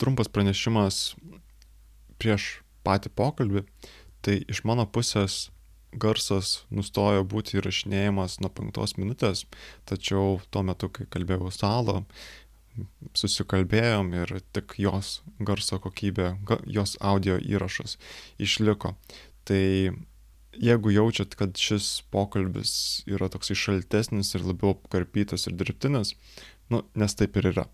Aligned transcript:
trumpas 0.00 0.30
pranešimas 0.32 1.14
prieš 2.20 2.64
patį 2.86 3.12
pokalbį. 3.16 3.64
Tai 4.24 4.38
iš 4.48 4.62
mano 4.64 4.86
pusės 4.88 5.48
garsas 5.94 6.64
nustojo 6.74 7.24
būti 7.28 7.58
įrašinėjimas 7.60 8.40
nuo 8.42 8.50
penktos 8.50 8.96
minutės, 8.98 9.44
tačiau 9.88 10.40
tuo 10.50 10.64
metu, 10.66 10.88
kai 10.90 11.06
kalbėjau 11.10 11.52
salą, 11.54 12.00
susikalbėjom 13.14 14.10
ir 14.18 14.32
tik 14.56 14.74
jos 14.82 15.20
garso 15.38 15.78
kokybė, 15.82 16.34
jos 16.66 16.96
audio 17.00 17.36
įrašas 17.38 17.98
išliko. 18.42 18.94
Tai 19.46 19.62
jeigu 20.54 20.94
jaučiat, 20.94 21.36
kad 21.38 21.58
šis 21.58 22.02
pokalbis 22.14 23.04
yra 23.10 23.28
toksai 23.30 23.56
šaltesnis 23.58 24.34
ir 24.34 24.46
labiau 24.46 24.74
apkarpytas 24.74 25.46
ir 25.48 25.58
dirbtinis, 25.60 26.14
nu, 26.72 26.82
nes 26.98 27.18
taip 27.18 27.38
ir 27.38 27.52
yra. 27.54 27.68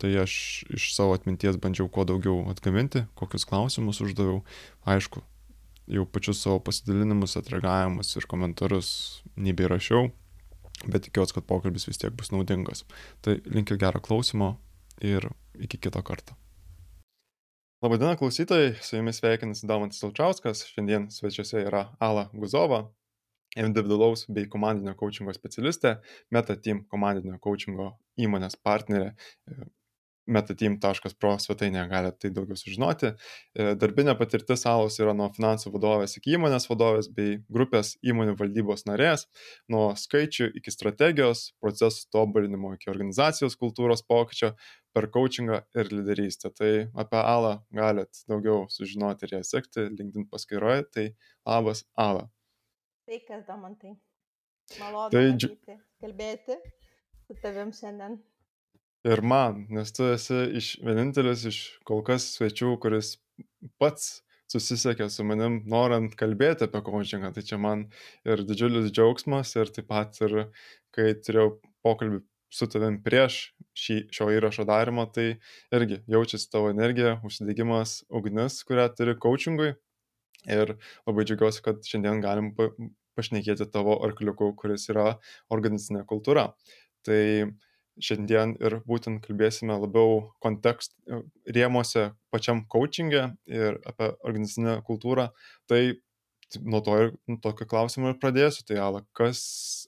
Tai 0.00 0.10
aš 0.22 0.34
iš 0.72 0.94
savo 0.96 1.12
atminties 1.12 1.58
bandžiau 1.60 1.90
kuo 1.92 2.06
daugiau 2.08 2.46
atgaminti, 2.48 3.04
kokius 3.20 3.44
klausimus 3.48 4.00
uždaviau. 4.00 4.40
Aišku, 4.88 5.20
jau 5.92 6.06
pačius 6.08 6.40
savo 6.40 6.60
pasidalinimus, 6.64 7.36
atreagavimus 7.36 8.14
ir 8.16 8.26
komentarus 8.30 8.90
nebėrašiau, 9.36 10.08
bet 10.86 11.04
tikiuosi, 11.08 11.36
kad 11.36 11.48
pokalbis 11.50 11.84
vis 11.88 12.00
tiek 12.00 12.14
bus 12.16 12.32
naudingas. 12.32 12.86
Tai 13.20 13.36
linkiu 13.44 13.76
gerą 13.80 14.00
klausimą 14.00 14.54
ir 15.04 15.28
iki 15.60 15.76
kito 15.76 16.00
karto. 16.06 16.36
Labadiena 17.84 18.16
klausytojai, 18.20 18.74
su 18.84 18.98
jumis 18.98 19.20
sveikinasi 19.20 19.68
Damantis 19.68 20.04
Alčiauskas, 20.04 20.66
šiandien 20.68 21.06
svečiuose 21.12 21.62
yra 21.64 21.86
Ala 22.00 22.26
Guzova, 22.36 22.82
individualaus 23.56 24.26
bei 24.28 24.48
komandinio 24.52 24.92
coachingo 25.00 25.32
specialistė, 25.32 25.94
MetaTeam 26.30 26.84
komandinio 26.92 27.38
coachingo 27.42 27.94
įmonės 28.20 28.58
partnerė, 28.60 29.14
metateam.pro 30.28 31.32
svetainėje 31.42 31.86
galite 31.90 32.18
tai 32.24 32.30
daugiau 32.34 32.58
sužinoti. 32.58 33.12
E, 33.54 33.70
darbinė 33.80 34.14
patirtis 34.18 34.66
Alos 34.68 34.98
yra 35.00 35.14
nuo 35.16 35.30
finansų 35.34 35.72
vadovės 35.74 36.16
iki 36.18 36.34
įmonės 36.36 36.68
vadovės 36.70 37.10
bei 37.14 37.38
grupės 37.52 37.94
įmonių 38.06 38.36
valdybos 38.40 38.86
narės, 38.88 39.26
nuo 39.72 39.90
skaičių 39.98 40.50
iki 40.60 40.74
strategijos, 40.74 41.50
procesų 41.62 42.10
tobulinimo 42.14 42.74
iki 42.76 42.92
organizacijos 42.92 43.58
kultūros 43.60 44.04
pokyčio 44.06 44.52
per 44.94 45.08
coachingą 45.14 45.62
ir 45.78 45.90
lyderystę. 45.94 46.52
Tai 46.54 46.72
apie 46.98 47.22
Alą 47.22 47.56
galite 47.74 48.24
daugiau 48.30 48.66
sužinoti 48.72 49.26
ir 49.26 49.38
ją 49.38 49.42
sekti 49.46 49.88
LinkedIn 49.88 50.28
paskyroje. 50.30 50.86
Tai 50.94 51.08
labas 51.46 51.84
Ala. 51.94 52.28
Sveikas, 53.06 53.46
Domantai. 53.48 53.96
Malonu 54.78 55.10
tai, 55.10 55.24
matyti, 55.32 55.74
kalbėti 55.98 56.56
su 57.26 57.34
tavim 57.42 57.72
šiandien 57.74 58.20
ir 59.06 59.22
man, 59.22 59.64
nes 59.72 59.92
tu 59.96 60.08
esi 60.12 60.40
iš, 60.60 60.72
vienintelis 60.84 61.46
iš 61.48 61.60
kol 61.88 62.02
kas 62.06 62.26
svečių, 62.36 62.74
kuris 62.82 63.16
pats 63.80 64.20
susisiekė 64.50 65.06
su 65.12 65.24
manim, 65.26 65.60
norint 65.70 66.16
kalbėti 66.18 66.66
apie 66.66 66.82
coachingą. 66.86 67.30
Tai 67.34 67.44
čia 67.46 67.58
man 67.62 67.86
ir 68.26 68.42
didžiulis 68.46 68.90
džiaugsmas 68.90 69.54
ir 69.56 69.70
taip 69.74 69.88
pat 69.90 70.18
ir 70.26 70.36
kai 70.94 71.12
turėjau 71.14 71.60
pokalbį 71.86 72.24
su 72.50 72.66
tavim 72.66 72.98
prieš 73.04 73.38
šį, 73.78 73.96
šio 74.10 74.26
įrašo 74.34 74.66
darimą, 74.66 75.06
tai 75.14 75.28
irgi 75.76 76.00
jaučiasi 76.10 76.50
tavo 76.50 76.72
energija, 76.72 77.20
užsidegimas, 77.26 78.00
ugnis, 78.10 78.58
kurią 78.66 78.88
turi 78.98 79.14
coachingui. 79.22 79.76
Ir 80.50 80.74
labai 81.06 81.26
džiaugiuosi, 81.28 81.62
kad 81.62 81.84
šiandien 81.86 82.22
galim 82.24 82.50
pašnekėti 83.18 83.68
tavo 83.70 83.98
arkliuku, 84.06 84.54
kuris 84.58 84.88
yra 84.90 85.12
organizacinė 85.52 86.02
kultūra. 86.10 86.48
Tai 87.06 87.20
šiandien 88.04 88.56
ir 88.60 88.78
būtent 88.88 89.22
kalbėsime 89.24 89.76
labiau 89.80 90.30
kontekst 90.44 90.96
e, 91.06 91.22
rėmose 91.56 92.10
pačiam 92.34 92.64
coachingė 92.72 93.24
ir 93.50 93.80
apie 93.88 94.12
organizacinę 94.26 94.78
kultūrą. 94.86 95.30
Tai 95.70 95.82
nuo 96.58 96.80
to 96.80 96.96
ir 96.98 97.10
nu, 97.30 97.38
tokio 97.42 97.66
klausimo 97.70 98.10
ir 98.10 98.18
pradėsiu. 98.22 98.64
Tai 98.68 98.80
Ala, 98.86 99.02
kas 99.16 99.40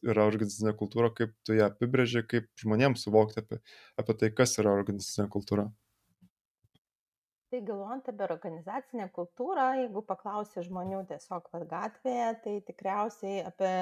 yra 0.07 0.27
organizacinė 0.29 0.75
kultūra, 0.79 1.11
kaip 1.15 1.35
tu 1.47 1.57
ją 1.59 1.71
apibrėži, 1.73 2.25
kaip 2.29 2.51
žmonėms 2.63 3.07
suvokti 3.07 3.43
apie, 3.43 3.63
apie 4.01 4.19
tai, 4.21 4.31
kas 4.37 4.59
yra 4.63 4.75
organizacinė 4.79 5.29
kultūra. 5.33 5.69
Tai 7.53 7.61
galvojant 7.69 8.07
apie 8.09 8.25
organizacinę 8.31 9.11
kultūrą, 9.13 9.67
jeigu 9.83 10.01
paklausi 10.09 10.63
žmonių 10.65 11.03
tiesiog 11.11 11.51
gatvėje, 11.69 12.31
tai 12.45 12.55
tikriausiai 12.69 13.43
apie 13.45 13.73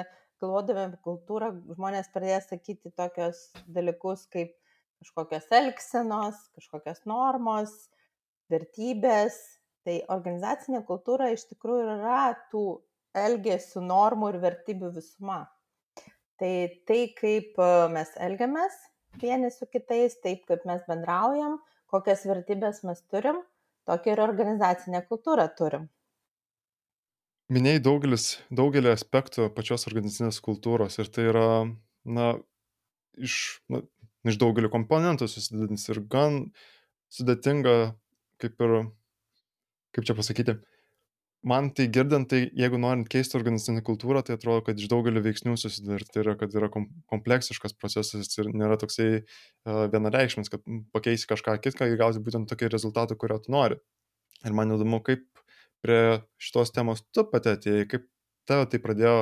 galvodami 0.41 0.87
apie 0.87 0.99
kultūrą, 1.05 1.51
žmonės 1.75 2.09
pradės 2.13 2.49
sakyti 2.49 2.91
tokius 2.97 3.47
dalykus 3.69 4.25
kaip 4.33 4.53
kažkokios 5.01 5.47
elgsenos, 5.57 6.39
kažkokios 6.57 7.03
normos, 7.09 7.73
vertybės. 8.51 9.39
Tai 9.81 9.95
organizacinė 10.13 10.83
kultūra 10.85 11.31
iš 11.33 11.47
tikrųjų 11.49 11.87
yra 11.95 12.35
tų 12.51 12.65
elgesių, 13.17 13.81
normų 13.87 14.35
ir 14.35 14.37
vertybių 14.43 14.91
visuma. 14.93 15.39
Tai 16.37 16.53
tai, 16.85 16.99
kaip 17.17 17.57
e, 17.57 17.69
mes 17.93 18.11
elgiamės 18.21 18.77
vieni 19.21 19.49
su 19.53 19.65
kitais, 19.69 20.19
taip 20.21 20.45
kaip 20.49 20.67
mes 20.69 20.85
bendraujam, 20.89 21.57
kokias 21.89 22.27
vertybės 22.29 22.83
mes 22.85 23.01
turim, 23.09 23.41
tokią 23.89 24.13
ir 24.13 24.23
organizacinę 24.27 25.01
kultūrą 25.09 25.49
turim 25.57 25.89
minėjai 27.51 27.83
daugelis 27.83 28.27
daugelį 28.53 28.93
aspektų 28.93 29.49
pačios 29.55 29.87
organizacinės 29.89 30.39
kultūros 30.43 30.97
ir 31.01 31.11
tai 31.11 31.27
yra, 31.31 31.47
na, 32.07 32.33
iš, 33.19 33.35
na, 33.71 33.83
iš 34.27 34.39
daugelio 34.41 34.71
komponentų 34.73 35.27
susidedantis 35.29 35.89
ir 35.91 36.03
gan 36.11 36.43
sudėtinga, 37.11 37.95
kaip 38.41 38.63
ir, 38.63 38.75
kaip 39.95 40.07
čia 40.07 40.15
pasakyti, 40.17 40.55
man 41.43 41.71
tai 41.75 41.87
girdint, 41.91 42.29
tai 42.31 42.43
jeigu 42.57 42.79
norint 42.79 43.09
keisti 43.11 43.35
organizacinę 43.39 43.83
kultūrą, 43.85 44.21
tai 44.25 44.37
atrodo, 44.37 44.63
kad 44.67 44.79
iš 44.79 44.89
daugelio 44.91 45.23
veiksnių 45.25 45.57
susidar, 45.59 46.05
tai 46.07 46.23
yra, 46.23 46.37
kad 46.39 46.53
yra 46.55 46.69
kompleksiškas 46.71 47.75
procesas 47.75 48.31
ir 48.37 48.51
nėra 48.53 48.77
toksai 48.81 49.09
uh, 49.19 49.87
vienareikšmis, 49.91 50.53
kad 50.53 50.63
pakeisi 50.95 51.29
kažką 51.29 51.57
kitką 51.65 51.89
ir 51.89 51.99
gausi 51.99 52.23
būtent 52.23 52.49
tokį 52.51 52.71
rezultatą, 52.71 53.17
kurio 53.19 53.41
tu 53.41 53.53
nori. 53.53 53.81
Ir 54.45 54.55
man 54.57 54.73
įdomu, 54.73 55.01
kaip 55.05 55.25
prie 55.83 56.21
šitos 56.41 56.73
temos 56.75 57.03
tu 57.13 57.25
pati 57.29 57.53
atėjai, 57.55 57.87
kaip 57.91 58.07
tave 58.49 58.67
tai 58.71 58.79
pradėjo 58.83 59.17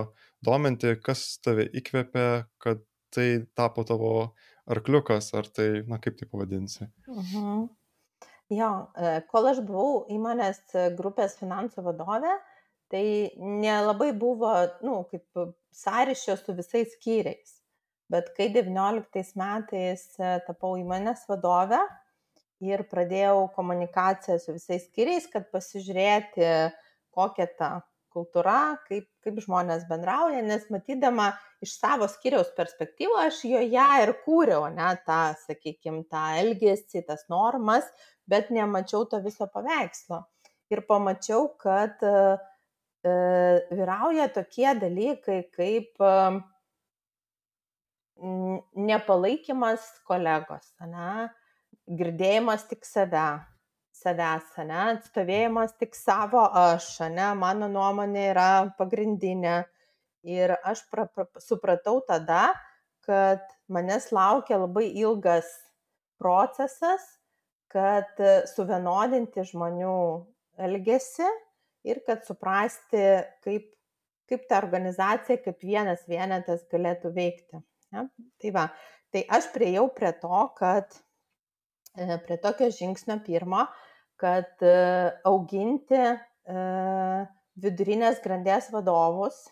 dominti, 0.45 0.93
kas 1.03 1.39
tave 1.43 1.67
įkvėpė, 1.79 2.27
kad 2.63 2.83
tai 3.15 3.27
tapo 3.57 3.83
tavo 3.87 4.13
arkliukas, 4.69 5.31
ar 5.37 5.49
tai, 5.49 5.69
na 5.89 5.99
kaip 6.01 6.19
tai 6.19 6.29
pavadinsi? 6.29 6.89
Mhm. 7.09 7.67
Jo, 8.49 8.69
e, 8.97 9.19
kol 9.29 9.45
aš 9.51 9.61
buvau 9.65 10.05
įmonės 10.09 10.61
grupės 10.97 11.35
finansų 11.37 11.83
vadovė, 11.85 12.33
tai 12.89 13.03
nelabai 13.37 14.09
buvo, 14.17 14.53
nu, 14.81 15.03
kaip 15.11 15.41
sąryšio 15.77 16.37
su 16.39 16.55
visais 16.57 16.95
skyriais. 16.97 17.59
Bet 18.09 18.31
kai 18.37 18.47
19 18.49 19.35
metais 19.37 20.05
e, 20.17 20.31
tapau 20.47 20.73
įmonės 20.81 21.27
vadovė, 21.29 21.83
ir 22.63 22.83
pradėjau 22.91 23.47
komunikaciją 23.55 24.39
su 24.41 24.55
visais 24.55 24.87
skyriais, 24.89 25.29
kad 25.31 25.47
pasižiūrėti, 25.53 26.49
kokia 27.15 27.47
ta 27.59 27.69
kultūra, 28.13 28.79
kaip, 28.87 29.07
kaip 29.23 29.37
žmonės 29.43 29.85
bendrauja, 29.89 30.41
nes 30.45 30.65
matydama 30.73 31.29
iš 31.63 31.75
savo 31.77 32.07
skyriaus 32.09 32.49
perspektyvų, 32.57 33.17
aš 33.27 33.43
joje 33.47 33.87
ir 34.03 34.13
kūriau, 34.25 34.65
ne, 34.73 34.89
tą, 35.05 35.21
sakykime, 35.45 36.03
tą 36.09 36.23
elgesį, 36.41 37.05
tas 37.07 37.25
normas, 37.31 37.87
bet 38.29 38.49
nemačiau 38.53 39.05
to 39.09 39.21
viso 39.23 39.47
paveikslo. 39.53 40.23
Ir 40.73 40.83
pamačiau, 40.89 41.47
kad 41.61 42.01
e 42.05 42.13
vyrauja 43.71 44.27
tokie 44.35 44.73
dalykai 44.75 45.39
kaip 45.55 46.01
e, 46.03 46.15
nepalaikymas 48.89 49.85
kolegos, 50.07 50.73
ne, 50.83 51.29
girdėjimas 51.89 52.65
tik 52.69 52.85
save, 52.85 53.27
savęs, 53.99 54.53
ne, 54.67 54.79
atstovėjimas 54.95 55.75
tik 55.81 55.97
savo 55.97 56.45
aš, 56.55 56.91
ne, 57.11 57.31
mano 57.39 57.69
nuomonė 57.71 58.29
yra 58.31 58.49
pagrindinė. 58.77 59.63
Ir 60.27 60.51
aš 60.67 60.83
pra, 60.91 61.05
pra, 61.07 61.25
supratau 61.39 62.01
tada, 62.07 62.49
kad 63.07 63.43
manęs 63.71 64.09
laukia 64.11 64.59
labai 64.59 64.89
ilgas 64.99 65.47
procesas, 66.19 67.05
kad 67.71 68.19
suvienodinti 68.51 69.45
žmonių 69.47 69.95
elgesį 70.59 71.27
ir 71.87 72.01
kad 72.05 72.25
suprasti, 72.27 73.03
kaip, 73.45 73.69
kaip 74.29 74.47
ta 74.49 74.59
organizacija, 74.59 75.39
kaip 75.45 75.63
vienas 75.63 76.03
vienetas 76.09 76.65
galėtų 76.71 77.13
veikti. 77.15 77.61
Ja? 77.95 78.05
Tai 78.41 78.51
va, 78.57 78.65
tai 79.13 79.23
aš 79.37 79.47
priejau 79.53 79.87
prie 79.95 80.11
to, 80.19 80.41
kad 80.59 80.99
prie 81.95 82.37
tokio 82.41 82.69
žingsnio 82.73 83.19
pirmo, 83.25 83.65
kad 84.19 84.65
e, 84.65 84.73
auginti 85.27 85.99
e, 85.99 86.17
vidurinės 87.59 88.19
grandies 88.23 88.69
vadovus 88.73 89.47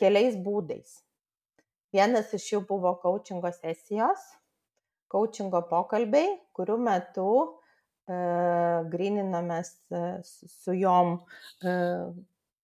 keliais 0.00 0.34
būdais. 0.42 0.96
Vienas 1.94 2.32
iš 2.34 2.48
jų 2.50 2.64
buvo 2.66 2.96
coachingo 3.02 3.52
sesijos. 3.54 4.24
coachingo 5.12 5.60
pokalbiai, 5.70 6.32
kurių 6.56 6.76
metu 6.82 7.28
e, 8.10 8.16
grininamės 8.90 9.70
e, 9.94 10.00
su, 10.26 10.74
jom, 10.74 11.12
e, 11.62 11.74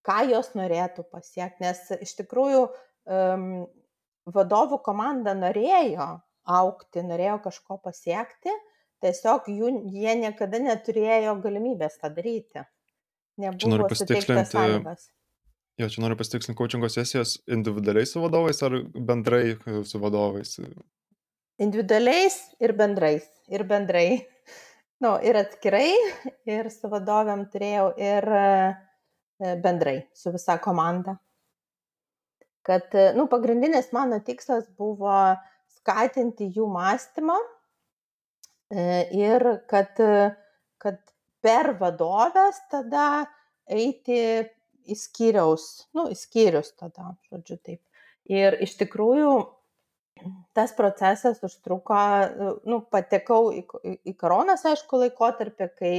ką 0.02 0.16
jos 0.32 0.50
norėtų 0.58 1.04
pasiekti, 1.12 1.62
nes 1.62 1.84
iš 2.02 2.16
tikrųjų 2.18 2.64
e, 2.66 3.20
vadovų 4.36 4.80
komanda 4.82 5.36
norėjo 5.38 6.08
aukti, 6.48 7.02
norėjo 7.06 7.38
kažko 7.46 7.78
pasiekti, 7.84 8.52
tiesiog 9.02 9.48
jų, 9.50 9.72
jie 9.94 10.14
niekada 10.20 10.60
neturėjo 10.62 11.36
galimybės 11.42 11.98
tą 12.00 12.12
daryti. 12.14 12.64
Nebuvo 13.40 13.88
suteiktas 13.96 14.52
sąlygas. 14.52 15.08
Jo, 15.80 15.88
čia 15.88 16.02
noriu 16.04 16.18
pasitikslinti, 16.20 16.58
coachingo 16.58 16.90
sesijas 16.92 17.38
individualiai 17.50 18.06
su 18.06 18.20
vadovais 18.20 18.60
ar 18.66 18.76
bendrai 18.92 19.56
su 19.88 20.00
vadovais? 20.02 20.58
Individualiais 21.62 22.36
ir 22.60 22.74
bendrais. 22.76 23.24
Ir 23.48 23.64
bendrai. 23.68 24.06
Nu, 25.02 25.16
ir 25.24 25.34
atskirai, 25.40 25.88
ir 26.46 26.68
su 26.70 26.90
vadovėm 26.92 27.46
turėjau, 27.50 27.88
ir 27.98 28.28
e, 28.38 28.44
bendrai, 29.64 29.96
su 30.14 30.30
visa 30.30 30.58
komanda. 30.62 31.16
Kad, 32.62 32.94
nu, 33.16 33.26
pagrindinis 33.32 33.90
mano 33.96 34.20
tikslas 34.22 34.68
buvo 34.78 35.16
skatinti 35.82 36.48
jų 36.54 36.68
mąstymą 36.70 37.36
e, 38.70 38.82
ir 39.18 39.44
kad, 39.70 39.98
kad 40.82 41.00
per 41.42 41.74
vadovės 41.80 42.60
tada 42.70 43.26
eiti 43.66 44.18
į 44.82 44.98
skyriaus, 44.98 45.88
nu, 45.96 46.08
į 46.10 46.18
skyrius 46.18 46.72
tada, 46.78 47.14
žodžiu 47.30 47.58
taip. 47.58 47.82
Ir 48.30 48.56
iš 48.62 48.76
tikrųjų 48.80 49.32
tas 50.54 50.74
procesas 50.76 51.40
užtruko, 51.42 51.98
nu, 52.68 52.82
patekau 52.92 53.50
į, 53.54 53.64
į 54.06 54.14
koronas, 54.18 54.62
aišku, 54.68 55.00
laikotarpį, 55.02 55.68
kai 55.78 55.94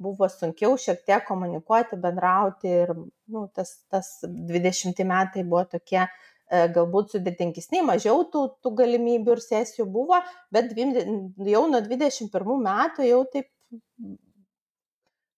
buvo 0.00 0.26
sunkiau 0.32 0.78
šiek 0.80 1.04
tiek 1.06 1.22
komunikuoti, 1.28 1.98
bendrauti 2.00 2.72
ir 2.82 2.94
nu, 2.96 3.44
tas, 3.54 3.76
tas 3.92 4.14
20 4.24 5.04
metai 5.06 5.44
buvo 5.44 5.66
tokie 5.76 6.06
E, 6.06 6.29
galbūt 6.50 7.14
sudėtingesni, 7.14 7.82
mažiau 7.86 8.24
tų, 8.32 8.46
tų 8.62 8.72
galimybių 8.82 9.36
ir 9.36 9.42
sesijų 9.44 9.86
buvo, 9.90 10.18
bet 10.50 10.72
jau 10.74 11.62
nuo 11.70 11.80
21 11.84 12.64
metų 12.64 13.06
jau 13.06 13.22
taip 13.30 13.46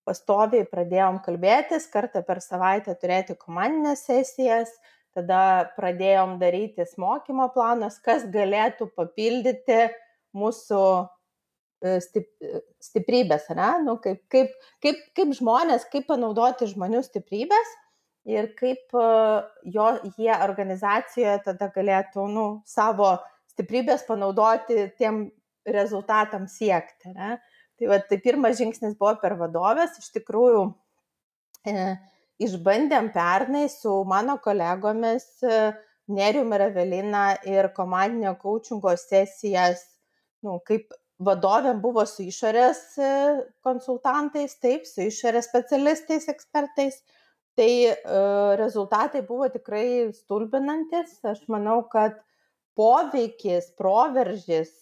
pastoviai 0.08 0.66
pradėjom 0.66 1.20
kalbėtis, 1.22 1.86
kartą 1.92 2.24
per 2.26 2.40
savaitę 2.42 2.94
turėti 2.98 3.36
komandinės 3.38 4.06
sesijas, 4.08 4.72
tada 5.14 5.68
pradėjom 5.76 6.38
darytis 6.40 6.96
mokymo 6.98 7.50
planus, 7.54 8.00
kas 8.02 8.24
galėtų 8.32 8.88
papildyti 8.96 9.84
mūsų 10.32 10.82
e, 11.84 11.98
stiprybės, 12.82 13.50
ne? 13.52 13.70
Nu, 13.84 13.98
kaip, 14.02 14.24
kaip, 14.32 14.56
kaip, 14.82 15.04
kaip 15.14 15.36
žmonės, 15.36 15.84
kaip 15.92 16.08
panaudoti 16.08 16.70
žmonių 16.72 17.04
stiprybės 17.04 17.76
ir 18.28 18.52
kaip 18.58 18.94
e, 18.94 19.06
jo, 19.74 19.88
jie 20.18 20.32
organizacijoje 20.44 21.38
tada 21.46 21.68
galėtų 21.74 22.26
nu, 22.30 22.46
savo 22.68 23.16
stiprybės 23.52 24.06
panaudoti 24.08 24.88
tiem 24.98 25.24
rezultatams 25.66 26.56
siekti. 26.58 27.12
Ne? 27.16 27.36
Tai, 27.78 27.90
va, 27.90 27.98
tai 28.06 28.18
pirmas 28.22 28.58
žingsnis 28.60 28.96
buvo 28.98 29.14
per 29.22 29.36
vadovės. 29.40 29.98
Iš 30.00 30.10
tikrųjų, 30.18 30.64
e, 31.68 31.86
išbandėm 32.42 33.12
pernai 33.14 33.68
su 33.72 34.02
mano 34.08 34.38
kolegomis 34.42 35.28
e, 35.42 35.62
Nerium 36.12 36.50
ir 36.56 36.66
Evelina 36.66 37.26
ir 37.46 37.70
komandinio 37.76 38.34
coachingo 38.40 38.90
sesijas, 38.98 39.84
nu, 40.42 40.58
kaip 40.66 40.90
vadovėm 41.22 41.78
buvo 41.82 42.02
su 42.10 42.26
išorės 42.26 42.80
e, 42.98 43.10
konsultantais, 43.64 44.56
taip, 44.60 44.88
su 44.88 45.06
išorės 45.06 45.46
specialistais, 45.48 46.26
ekspertais 46.32 46.98
tai 47.58 47.72
e, 47.88 47.94
rezultatai 48.60 49.22
buvo 49.28 49.48
tikrai 49.52 50.12
stulbinantis. 50.16 51.18
Aš 51.28 51.44
manau, 51.52 51.82
kad 51.92 52.16
poveikis, 52.78 53.72
proveržis, 53.78 54.72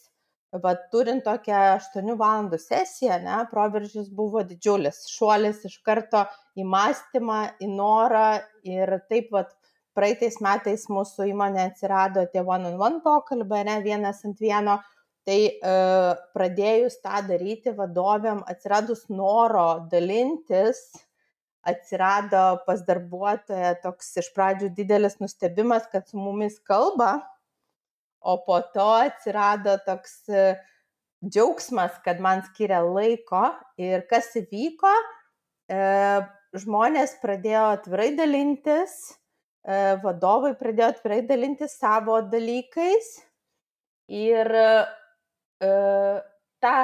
va, 0.63 0.75
turint 0.93 1.25
tokią 1.27 1.63
8 1.77 2.15
valandų 2.19 2.59
sesiją, 2.63 3.19
ne, 3.25 3.39
proveržis 3.51 4.11
buvo 4.15 4.43
didžiulis. 4.47 5.05
Šuolis 5.11 5.65
iš 5.69 5.79
karto 5.87 6.25
į 6.59 6.67
mąstymą, 6.67 7.41
į 7.63 7.71
norą 7.75 8.41
ir 8.67 8.99
taip 9.11 9.31
pat 9.35 9.53
praeitais 9.97 10.39
metais 10.43 10.87
mūsų 10.91 11.31
įmonė 11.33 11.67
atsirado 11.69 12.25
tie 12.33 12.43
one-on-one 12.47 13.03
pokalbiai, 13.05 13.67
ne 13.69 13.79
vienas 13.85 14.25
ant 14.27 14.41
vieno. 14.41 14.81
Tai 15.29 15.37
e, 15.37 15.73
pradėjus 16.33 16.97
tą 17.05 17.21
daryti 17.29 17.75
vadovėm, 17.77 18.41
atsiradus 18.49 19.05
noro 19.13 19.85
dalintis, 19.93 20.81
atsirado 21.67 22.61
pas 22.67 22.81
darbuotoją 22.87 23.75
toks 23.83 24.15
iš 24.23 24.31
pradžių 24.37 24.71
didelis 24.77 25.19
nustebimas, 25.21 25.87
kad 25.93 26.09
su 26.09 26.19
mumis 26.21 26.59
kalba, 26.65 27.19
o 28.21 28.37
po 28.45 28.61
to 28.75 28.89
atsirado 29.01 29.77
toks 29.85 30.29
e, 30.29 30.45
džiaugsmas, 31.25 32.01
kad 32.05 32.21
man 32.21 32.45
skiria 32.49 32.81
laiko. 32.85 33.43
Ir 33.81 34.05
kas 34.11 34.33
įvyko, 34.41 34.93
e, 35.73 35.81
žmonės 36.61 37.17
pradėjo 37.23 37.67
atvirai 37.77 38.11
dalintis, 38.19 38.97
e, 39.65 39.97
vadovai 40.05 40.55
pradėjo 40.61 40.95
atvirai 40.95 41.21
dalintis 41.29 41.77
savo 41.81 42.21
dalykais. 42.29 43.19
Ir 44.11 44.49
ta 45.61 46.77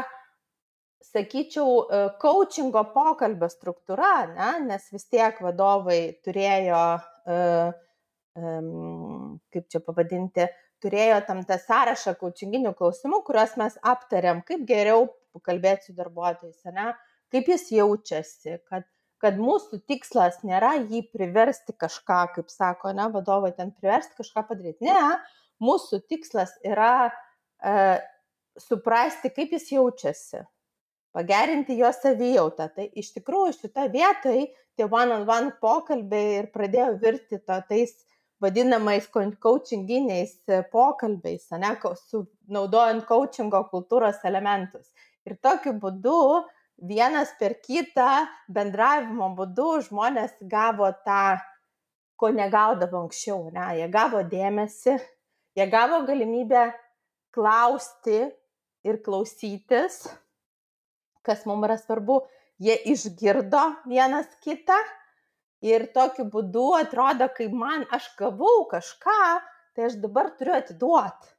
sakyčiau, 1.04 1.86
coachingo 2.22 2.82
pokalbio 2.94 3.48
struktūra, 3.52 4.12
ne, 4.32 4.50
nes 4.70 4.86
vis 4.92 5.06
tiek 5.10 5.38
vadovai 5.44 6.00
turėjo, 6.24 6.84
kaip 8.36 9.68
čia 9.72 9.82
pavadinti, 9.84 10.48
turėjo 10.84 11.20
tam 11.28 11.42
tą 11.48 11.58
sąrašą 11.60 12.16
coachinginių 12.20 12.74
klausimų, 12.76 13.22
kuriuos 13.26 13.56
mes 13.60 13.78
aptariam, 13.84 14.42
kaip 14.46 14.66
geriau 14.68 15.08
kalbėti 15.46 15.90
su 15.90 15.96
darbuotojais, 15.96 16.66
ne, 16.72 16.92
kaip 17.32 17.48
jis 17.52 17.70
jaučiasi, 17.76 18.58
kad, 18.70 18.86
kad 19.22 19.40
mūsų 19.40 19.80
tikslas 19.88 20.42
nėra 20.46 20.74
jį 20.82 21.06
priversti 21.12 21.74
kažką, 21.76 22.20
kaip 22.36 22.52
sako, 22.52 22.92
ne, 22.96 23.08
vadovai 23.14 23.52
ten 23.56 23.72
priversti 23.76 24.16
kažką 24.20 24.46
padaryti. 24.50 24.88
Ne, 24.88 25.16
mūsų 25.64 26.02
tikslas 26.08 26.54
yra 26.64 27.08
e, 27.08 27.96
suprasti, 28.60 29.32
kaip 29.32 29.56
jis 29.56 29.72
jaučiasi, 29.72 30.44
pagerinti 31.16 31.78
jo 31.78 31.88
savijautą. 31.96 32.68
Tai 32.76 32.90
iš 33.00 33.14
tikrųjų 33.16 33.54
šitą 33.56 33.86
vietoj 33.92 34.42
tie 34.76 34.84
one-on-one 34.84 35.54
pokalbiai 35.62 36.42
ir 36.42 36.50
pradėjo 36.52 36.90
virti 37.00 37.40
to 37.40 37.56
tais 37.70 37.94
vadinamais 38.42 39.06
coachinginiais 39.40 40.34
pokalbiais, 40.72 41.48
ne, 41.56 41.72
su, 41.96 42.26
naudojant 42.52 43.06
coachingo 43.08 43.62
kultūros 43.70 44.20
elementus. 44.28 44.90
Ir 45.24 45.38
tokiu 45.40 45.72
būdu 45.80 46.44
vienas 46.76 47.32
per 47.40 47.56
kitą 47.64 48.26
bendravimo 48.52 49.30
būdu 49.38 49.70
žmonės 49.88 50.36
gavo 50.44 50.90
tą, 51.06 51.38
ko 52.16 52.30
negaudavo 52.32 53.06
anksčiau. 53.06 53.48
Ne? 53.52 53.70
Jie 53.80 53.88
gavo 53.92 54.20
dėmesį, 54.24 54.98
jie 55.56 55.66
gavo 55.72 56.02
galimybę 56.08 56.68
klausti 57.32 58.20
ir 58.86 59.00
klausytis 59.04 60.04
kas 61.26 61.44
mums 61.48 61.66
yra 61.68 61.76
svarbu, 61.80 62.20
jie 62.62 62.76
išgirdo 62.92 63.62
vienas 63.90 64.28
kitą 64.44 64.78
ir 65.64 65.86
tokiu 65.94 66.26
būdu 66.32 66.66
atrodo, 66.78 67.28
kai 67.36 67.48
man 67.52 67.84
aš 67.92 68.08
gavau 68.18 68.66
kažką, 68.70 69.20
tai 69.76 69.88
aš 69.88 69.98
dabar 70.02 70.30
turiu 70.38 70.56
atiduoti. 70.56 71.32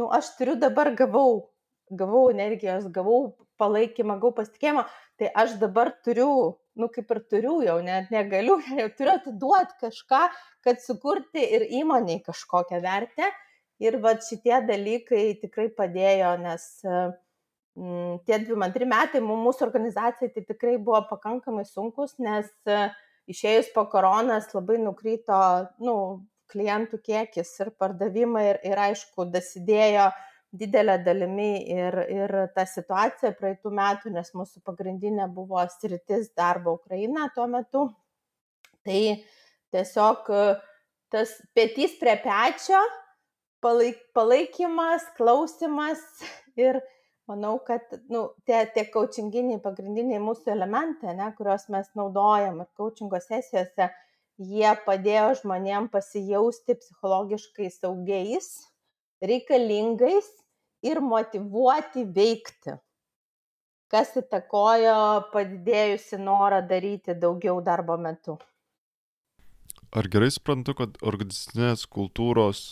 Nu, 0.00 0.08
aš 0.08 0.32
turiu 0.38 0.56
dabar 0.56 0.92
gavau, 0.96 1.52
gavau 1.90 2.30
energijos, 2.32 2.88
gavau 2.92 3.34
palaikymą, 3.60 4.16
gavau 4.20 4.34
pasitikėjimą, 4.38 4.84
tai 5.20 5.28
aš 5.42 5.58
dabar 5.60 5.92
turiu, 6.04 6.56
nu 6.80 6.88
kaip 6.92 7.10
ir 7.12 7.20
turiu 7.28 7.58
jau, 7.66 7.78
net 7.84 8.12
negaliu, 8.14 8.58
jau 8.80 8.88
turiu 8.96 9.16
atiduoti 9.18 9.80
kažką, 9.86 10.22
kad 10.64 10.80
sukurti 10.84 11.44
ir 11.58 11.66
įmoniai 11.82 12.22
kažkokią 12.24 12.80
vertę. 12.84 13.32
Ir 13.82 13.96
va 13.98 14.12
šitie 14.22 14.60
dalykai 14.62 15.24
tikrai 15.42 15.66
padėjo, 15.74 16.36
nes 16.38 16.64
uh, 16.86 17.10
tie 17.72 18.38
22 18.44 18.88
metai 18.88 19.22
mūsų 19.24 19.66
organizacijai 19.66 20.32
tai 20.34 20.44
tikrai 20.48 20.76
buvo 20.76 21.00
pakankamai 21.08 21.64
sunkus, 21.68 22.18
nes 22.20 22.50
išėjus 23.30 23.72
po 23.74 23.86
koronas 23.92 24.50
labai 24.52 24.76
nukrito 24.82 25.38
nu, 25.80 25.96
klientų 26.52 27.00
kiekis 27.00 27.54
ir 27.64 27.72
pardavimai 27.80 28.44
ir, 28.50 28.60
ir 28.68 28.82
aišku, 28.90 29.24
dasidėjo 29.32 30.10
didelė 30.52 30.98
dalimi 31.00 31.62
ir, 31.72 31.96
ir 32.12 32.34
ta 32.52 32.66
situacija 32.68 33.32
praeitų 33.38 33.72
metų, 33.72 34.12
nes 34.12 34.34
mūsų 34.36 34.60
pagrindinė 34.66 35.30
buvo 35.32 35.62
sritis 35.72 36.28
darbo 36.36 36.76
Ukraina 36.76 37.30
tuo 37.34 37.46
metu. 37.48 37.86
Tai 38.84 39.00
tiesiog 39.72 40.28
tas 41.12 41.32
petys 41.56 41.96
prie 42.00 42.18
pečio 42.20 42.80
palaik, 43.64 44.00
palaikymas, 44.12 45.06
klausimas 45.16 46.02
ir 46.66 46.82
manau, 47.32 47.56
kad 47.64 47.96
nu, 48.12 48.26
tie, 48.46 48.60
tie 48.74 48.84
coachinginiai 48.92 49.60
pagrindiniai 49.64 50.20
mūsų 50.22 50.52
elementai, 50.54 51.16
ne, 51.18 51.30
kuriuos 51.38 51.68
mes 51.72 51.88
naudojam 51.98 52.60
ir 52.62 52.68
coachingo 52.78 53.20
sesijose, 53.24 53.88
jie 54.52 54.70
padėjo 54.86 55.32
žmonėm 55.40 55.88
pasijausti 55.92 56.76
psichologiškai 56.78 57.72
saugiais, 57.72 58.52
reikalingais 59.22 60.30
ir 60.84 61.00
motivuoti 61.04 62.04
veikti, 62.16 62.76
kas 63.92 64.14
įtakojo 64.18 64.96
padidėjusi 65.34 66.18
norą 66.22 66.62
daryti 66.68 67.14
daugiau 67.14 67.60
darbo 67.64 67.98
metu. 68.00 68.38
Ar 69.92 70.08
gerai 70.08 70.30
suprantu, 70.32 70.72
kad 70.78 70.96
organizacinės 71.04 71.84
kultūros 71.92 72.62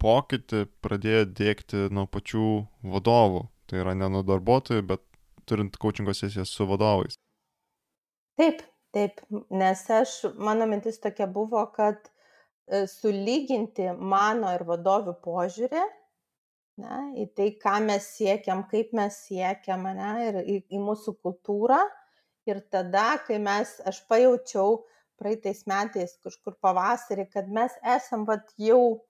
pokytį 0.00 0.64
pradėjo 0.80 1.26
dėkti 1.36 1.88
nuo 1.92 2.06
pačių 2.08 2.46
vadovų? 2.94 3.44
Tai 3.70 3.78
yra 3.84 3.94
ne 3.94 4.08
nuo 4.10 4.24
darbuotojų, 4.26 4.82
bet 4.90 5.04
turint 5.46 5.76
coachingo 5.78 6.14
sesijas 6.16 6.50
su 6.50 6.66
vadovais. 6.66 7.14
Taip, 8.40 8.64
taip, 8.94 9.20
nes 9.54 9.84
aš, 9.94 10.16
mano 10.34 10.66
mintis 10.66 10.98
tokia 11.02 11.28
buvo, 11.30 11.62
kad 11.76 12.08
e, 12.08 12.84
sulyginti 12.90 13.92
mano 13.94 14.50
ir 14.56 14.66
vadovių 14.66 15.14
požiūrį 15.22 15.84
ne, 16.80 16.98
į 17.22 17.26
tai, 17.36 17.48
ką 17.60 17.76
mes 17.86 18.06
siekiam, 18.16 18.64
kaip 18.70 18.94
mes 18.96 19.22
siekiam, 19.26 19.86
ne, 19.96 20.12
ir 20.28 20.40
į, 20.42 20.56
į 20.76 20.82
mūsų 20.82 21.16
kultūrą. 21.24 21.80
Ir 22.48 22.62
tada, 22.72 23.20
kai 23.26 23.36
mes, 23.42 23.76
aš 23.86 24.00
pajaučiau 24.10 24.80
praeitais 25.20 25.62
metais, 25.68 26.16
kažkur 26.24 26.56
pavasarį, 26.64 27.28
kad 27.34 27.50
mes 27.52 27.74
esam 27.96 28.24
vat, 28.28 28.48
jau 28.58 29.04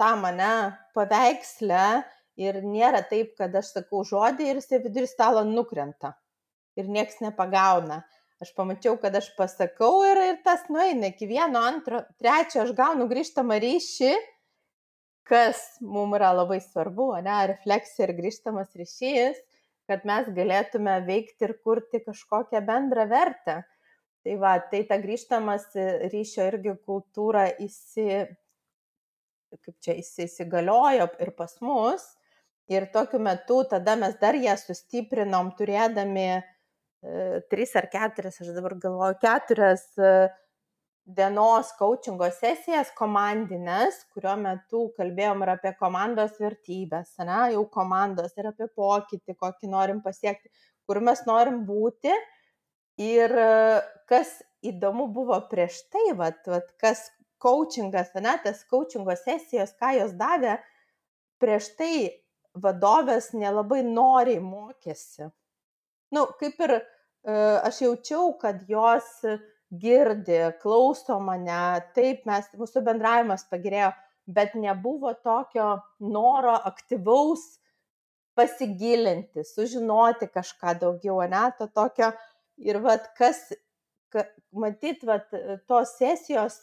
tam 0.00 0.26
mane 0.26 0.52
paveiksle 0.94 2.04
ir 2.40 2.60
nėra 2.66 3.04
taip, 3.10 3.34
kad 3.38 3.54
aš 3.54 3.72
sakau 3.76 4.02
žodį 4.06 4.50
ir 4.50 4.60
jisai 4.60 4.82
vidury 4.84 5.08
stalo 5.10 5.44
nukrenta 5.46 6.14
ir 6.78 6.90
nieks 6.90 7.20
nepagauna. 7.22 8.02
Aš 8.42 8.50
pamačiau, 8.56 8.96
kad 9.00 9.14
aš 9.14 9.30
pasakau 9.38 10.02
ir, 10.04 10.18
ir 10.32 10.38
tas 10.44 10.66
nueina 10.68 11.12
iki 11.12 11.28
vieno, 11.30 11.62
antro, 11.62 12.02
trečio, 12.20 12.64
aš 12.64 12.72
gaunu 12.76 13.06
grįžtamą 13.08 13.60
ryšį, 13.62 14.10
kas 15.28 15.60
mums 15.80 16.18
yra 16.18 16.32
labai 16.34 16.58
svarbu, 16.60 17.12
ne, 17.24 17.36
refleksija 17.54 18.08
ir 18.08 18.14
grįžtamas 18.18 18.74
ryšys, 18.76 19.38
kad 19.88 20.04
mes 20.08 20.28
galėtume 20.36 20.98
veikti 21.06 21.46
ir 21.46 21.54
kurti 21.64 22.02
kažkokią 22.04 22.60
bendrą 22.66 23.06
vertę. 23.08 23.62
Tai 24.24 24.36
va, 24.40 24.54
tai 24.70 24.82
ta 24.88 24.96
grįžtamas 25.00 25.68
ryšio 26.12 26.46
irgi 26.48 26.72
kultūra 26.88 27.46
įsi, 27.60 28.24
čia 29.84 29.96
įsigaliojo 30.00 31.10
ir 31.20 31.32
pas 31.36 31.58
mus. 31.60 32.06
Ir 32.72 32.86
tokiu 32.92 33.20
metu 33.20 33.58
tada 33.68 33.92
mes 34.00 34.14
dar 34.20 34.36
ją 34.40 34.54
sustiprinom, 34.56 35.50
turėdami 35.58 36.28
e, 36.32 36.40
tris 37.52 37.74
ar 37.76 37.90
keturias, 37.92 38.40
aš 38.40 38.54
dabar 38.56 38.76
galvoju, 38.80 39.18
keturias 39.20 39.84
e, 40.00 40.12
dienos 41.04 41.74
coachingo 41.76 42.30
sesijas 42.32 42.94
komandinės, 42.96 43.98
kurio 44.14 44.38
metu 44.40 44.86
kalbėjom 44.96 45.44
ir 45.44 45.52
apie 45.58 45.74
komandos 45.76 46.40
vertybės, 46.40 47.12
ne, 47.20 47.42
jau 47.52 47.66
komandos 47.68 48.32
ir 48.40 48.48
apie 48.48 48.70
pokytį, 48.72 49.36
kokį 49.44 49.72
norim 49.74 50.00
pasiekti, 50.00 50.48
kur 50.88 51.02
mes 51.04 51.20
norim 51.28 51.66
būti. 51.68 52.16
Ir 53.04 53.28
e, 53.28 53.52
kas 54.08 54.38
įdomu 54.64 55.10
buvo 55.12 55.36
prieš 55.52 55.82
tai, 55.92 56.08
vat, 56.16 56.40
vat, 56.48 56.72
kas 56.80 57.10
coachingas, 57.44 58.14
ne, 58.24 58.38
tas 58.40 58.64
coachingo 58.70 59.12
sesijos, 59.20 59.76
ką 59.76 59.98
jos 59.98 60.16
davė, 60.16 60.56
prieš 61.42 61.74
tai 61.76 61.94
vadovės 62.54 63.32
nelabai 63.34 63.82
noriai 63.86 64.40
mokėsi. 64.42 65.28
Nu, 66.14 66.26
kaip 66.38 66.60
ir 66.62 66.76
e, 66.78 66.82
aš 67.34 67.80
jaučiau, 67.86 68.34
kad 68.40 68.62
jos 68.70 69.10
girdi, 69.80 70.38
klauso 70.62 71.18
mane, 71.22 71.82
taip 71.96 72.22
mes, 72.28 72.46
mūsų 72.58 72.84
bendravimas 72.86 73.46
pagerėjo, 73.50 73.90
bet 74.30 74.54
nebuvo 74.56 75.12
tokio 75.24 75.74
noro 76.00 76.54
aktyvaus 76.70 77.58
pasigilinti, 78.38 79.44
sužinoti 79.46 80.30
kažką 80.32 80.78
daugiau, 80.80 81.20
ne, 81.30 81.44
to 81.58 81.68
tokio 81.74 82.12
ir 82.62 82.80
vad 82.82 83.10
kas, 83.18 83.42
ka, 84.14 84.24
matyt, 84.54 85.04
vad 85.06 85.26
tos 85.68 85.96
sesijos, 85.98 86.58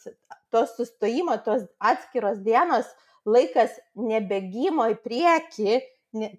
tos 0.52 0.74
sustojimo, 0.76 1.36
tos 1.44 1.64
atskiros 1.80 2.42
dienos, 2.44 2.88
laikas 3.28 3.74
nebegimo 3.98 4.86
į 4.92 4.96
priekį, 5.02 5.80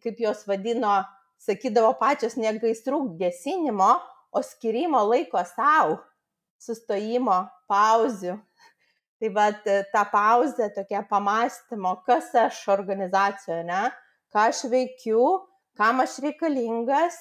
kaip 0.03 0.21
jos 0.21 0.43
vadino, 0.47 1.01
sakydavo 1.41 1.93
pačios 1.99 2.37
ne 2.39 2.51
gaisrų 2.59 3.01
gesinimo, 3.19 3.95
o 4.33 4.41
skirimo 4.41 5.01
laiko 5.05 5.41
savo, 5.45 5.99
sustojimo, 6.61 7.43
pauzių. 7.69 8.37
Tai 9.21 9.29
vad 9.31 9.59
ta 9.93 10.03
pauzė, 10.11 10.67
tokia 10.75 11.03
pamastymo, 11.07 11.93
kas 12.07 12.33
aš 12.35 12.63
organizacijoje, 12.73 13.61
ne, 13.69 13.85
ką 14.33 14.49
aš 14.49 14.65
veikiu, 14.71 15.23
kam 15.79 16.03
aš 16.03 16.17
reikalingas. 16.25 17.19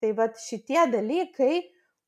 Tai 0.00 0.14
vad 0.16 0.38
šitie 0.40 0.80
dalykai 0.88 1.58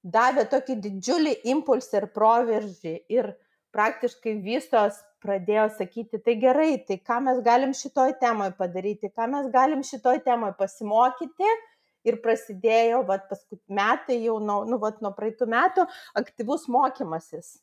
davė 0.03 0.47
tokį 0.49 0.79
didžiulį 0.85 1.33
impulsą 1.53 1.99
ir 2.01 2.07
proveržį. 2.15 2.95
Ir 3.13 3.33
praktiškai 3.75 4.39
visos 4.45 5.01
pradėjo 5.23 5.69
sakyti, 5.79 6.21
tai 6.23 6.37
gerai, 6.43 6.77
tai 6.87 6.99
ką 7.01 7.19
mes 7.27 7.41
galim 7.47 7.75
šitoj 7.77 8.17
temoj 8.21 8.53
padaryti, 8.59 9.11
ką 9.15 9.29
mes 9.33 9.51
galim 9.55 9.85
šitoj 9.87 10.23
temoj 10.27 10.55
pasimokyti. 10.59 11.59
Ir 12.03 12.17
prasidėjo, 12.19 13.05
vat, 13.07 13.29
paskut 13.31 13.61
metai 13.71 14.17
jau 14.25 14.41
nuo, 14.43 14.65
nu, 14.67 14.81
vat, 14.83 14.97
nuo 15.05 15.13
praeitų 15.15 15.47
metų, 15.47 15.85
aktyvus 16.19 16.65
mokymasis. 16.67 17.61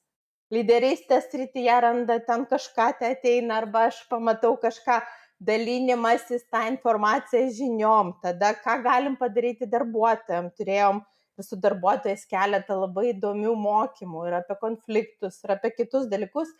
Lyderystės 0.55 1.27
rytyje 1.35 1.75
randa 1.83 2.15
ten 2.23 2.45
kažką, 2.47 2.85
tai 3.01 3.11
ateina, 3.17 3.57
arba 3.59 3.89
aš 3.89 3.99
pamatau 4.07 4.53
kažką, 4.61 5.01
dalinimasis 5.39 6.47
tą 6.51 6.65
informaciją 6.71 7.51
žiniom, 7.55 8.15
tada 8.23 8.53
ką 8.63 8.79
galim 8.83 9.19
padaryti 9.19 9.67
darbuotojams. 9.67 10.55
Turėjom 10.55 11.03
su 11.43 11.59
darbuotojais 11.59 12.25
keletą 12.27 12.75
labai 12.81 13.13
įdomių 13.13 13.53
mokymų 13.55 14.25
ir 14.27 14.39
apie 14.41 14.57
konfliktus, 14.59 15.39
ir 15.45 15.55
apie 15.55 15.71
kitus 15.75 16.09
dalykus, 16.11 16.51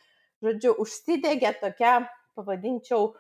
žodžiu, 0.43 0.75
užsidegė 0.83 1.53
tokia, 1.61 1.99
pavadinčiau, 2.37 3.11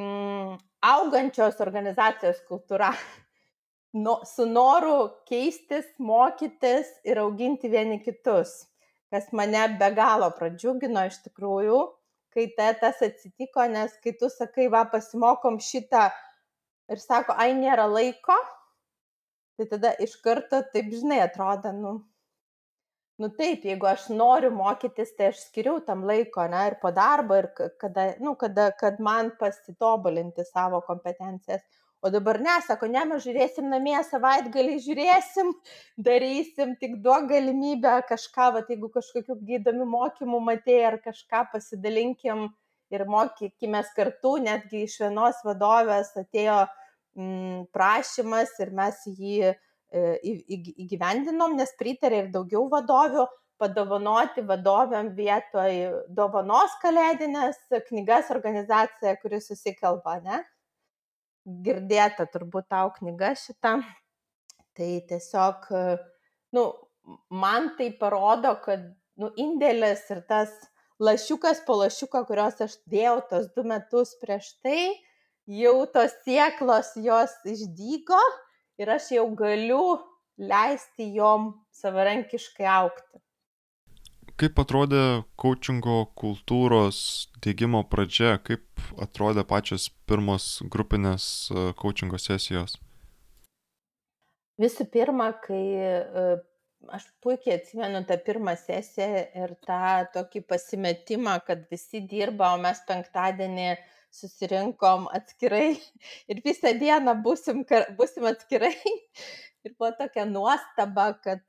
mm, 0.00 0.56
augančios 0.86 1.60
organizacijos 1.64 2.42
kultūra. 2.48 2.92
No, 3.96 4.18
su 4.28 4.44
noru 4.44 4.96
keistis, 5.28 5.86
mokytis 5.98 6.90
ir 7.08 7.22
auginti 7.22 7.70
vieni 7.72 7.96
kitus, 8.04 8.66
kas 9.08 9.30
mane 9.32 9.62
be 9.80 9.88
galo 9.96 10.28
pradžiugino 10.36 11.06
iš 11.08 11.22
tikrųjų, 11.24 11.78
kai 12.36 12.50
ta, 12.58 12.66
tas 12.76 13.00
atsitiko, 13.06 13.64
nes 13.72 13.94
kai 14.04 14.12
tu 14.20 14.28
sakai, 14.28 14.66
va, 14.68 14.82
pasimokom 14.92 15.56
šitą 15.64 16.10
ir 16.92 17.00
sako, 17.00 17.38
ai 17.40 17.54
nėra 17.56 17.86
laiko, 17.88 18.36
tai 19.56 19.68
tada 19.70 19.94
iš 20.04 20.18
karto 20.20 20.60
taip, 20.74 20.92
žinai, 20.92 21.22
atrodo, 21.24 21.72
nu, 21.72 21.94
nu 23.18 23.30
taip 23.38 23.64
jeigu 23.64 23.88
aš 23.88 24.08
noriu 24.12 24.50
mokytis 24.52 25.14
tai 25.16 25.30
aš 25.32 25.40
skiriu 25.46 25.78
tam 25.86 26.04
laiko 26.08 26.42
ane 26.44 26.66
ir 26.70 26.76
po 26.82 26.92
darbo 26.98 27.38
ir 27.40 27.48
kada 27.80 28.06
nu 28.20 28.34
kada 28.42 28.70
kad 28.80 29.00
man 29.00 29.32
pasitobulinti 29.40 30.44
savo 30.44 30.80
kompetencijas. 30.90 31.64
O 32.04 32.10
dabar 32.10 32.38
ne 32.40 32.58
sako 32.66 32.86
ne 32.92 33.02
mes 33.08 33.24
žiūrėsim 33.24 33.70
namie 33.72 33.96
savaitgalį 34.10 34.76
žiūrėsim 34.84 35.52
darysim 36.08 36.76
tik 36.82 36.98
duok 37.06 37.30
galimybę 37.32 37.94
kažką 38.10 38.50
vat 38.58 38.68
jeigu 38.72 38.92
kažkokių 38.98 39.38
įdomių 39.58 39.88
mokymų 39.94 40.42
matei 40.50 40.82
ar 40.90 41.00
kažką 41.08 41.46
pasidalinkim 41.54 42.50
ir 42.92 43.06
mokykimės 43.10 43.94
kartu. 43.96 44.36
Netgi 44.44 44.84
iš 44.86 45.00
vienos 45.06 45.40
vadovės 45.46 46.12
atėjo 46.20 46.58
mm, 47.16 47.64
prašymas 47.72 48.52
ir 48.60 48.76
mes 48.76 49.00
jį 49.08 49.56
įgyvendinom, 49.94 51.56
nes 51.56 51.72
pritarė 51.78 52.24
ir 52.24 52.30
daugiau 52.34 52.66
vadovių 52.72 53.26
padovanoti 53.60 54.44
vadovėm 54.44 55.12
vietoj 55.16 56.04
dovanos 56.12 56.74
kalėdinės 56.82 57.58
knygas 57.88 58.30
organizacija, 58.34 59.16
kuris 59.22 59.48
susikalba, 59.48 60.18
ne? 60.24 60.42
Girdėta 61.46 62.26
turbūt 62.28 62.68
tau 62.68 62.90
knyga 62.98 63.32
šitą. 63.38 63.78
Tai 64.76 64.90
tiesiog, 65.08 65.68
nu, 66.52 66.64
man 67.32 67.70
tai 67.78 67.92
parodo, 67.96 68.56
kad, 68.64 68.82
nu, 69.16 69.30
indėlis 69.40 70.04
ir 70.12 70.20
tas 70.28 70.52
lašiukas 71.00 71.62
po 71.64 71.78
lašiuko, 71.80 72.26
kurios 72.28 72.60
aš 72.60 72.76
dėjau 72.90 73.20
tos 73.30 73.48
du 73.56 73.64
metus 73.64 74.16
prieš 74.20 74.50
tai, 74.60 74.98
jau 75.46 75.86
tos 75.94 76.12
sieklos 76.26 76.92
jos 77.00 77.32
išdygo 77.46 78.20
ir 78.80 78.90
aš 78.96 79.10
jau 79.16 79.26
galiu 79.38 79.98
leisti 80.38 81.12
jom 81.16 81.52
savarankiškai 81.72 82.66
aukti. 82.78 83.22
kaip 84.36 84.58
atrodė 84.60 85.02
coachingo 85.40 86.10
kultūros 86.20 86.98
dėgymo 87.44 87.80
pradžia, 87.88 88.34
kaip 88.44 88.66
atrodė 89.00 89.46
pačios 89.48 89.88
pirmos 90.08 90.60
grupinės 90.74 91.48
coachingo 91.80 92.20
sesijos? 92.20 92.76
Visų 94.60 94.86
pirma, 94.92 95.30
kai 95.40 95.62
aš 96.92 97.06
puikiai 97.24 97.56
atsimenu 97.58 98.04
tą 98.08 98.16
pirmą 98.28 98.54
sesiją 98.60 99.24
ir 99.40 99.54
tą 99.66 99.80
tokį 100.14 100.42
pasimetimą, 100.52 101.38
kad 101.46 101.64
visi 101.72 102.02
dirba, 102.04 102.52
o 102.54 102.60
mes 102.60 102.80
penktadienį 102.88 103.70
susirinkom 104.16 105.06
atskirai 105.16 105.74
ir 106.30 106.40
visą 106.44 106.72
dieną 106.80 107.16
busim, 107.24 107.64
busim 107.98 108.28
atskirai. 108.32 108.74
Ir 109.66 109.72
buvo 109.74 109.88
tokia 109.98 110.22
nuostaba, 110.30 111.08
kad 111.24 111.40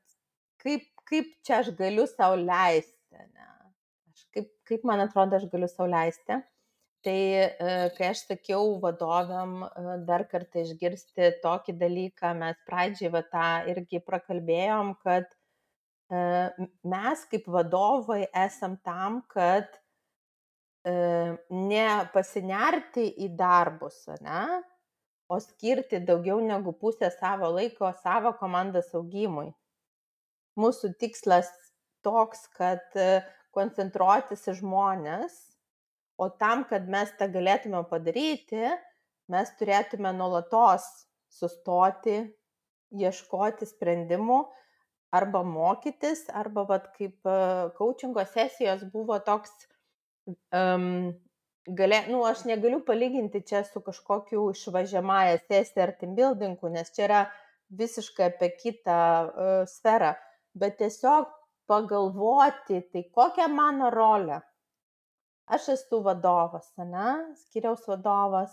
kaip, 0.58 0.86
kaip 1.06 1.28
čia 1.46 1.60
aš 1.62 1.68
galiu 1.78 2.02
sau 2.10 2.32
leisti. 2.34 3.14
Ne? 3.14 3.44
Aš 4.10 4.24
kaip, 4.34 4.48
kaip 4.66 4.86
man 4.90 5.04
atrodo, 5.04 5.38
aš 5.38 5.46
galiu 5.52 5.68
sau 5.70 5.86
leisti. 5.86 6.40
Tai 7.06 7.18
e, 7.38 7.48
kai 7.94 8.08
aš 8.10 8.24
sakiau 8.26 8.72
vadoviam 8.82 9.60
e, 9.62 9.82
dar 10.08 10.24
kartą 10.26 10.64
išgirsti 10.64 11.28
tokį 11.44 11.76
dalyką, 11.78 12.32
mes 12.40 12.58
pradžiai 12.66 13.12
va 13.14 13.22
tą 13.22 13.50
irgi 13.70 14.00
prakalbėjom, 14.02 14.96
kad 15.04 15.28
e, 15.30 16.22
mes 16.82 17.22
kaip 17.30 17.46
vadovai 17.54 18.24
esam 18.46 18.74
tam, 18.82 19.22
kad 19.30 19.78
ne 20.86 21.86
pasinerti 22.12 23.06
į 23.24 23.32
darbus, 23.36 24.04
ne, 24.24 24.42
o 25.28 25.38
skirti 25.42 26.00
daugiau 26.06 26.38
negu 26.40 26.72
pusę 26.72 27.10
savo 27.12 27.50
laiko 27.52 27.90
savo 28.02 28.32
komandos 28.38 28.94
augimui 28.96 29.50
mūsų 30.58 30.92
tikslas 30.98 31.50
toks, 32.06 32.46
kad 32.58 32.98
koncentruotis 33.54 34.44
į 34.50 34.58
žmonės, 34.60 35.36
o 36.18 36.28
tam, 36.42 36.64
kad 36.68 36.88
mes 36.90 37.12
tą 37.18 37.28
galėtume 37.32 37.84
padaryti, 37.90 38.66
mes 39.30 39.52
turėtume 39.60 40.12
nuolatos 40.16 40.86
sustoti, 41.38 42.20
ieškoti 42.98 43.68
sprendimų 43.68 44.40
arba 45.14 45.42
mokytis, 45.46 46.26
arba 46.36 46.64
vat, 46.68 46.90
kaip 46.96 47.28
coachingo 47.78 48.24
sesijos 48.28 48.84
buvo 48.92 49.18
toks, 49.24 49.52
um, 50.28 50.86
galė, 51.80 52.04
nu, 52.12 52.22
aš 52.28 52.46
negaliu 52.48 52.80
palyginti 52.86 53.42
čia 53.48 53.64
su 53.66 53.82
kažkokiu 53.84 54.48
išvažiamąją 54.54 55.42
sesiją 55.46 55.88
ar 55.88 55.94
team 56.00 56.16
buildingu, 56.18 56.72
nes 56.72 56.94
čia 56.94 57.04
yra 57.08 57.20
visiškai 57.78 58.30
apie 58.30 58.54
kitą 58.56 58.98
uh, 59.28 59.68
sferą 59.68 60.14
bet 60.58 60.78
tiesiog 60.82 61.28
pagalvoti, 61.68 62.80
tai 62.92 63.04
kokia 63.14 63.48
mano 63.52 63.90
rolė. 63.92 64.40
Aš 65.48 65.70
esu 65.76 66.00
vadovas, 66.04 66.68
ne, 66.76 67.12
skiriaus 67.46 67.86
vadovas, 67.88 68.52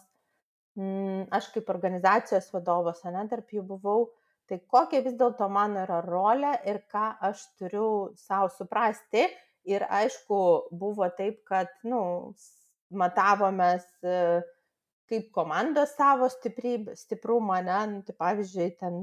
mm, 0.79 1.25
aš 1.35 1.49
kaip 1.55 1.71
organizacijos 1.73 2.47
vadovas, 2.53 3.03
ne, 3.03 3.25
tarp 3.31 3.51
jų 3.51 3.65
buvau, 3.67 4.05
tai 4.47 4.61
kokia 4.71 5.01
vis 5.03 5.17
dėlto 5.19 5.49
mano 5.51 5.83
yra 5.83 5.99
rolė 6.05 6.53
ir 6.69 6.83
ką 6.91 7.07
aš 7.29 7.43
turiu 7.59 7.89
savo 8.19 8.51
suprasti. 8.53 9.25
Ir 9.65 9.85
aišku, 9.89 10.37
buvo 10.77 11.07
taip, 11.17 11.39
kad, 11.49 11.71
nu, 11.87 12.33
matavomės 12.93 13.87
kaip 15.09 15.31
komandos 15.33 15.95
savo 15.97 16.29
stiprybę, 16.29 16.93
stiprumą, 16.97 17.59
ne, 17.65 17.81
nu, 17.91 18.03
tai 18.05 18.15
pavyzdžiui, 18.21 18.69
ten 18.81 19.01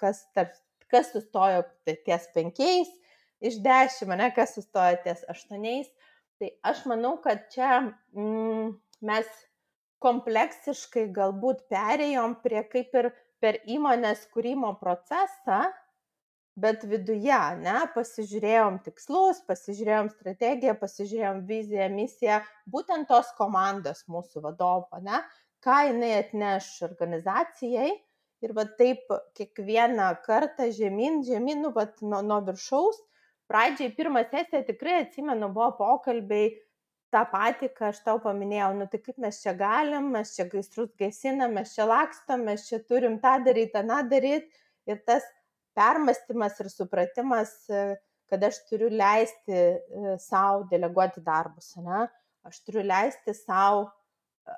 kas 0.00 0.24
tarp 0.34 0.58
kas 0.92 1.12
sustojo 1.14 1.62
ties 1.86 2.28
penkiais 2.34 2.90
iš 3.42 3.58
dešimt, 3.64 4.16
ne, 4.20 4.28
kas 4.36 4.54
sustojo 4.58 4.98
ties 5.04 5.24
aštuoniais. 5.32 5.88
Tai 6.40 6.50
aš 6.72 6.84
manau, 6.90 7.16
kad 7.24 7.46
čia 7.54 7.70
mm, 7.80 8.74
mes 9.08 9.30
kompleksiškai 10.02 11.06
galbūt 11.14 11.64
perėjom 11.72 12.36
prie 12.44 12.62
kaip 12.70 12.94
ir 12.98 13.10
per 13.42 13.58
įmonės 13.70 14.26
kūrimo 14.34 14.74
procesą, 14.80 15.64
bet 16.60 16.84
viduje, 16.84 17.38
ne, 17.62 17.78
pasižiūrėjom 17.94 18.78
tikslus, 18.84 19.40
pasižiūrėjom 19.48 20.10
strategiją, 20.12 20.74
pasižiūrėjom 20.80 21.44
viziją, 21.48 21.88
misiją, 21.92 22.40
būtent 22.68 23.08
tos 23.08 23.32
komandos 23.38 24.04
mūsų 24.12 24.44
vadovo, 24.44 25.00
ne, 25.00 25.22
ką 25.64 25.78
jinai 25.88 26.12
atneš 26.18 26.74
organizacijai 26.84 27.92
ir 28.42 28.52
va 28.56 28.66
taip 28.78 29.06
kiekvieną 29.38 30.10
kartą 30.26 30.68
žemyn, 30.74 31.22
žemyn, 31.26 31.62
nu, 31.64 31.72
va, 31.76 31.86
nuo, 32.02 32.20
nuo 32.26 32.42
viršaus. 32.48 32.98
Pradžiai 33.50 33.92
pirmą 33.94 34.22
sesiją 34.30 34.62
tikrai 34.66 35.02
atsimenu, 35.02 35.50
buvo 35.52 35.72
pokalbiai 35.78 36.52
tą 37.12 37.22
patį, 37.28 37.68
ką 37.76 37.90
aš 37.90 38.00
tau 38.06 38.20
paminėjau, 38.24 38.70
nu 38.78 38.86
tai 38.90 39.02
kaip 39.04 39.18
mes 39.20 39.38
čia 39.42 39.52
galim, 39.58 40.08
mes 40.14 40.32
čia 40.36 40.46
gaisrus 40.48 40.92
gesinam, 40.98 41.58
mes 41.58 41.74
čia 41.76 41.86
lakstom, 41.88 42.46
mes 42.48 42.64
čia 42.68 42.80
turim 42.88 43.18
tą 43.22 43.36
daryti, 43.44 43.74
tą 43.76 44.00
daryti. 44.08 44.62
Ir 44.88 44.98
tas 45.06 45.26
permastymas 45.76 46.58
ir 46.62 46.70
supratimas, 46.72 47.54
kad 48.32 48.44
aš 48.48 48.62
turiu 48.68 48.88
leisti 48.92 49.52
e, 49.52 50.14
savo 50.22 50.64
deleguoti 50.70 51.20
darbus, 51.24 51.74
ne? 51.84 52.06
aš 52.48 52.62
turiu 52.66 52.82
leisti 52.86 53.34
savo 53.36 53.90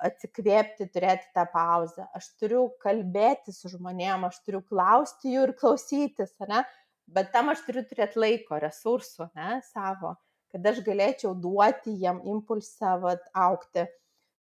atsikvėpti, 0.07 0.87
turėti 0.95 1.27
tą 1.37 1.45
pauzę. 1.53 2.07
Aš 2.17 2.31
turiu 2.41 2.69
kalbėti 2.81 3.53
su 3.53 3.69
žmonėm, 3.73 4.25
aš 4.29 4.39
turiu 4.47 4.63
klausti 4.65 5.35
jų 5.35 5.49
ir 5.49 5.53
klausytis, 5.59 6.33
ne? 6.49 6.63
bet 7.11 7.33
tam 7.35 7.51
aš 7.53 7.65
turiu 7.67 7.83
turėti 7.89 8.21
laiko, 8.23 8.57
resursų, 8.63 9.29
ne, 9.37 9.59
savo, 9.73 10.15
kad 10.55 10.71
aš 10.71 10.81
galėčiau 10.87 11.35
duoti 11.37 11.93
jam 12.01 12.23
impulsą 12.31 12.95
vat, 13.03 13.27
aukti. 13.35 13.85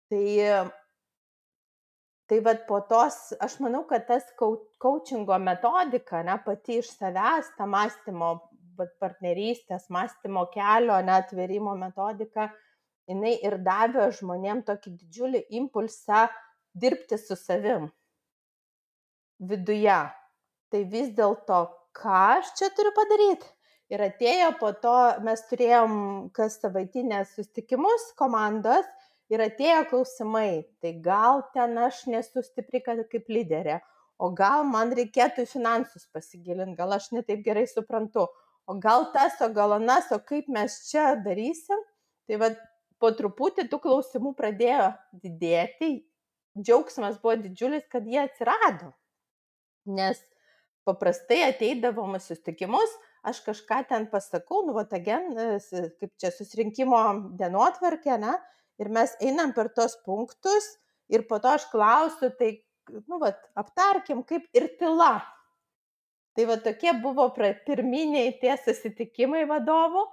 Tai, 0.10 0.26
tai 2.30 2.40
vat 2.46 2.66
po 2.70 2.80
tos, 2.86 3.18
aš 3.42 3.58
manau, 3.64 3.84
kad 3.90 4.06
tas 4.08 4.28
coachingo 4.38 5.38
metodika, 5.42 6.22
ne, 6.26 6.38
pati 6.46 6.78
iš 6.84 6.92
savęs, 6.94 7.54
ta 7.58 7.66
mąstymo, 7.70 8.36
partnerystės, 9.02 9.90
mąstymo 9.92 10.46
kelio, 10.54 11.00
netverimo 11.04 11.74
metodika, 11.80 12.48
jinai 13.10 13.34
ir 13.44 13.58
davė 13.66 14.12
žmonėm 14.20 14.62
tokį 14.68 14.94
didžiulį 15.00 15.42
impulsą 15.60 16.28
dirbti 16.78 17.18
su 17.18 17.36
savim 17.40 17.90
viduje. 19.40 20.00
Tai 20.70 20.82
vis 20.94 21.10
dėlto, 21.18 21.64
ką 21.98 22.18
aš 22.38 22.54
čia 22.60 22.70
turiu 22.78 22.94
padaryti? 22.96 23.50
Ir 23.90 24.04
atėjo 24.06 24.52
po 24.62 24.70
to, 24.78 24.96
mes 25.26 25.42
turėjom 25.50 25.94
kas 26.38 26.60
savaitinės 26.62 27.34
sustikimus 27.34 28.12
komandos 28.20 28.86
ir 29.30 29.44
atėjo 29.46 29.86
klausimai, 29.92 30.66
tai 30.82 30.96
gal 31.06 31.44
ten 31.54 31.78
aš 31.78 32.06
nesu 32.10 32.44
stipri 32.46 32.82
kaip 32.84 33.30
lyderė, 33.30 33.80
o 34.20 34.32
gal 34.36 34.66
man 34.68 34.92
reikėtų 34.98 35.46
į 35.46 35.52
finansus 35.54 36.08
pasigilinti, 36.14 36.78
gal 36.80 36.98
aš 36.98 37.12
netaip 37.16 37.44
gerai 37.46 37.68
suprantu, 37.70 38.26
o 38.70 38.76
gal 38.82 39.10
tas, 39.14 39.40
o 39.42 39.50
gal 39.54 39.78
anas, 39.78 40.12
o 40.12 40.20
kaip 40.20 40.50
mes 40.52 40.82
čia 40.90 41.14
darysim. 41.26 41.80
Tai 42.30 42.38
vad 42.44 42.58
po 43.02 43.10
truputį 43.16 43.66
tų 43.72 43.80
klausimų 43.86 44.36
pradėjo 44.38 44.92
didėti, 45.24 45.94
džiaugsmas 46.60 47.18
buvo 47.24 47.38
didžiulis, 47.42 47.88
kad 47.90 48.06
jie 48.06 48.20
atsirado. 48.22 48.92
Nes 49.90 50.20
paprastai 50.86 51.40
ateidavom 51.48 52.18
į 52.18 52.22
susitikimus, 52.22 52.92
aš 53.26 53.42
kažką 53.48 53.82
ten 53.90 54.06
pasakau, 54.12 54.62
nu, 54.68 54.76
va, 54.78 54.86
agen, 54.96 55.32
kaip 55.34 56.12
čia 56.22 56.32
susirinkimo 56.36 57.00
dienotvarkė, 57.40 58.20
ne, 58.22 58.36
ir 58.80 58.90
mes 58.96 59.16
einam 59.22 59.54
per 59.56 59.70
tos 59.76 59.98
punktus 60.06 60.78
ir 61.12 61.26
po 61.28 61.40
to 61.42 61.52
aš 61.52 61.68
klausiu, 61.72 62.32
tai, 62.38 62.54
nu, 63.08 63.20
va, 63.22 63.34
aptarkim, 63.60 64.24
kaip 64.28 64.48
ir 64.56 64.70
tyla. 64.80 65.20
Tai 66.38 66.46
va 66.48 66.60
tokie 66.64 66.94
buvo 67.02 67.26
pirminiai 67.36 68.36
tie 68.40 68.54
susitikimai 68.62 69.44
vadovų, 69.50 70.06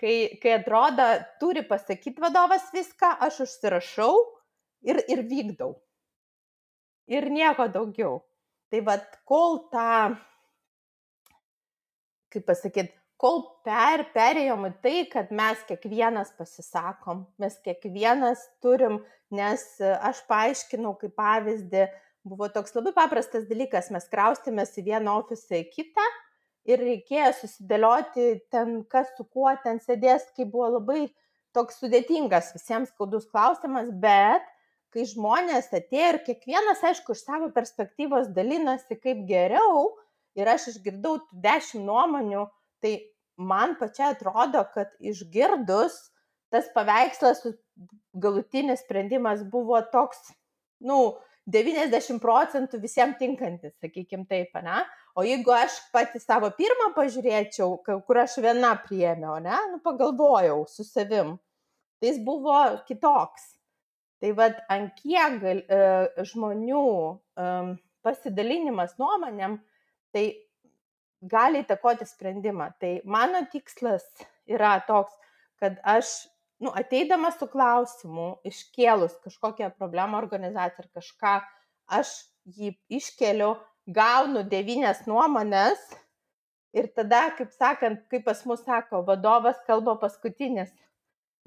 kai, 0.00 0.14
kai 0.42 0.56
atrodo, 0.56 1.06
turi 1.42 1.62
pasakyti 1.68 2.22
vadovas 2.22 2.70
viską, 2.74 3.12
aš 3.26 3.44
užsirašau 3.46 4.14
ir, 4.88 5.02
ir 5.06 5.22
vykdau. 5.28 5.76
Ir 7.08 7.28
nieko 7.32 7.68
daugiau. 7.72 8.22
Tai 8.68 8.80
vad, 8.84 9.04
kol 9.28 9.62
tą, 9.72 10.16
kaip 12.32 12.44
pasakyti, 12.48 12.97
kol 13.18 13.40
per, 13.66 14.04
perėjom 14.14 14.68
į 14.68 14.72
tai, 14.82 14.96
kad 15.10 15.32
mes 15.34 15.60
kiekvienas 15.68 16.30
pasisakom, 16.38 17.24
mes 17.42 17.56
kiekvienas 17.64 18.44
turim, 18.62 19.00
nes 19.34 19.64
aš 19.82 20.22
paaiškinau 20.30 20.94
kaip 21.00 21.16
pavyzdį, 21.18 21.88
buvo 22.28 22.48
toks 22.52 22.76
labai 22.76 22.94
paprastas 22.96 23.48
dalykas, 23.50 23.90
mes 23.94 24.06
kraustėmės 24.12 24.76
į 24.78 24.86
vieną 24.92 25.18
ofisą 25.22 25.58
į 25.58 25.68
kitą 25.74 26.04
ir 26.68 26.82
reikėjo 26.84 27.32
susidėlioti 27.40 28.28
ten, 28.52 28.82
kas 28.92 29.10
su 29.16 29.26
kuo 29.26 29.50
ten 29.64 29.80
sėdės, 29.82 30.28
kai 30.36 30.46
buvo 30.46 30.68
labai 30.76 31.08
toks 31.56 31.80
sudėtingas 31.82 32.52
visiems 32.54 32.92
skaudus 32.92 33.26
klausimas, 33.32 33.88
bet 34.02 34.44
kai 34.94 35.04
žmonės 35.08 35.72
atėjo 35.74 36.12
ir 36.14 36.20
kiekvienas, 36.26 36.84
aišku, 36.84 37.16
iš 37.16 37.24
savo 37.26 37.50
perspektyvos 37.54 38.30
dalinasi 38.36 38.98
kaip 39.00 39.24
geriau 39.28 39.90
ir 40.38 40.48
aš 40.48 40.70
išgirdau 40.74 41.18
dešimt 41.32 41.84
nuomonių, 41.88 42.46
tai 42.82 42.96
man 43.38 43.76
pačiai 43.78 44.14
atrodo, 44.14 44.64
kad 44.74 44.92
išgirdus 45.00 45.98
tas 46.52 46.68
paveikslas, 46.74 47.42
galutinis 48.16 48.82
sprendimas 48.84 49.44
buvo 49.52 49.80
toks, 49.92 50.30
nu, 50.80 51.18
90 51.48 52.20
procentų 52.20 52.80
visiems 52.82 53.16
tinkantis, 53.20 53.72
sakykim 53.80 54.26
taip, 54.28 54.52
ne? 54.64 54.82
O 55.16 55.24
jeigu 55.24 55.52
aš 55.56 55.78
pati 55.94 56.20
savo 56.20 56.50
pirmą 56.54 56.90
pažiūrėčiau, 56.96 57.78
kur 57.86 58.20
aš 58.20 58.36
viena 58.44 58.74
priemiau, 58.84 59.38
ne, 59.42 59.56
nu, 59.72 59.80
pagalvojau 59.84 60.66
su 60.68 60.84
savim, 60.84 61.36
tai 61.98 62.12
jis 62.12 62.20
buvo 62.24 62.58
kitoks. 62.88 63.54
Tai 64.18 64.32
vad, 64.34 64.58
ant 64.72 64.92
kiek 64.98 65.38
gal, 65.40 65.62
e, 65.62 66.24
žmonių 66.26 66.84
e, 67.38 67.50
pasidalinimas 68.04 68.96
nuomonėm, 68.98 69.56
tai 70.14 70.24
gali 71.22 71.62
įtakoti 71.64 72.06
sprendimą. 72.06 72.72
Tai 72.80 72.92
mano 73.04 73.44
tikslas 73.52 74.04
yra 74.46 74.78
toks, 74.86 75.14
kad 75.60 75.78
aš 75.82 76.28
nu, 76.62 76.72
ateidamas 76.74 77.38
su 77.38 77.48
klausimu, 77.50 78.28
iškėlus 78.46 79.18
kažkokią 79.24 79.72
problemą 79.78 80.18
organizaciją 80.18 80.84
ar 80.84 80.90
kažką, 80.98 81.34
aš 82.00 82.12
jį 82.58 82.74
iškeliu, 82.98 83.54
gaunu 83.86 84.42
devynės 84.44 85.06
nuomonės 85.08 85.80
ir 86.76 86.90
tada, 86.96 87.28
kaip 87.38 87.52
sakant, 87.56 88.04
kaip 88.12 88.26
pas 88.26 88.42
mus 88.46 88.64
sako, 88.66 89.02
vadovas 89.06 89.60
kalba 89.66 89.96
paskutinis, 90.00 90.72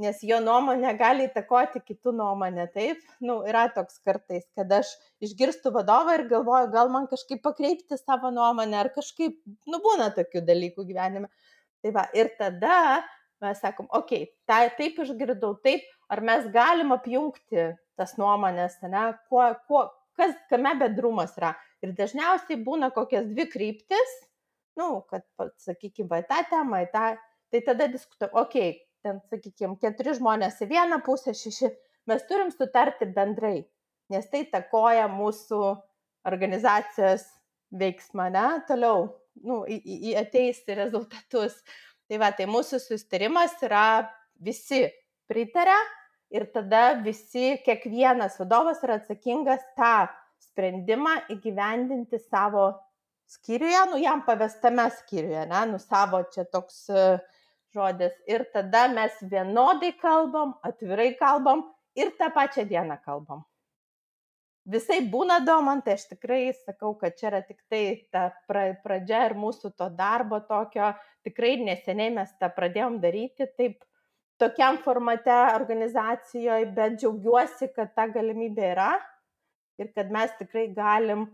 nes 0.02 0.20
jo 0.26 0.40
nuomonė 0.44 0.92
gali 1.00 1.28
įtakoti 1.28 1.82
kitų 1.86 2.14
nuomonę. 2.18 2.68
Taip, 2.74 3.02
nu, 3.24 3.40
yra 3.48 3.68
toks 3.76 4.02
kartais, 4.06 4.44
kad 4.58 4.72
aš 4.82 4.92
išgirstu 5.24 5.72
vadovą 5.76 6.18
ir 6.18 6.28
galvoju, 6.32 6.72
gal 6.74 6.92
man 6.94 7.08
kažkaip 7.12 7.44
pakreipti 7.46 8.00
savo 8.00 8.34
nuomonę 8.34 8.80
ar 8.82 8.92
kažkaip, 8.96 9.38
nu, 9.70 9.82
būna 9.84 10.12
tokių 10.18 10.44
dalykų 10.48 10.88
gyvenime. 10.90 11.32
Tai 11.82 11.94
va, 11.96 12.06
ir 12.18 12.30
tada 12.38 13.02
mes 13.42 13.62
sakom, 13.62 13.88
okei, 13.90 14.26
okay, 14.26 14.34
tai, 14.50 14.62
taip 14.78 15.00
išgirdau, 15.02 15.56
taip, 15.66 15.86
ar 16.12 16.22
mes 16.26 16.46
galim 16.54 16.94
apjungti 16.94 17.72
tas 17.98 18.14
nuomonės, 18.22 18.78
ne, 18.86 19.08
kuo, 19.30 19.48
kuo, 19.70 19.88
kas, 20.18 20.36
kame 20.52 20.76
bedrumas 20.80 21.34
yra. 21.40 21.56
Ir 21.82 21.96
dažniausiai 21.98 22.60
būna 22.62 22.92
kokias 22.94 23.26
dvi 23.32 23.48
kryptis, 23.50 24.14
nu, 24.78 25.02
kad, 25.10 25.26
sakykime, 25.62 26.10
va, 26.12 26.22
tą 26.28 26.44
temą, 26.52 26.84
tą, 26.94 27.16
tai 27.52 27.64
tada 27.66 27.90
diskutuojam, 27.92 28.38
okei, 28.44 28.70
okay, 28.70 28.91
ten, 29.06 29.22
sakykime, 29.32 29.78
keturi 29.82 30.16
žmonės 30.18 30.62
į 30.64 30.70
vieną 30.72 31.02
pusę, 31.06 31.34
šeši, 31.38 31.72
mes 32.10 32.26
turim 32.30 32.52
sutarti 32.54 33.08
bendrai, 33.16 33.64
nes 34.12 34.28
tai 34.32 34.44
takoja 34.52 35.08
mūsų 35.12 35.62
organizacijos 36.28 37.26
veiksmą, 37.72 38.30
ne, 38.34 38.48
toliau, 38.68 39.08
nu, 39.48 39.62
į, 39.66 39.80
į, 39.80 40.14
ateis 40.22 40.62
rezultatus. 40.68 41.56
Tai 42.12 42.20
va, 42.20 42.32
tai 42.36 42.48
mūsų 42.52 42.82
sustarimas 42.84 43.56
yra 43.64 44.04
visi 44.44 44.84
pritarė 45.32 45.78
ir 46.36 46.48
tada 46.52 46.98
visi, 47.04 47.56
kiekvienas 47.64 48.36
vadovas 48.42 48.82
yra 48.84 49.00
atsakingas 49.00 49.64
tą 49.80 50.10
sprendimą 50.42 51.16
įgyvendinti 51.32 52.20
savo 52.20 52.74
skyriuje, 53.32 53.86
nu 53.94 54.00
jam 54.02 54.26
pavestame 54.28 54.90
skyriuje, 54.98 55.46
ne, 55.48 55.62
nu 55.72 55.80
savo 55.80 56.20
čia 56.34 56.44
toks 56.52 56.84
uh, 56.92 57.22
žodis. 57.76 58.18
Ir 58.28 58.48
tada 58.54 58.88
mes 58.94 59.22
vienodai 59.22 59.94
kalbam, 60.02 60.58
atvirai 60.64 61.14
kalbam 61.20 61.64
ir 61.96 62.14
tą 62.20 62.32
pačią 62.36 62.68
dieną 62.70 63.00
kalbam 63.06 63.46
visai 64.66 65.02
būna 65.10 65.40
domant, 65.46 65.84
tai 65.86 65.96
aš 65.98 66.08
tikrai 66.14 66.52
sakau, 66.54 66.94
kad 67.00 67.18
čia 67.18 67.30
yra 67.32 67.42
tik 67.46 67.62
tai 67.70 68.08
ta 68.14 68.30
pra, 68.48 68.72
pradžia 68.84 69.26
ir 69.30 69.38
mūsų 69.38 69.74
to 69.78 69.90
darbo 69.98 70.42
tokio, 70.46 70.94
tikrai 71.26 71.56
neseniai 71.62 72.14
mes 72.14 72.32
tą 72.40 72.52
pradėjom 72.54 73.00
daryti, 73.02 73.50
taip 73.58 73.82
tokiam 74.42 74.80
formate 74.82 75.34
organizacijoje, 75.56 76.72
bet 76.76 77.00
džiaugiuosi, 77.02 77.72
kad 77.76 77.94
ta 77.98 78.08
galimybė 78.10 78.72
yra 78.74 78.94
ir 79.82 79.92
kad 79.96 80.12
mes 80.14 80.34
tikrai 80.40 80.68
galim 80.76 81.28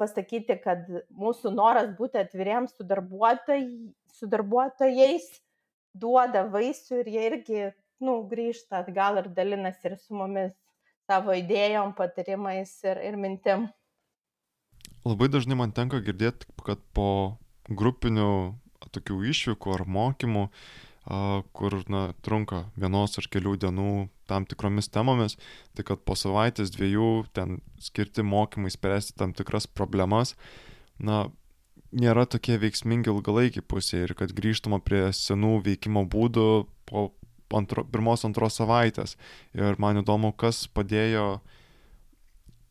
pasakyti, 0.00 0.56
kad 0.64 0.88
mūsų 1.12 1.52
noras 1.52 1.90
būti 1.98 2.16
atviriems 2.20 2.72
su, 2.72 2.86
darbuotojai, 2.88 3.64
su 4.16 4.28
darbuotojais 4.32 5.28
duoda 5.94 6.44
vaisių 6.50 7.00
ir 7.02 7.10
jie 7.14 7.24
irgi 7.30 7.62
nu, 8.04 8.18
grįžta 8.30 8.82
atgal 8.82 9.22
ir 9.22 9.30
dalinasi 9.32 9.90
ir 9.90 9.96
su 10.02 10.16
mumis 10.18 10.52
savo 11.08 11.34
idėjom, 11.36 11.94
patarimais 11.96 12.72
ir, 12.84 13.00
ir 13.04 13.18
mintim. 13.20 13.68
Labai 15.04 15.28
dažnai 15.28 15.56
man 15.60 15.72
tenka 15.76 16.00
girdėti, 16.04 16.48
kad 16.64 16.80
po 16.96 17.36
grupinių 17.68 18.54
tokių 18.94 19.20
išvykų 19.30 19.74
ar 19.76 19.84
mokymų, 19.88 20.44
kur 21.52 21.76
na, 21.92 22.06
trunka 22.24 22.64
vienos 22.80 23.18
ar 23.20 23.28
kelių 23.28 23.58
dienų 23.60 23.88
tam 24.30 24.46
tikromis 24.48 24.88
temomis, 24.88 25.36
tai 25.76 25.84
kad 25.84 26.00
po 26.08 26.16
savaitės 26.16 26.72
dviejų 26.72 27.26
ten 27.36 27.58
skirti 27.82 28.24
mokymai 28.24 28.72
spręsti 28.72 29.16
tam 29.20 29.34
tikras 29.36 29.68
problemas, 29.68 30.32
na, 30.96 31.26
nėra 31.94 32.26
tokie 32.30 32.56
veiksmingi 32.60 33.12
ilgalaikiai 33.12 33.64
pusėje 33.66 34.08
ir 34.08 34.14
kad 34.18 34.34
grįžtama 34.34 34.80
prie 34.84 35.06
senų 35.14 35.58
veikimo 35.64 36.04
būdų 36.10 36.48
po 36.90 37.08
antro, 37.54 37.84
pirmos, 37.86 38.24
antros 38.26 38.58
savaitės. 38.58 39.16
Ir 39.56 39.78
man 39.82 40.02
įdomu, 40.02 40.32
kas 40.36 40.64
padėjo, 40.74 41.38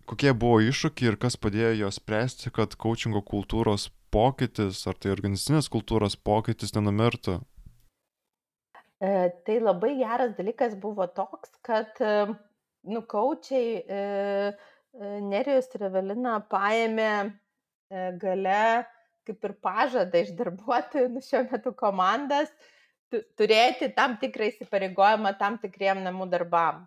kokie 0.10 0.34
buvo 0.36 0.60
iššūkiai 0.68 1.14
ir 1.14 1.20
kas 1.22 1.40
padėjo 1.40 1.74
jos 1.86 2.00
spręsti, 2.02 2.52
kad 2.56 2.76
coachingo 2.80 3.24
kultūros 3.26 3.90
pokytis, 4.14 4.84
ar 4.90 5.00
tai 5.00 5.14
organizacinės 5.16 5.72
kultūros 5.74 6.18
pokytis 6.20 6.76
nenumirtų. 6.76 7.40
E, 9.04 9.14
tai 9.48 9.60
labai 9.60 9.96
geras 10.00 10.36
dalykas 10.38 10.76
buvo 10.80 11.08
toks, 11.12 11.56
kad, 11.66 11.96
e, 12.00 12.28
nu, 12.88 13.02
coachai 13.10 13.66
e, 13.82 14.02
e, 14.94 15.16
Nerijus 15.24 15.72
ir 15.76 15.88
Evelina 15.90 16.38
paėmė 16.52 17.14
gale 18.22 18.86
kaip 19.28 19.46
ir 19.48 19.56
pažadą 19.64 20.24
iš 20.24 20.34
darbuotojų, 20.40 21.10
nu, 21.14 21.24
šiuo 21.24 21.44
metu 21.52 21.74
komandas, 21.78 22.52
turėti 23.38 23.92
tam 23.96 24.18
tikrą 24.22 24.50
įsipareigojimą 24.52 25.36
tam 25.40 25.60
tikriem 25.62 26.02
namų 26.06 26.28
darbam. 26.32 26.84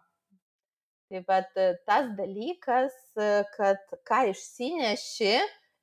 Tai 1.07 1.22
bet 1.29 1.53
tas 1.87 2.09
dalykas, 2.18 2.96
kad 3.55 3.94
ką 4.09 4.25
išsineši 4.33 5.37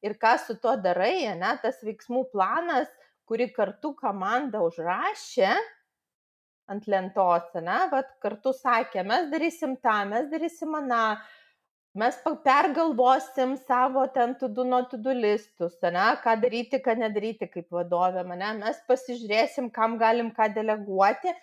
ir 0.03 0.17
ką 0.19 0.33
su 0.41 0.57
tuo 0.59 0.75
darai, 0.83 1.29
ne, 1.39 1.53
tas 1.63 1.79
veiksmų 1.85 2.25
planas, 2.33 2.91
kurį 3.29 3.47
kartu 3.55 3.93
komanda 3.95 4.59
užrašė 4.65 5.53
ant 6.73 6.89
lentos, 6.91 7.47
ne, 7.55 7.79
bet 7.91 8.11
kartu 8.23 8.51
sakė, 8.55 9.03
mes 9.07 9.29
darysim 9.31 9.77
tą, 9.83 9.95
mes 10.11 10.27
darysim 10.31 10.75
aną, 10.79 11.05
mes 11.93 12.15
pergalvosim 12.43 13.57
savo 13.67 14.05
ten 14.13 14.33
tudu 14.39 14.63
nuo 14.65 14.81
tudu 14.89 15.13
listus, 15.13 15.75
ne, 15.83 16.05
ką 16.23 16.35
daryti, 16.41 16.79
ką 16.81 16.95
nedaryti 16.97 17.49
kaip 17.51 17.69
vadovė, 17.71 18.23
ne, 18.33 18.53
mes 18.61 18.79
pasižiūrėsim, 18.89 19.69
kam 19.73 19.99
galim 20.01 20.31
ką 20.33 20.49
deleguoti, 20.55 21.33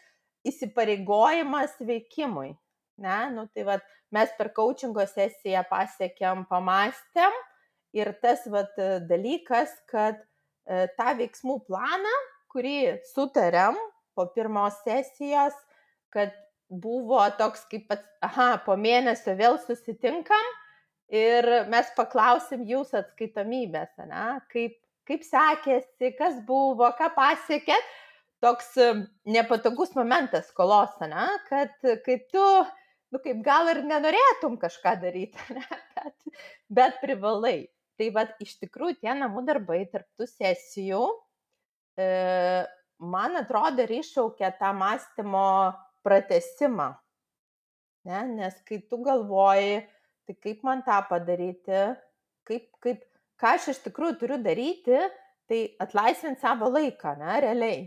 įsipareigojimas 0.46 1.76
veikimui. 1.84 2.54
Ne, 3.00 3.20
nu, 3.32 3.46
tai 3.54 3.64
vat, 3.64 3.84
mes 4.12 4.32
per 4.36 4.50
coachingo 4.56 5.06
sesiją 5.08 5.62
pasiekėm, 5.70 6.44
pamastėm 6.50 7.36
ir 7.96 8.12
tas 8.20 8.42
vat, 8.52 8.74
dalykas, 9.08 9.72
kad 9.88 10.18
e, 10.20 10.84
tą 10.98 11.14
veiksmų 11.16 11.62
planą, 11.68 12.12
kurį 12.52 12.98
sutarėm 13.14 13.78
po 14.18 14.26
pirmos 14.34 14.76
sesijos, 14.84 15.56
kad 16.12 16.34
buvo 16.70 17.22
toks 17.38 17.64
kaip 17.70 17.88
pats, 17.90 18.06
aha, 18.22 18.60
po 18.64 18.76
mėnesio 18.78 19.34
vėl 19.38 19.58
susitinkam 19.64 20.50
ir 21.10 21.46
mes 21.70 21.90
paklausim 21.96 22.62
jūsų 22.68 23.00
atskaitomybės, 23.02 23.96
ne, 24.06 24.26
kaip, 24.52 24.76
kaip 25.08 25.26
sekėsi, 25.26 26.12
kas 26.18 26.38
buvo, 26.46 26.92
ką 26.98 27.10
pasiekėt. 27.16 27.96
Toks 28.40 28.70
nepatogus 29.28 29.90
momentas 29.98 30.46
skolos, 30.48 30.94
ne, 31.04 31.26
kad 31.50 31.74
kai 32.06 32.16
tu, 32.30 32.46
nu 33.12 33.20
kaip 33.20 33.42
gal 33.44 33.68
ir 33.74 33.82
nenorėtum 33.84 34.56
kažką 34.62 34.94
daryti, 35.02 35.42
ne, 35.58 35.66
bet, 35.98 36.40
bet 36.70 37.02
privalai. 37.02 37.58
Tai 38.00 38.06
vad 38.16 38.30
iš 38.40 38.54
tikrųjų 38.62 39.02
tie 39.02 39.12
namų 39.12 39.42
darbai 39.44 39.82
tarptų 39.92 40.24
sesijų, 40.30 41.02
e, 42.00 42.06
man 42.96 43.36
atrodo, 43.36 43.84
iššaukia 43.84 44.54
tą 44.56 44.70
mąstymo 44.78 45.50
pratesimą. 46.06 46.90
Ne? 48.08 48.20
Nes 48.36 48.56
kai 48.66 48.80
tu 48.88 49.00
galvoji, 49.04 49.80
tai 50.26 50.36
kaip 50.46 50.62
man 50.66 50.84
tą 50.86 51.00
padaryti, 51.08 51.82
kaip, 52.48 52.68
kaip, 52.84 53.04
ką 53.40 53.54
aš 53.56 53.70
iš 53.74 53.82
tikrųjų 53.88 54.18
turiu 54.20 54.40
daryti, 54.42 54.98
tai 55.50 55.60
atlaisvinti 55.82 56.40
savo 56.44 56.70
laiką, 56.70 57.16
ne, 57.18 57.36
realiai, 57.42 57.84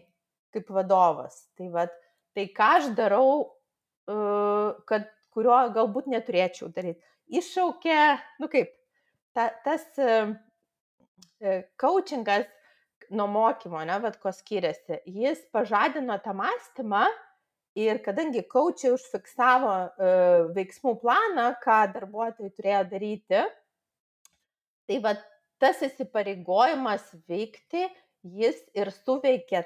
kaip 0.54 0.70
vadovas. 0.76 1.46
Tai, 1.58 1.70
vat, 1.74 1.94
tai 2.36 2.50
ką 2.52 2.70
aš 2.80 2.90
darau, 2.98 3.28
kad 4.90 5.08
kurio 5.34 5.56
galbūt 5.74 6.10
neturėčiau 6.12 6.70
daryti. 6.76 7.00
Iššaukė, 7.34 8.00
nu 8.44 8.50
kaip, 8.52 8.74
ta, 9.34 9.48
tas 9.64 9.86
coachingas 11.80 12.50
nuo 13.14 13.28
mokymo, 13.32 13.82
ne, 13.88 13.96
bet 14.04 14.20
ko 14.22 14.34
skiriasi. 14.36 15.00
Jis 15.08 15.42
pažadino 15.54 16.18
tą 16.24 16.36
mąstymą 16.38 17.06
ir 17.80 18.00
kadangi 18.06 18.44
kočiai 18.50 18.94
užfiksavo 18.94 19.74
e, 19.74 20.10
veiksmų 20.56 20.96
planą, 21.02 21.50
ką 21.64 21.80
darbuotojai 21.96 22.54
turėjo 22.54 22.82
daryti, 22.92 23.44
tai 24.90 25.00
va 25.04 25.16
tas 25.62 25.82
įsipareigojimas 25.86 27.08
veikti, 27.30 27.88
jis 28.24 28.60
ir 28.78 28.92
suveikė 28.94 29.64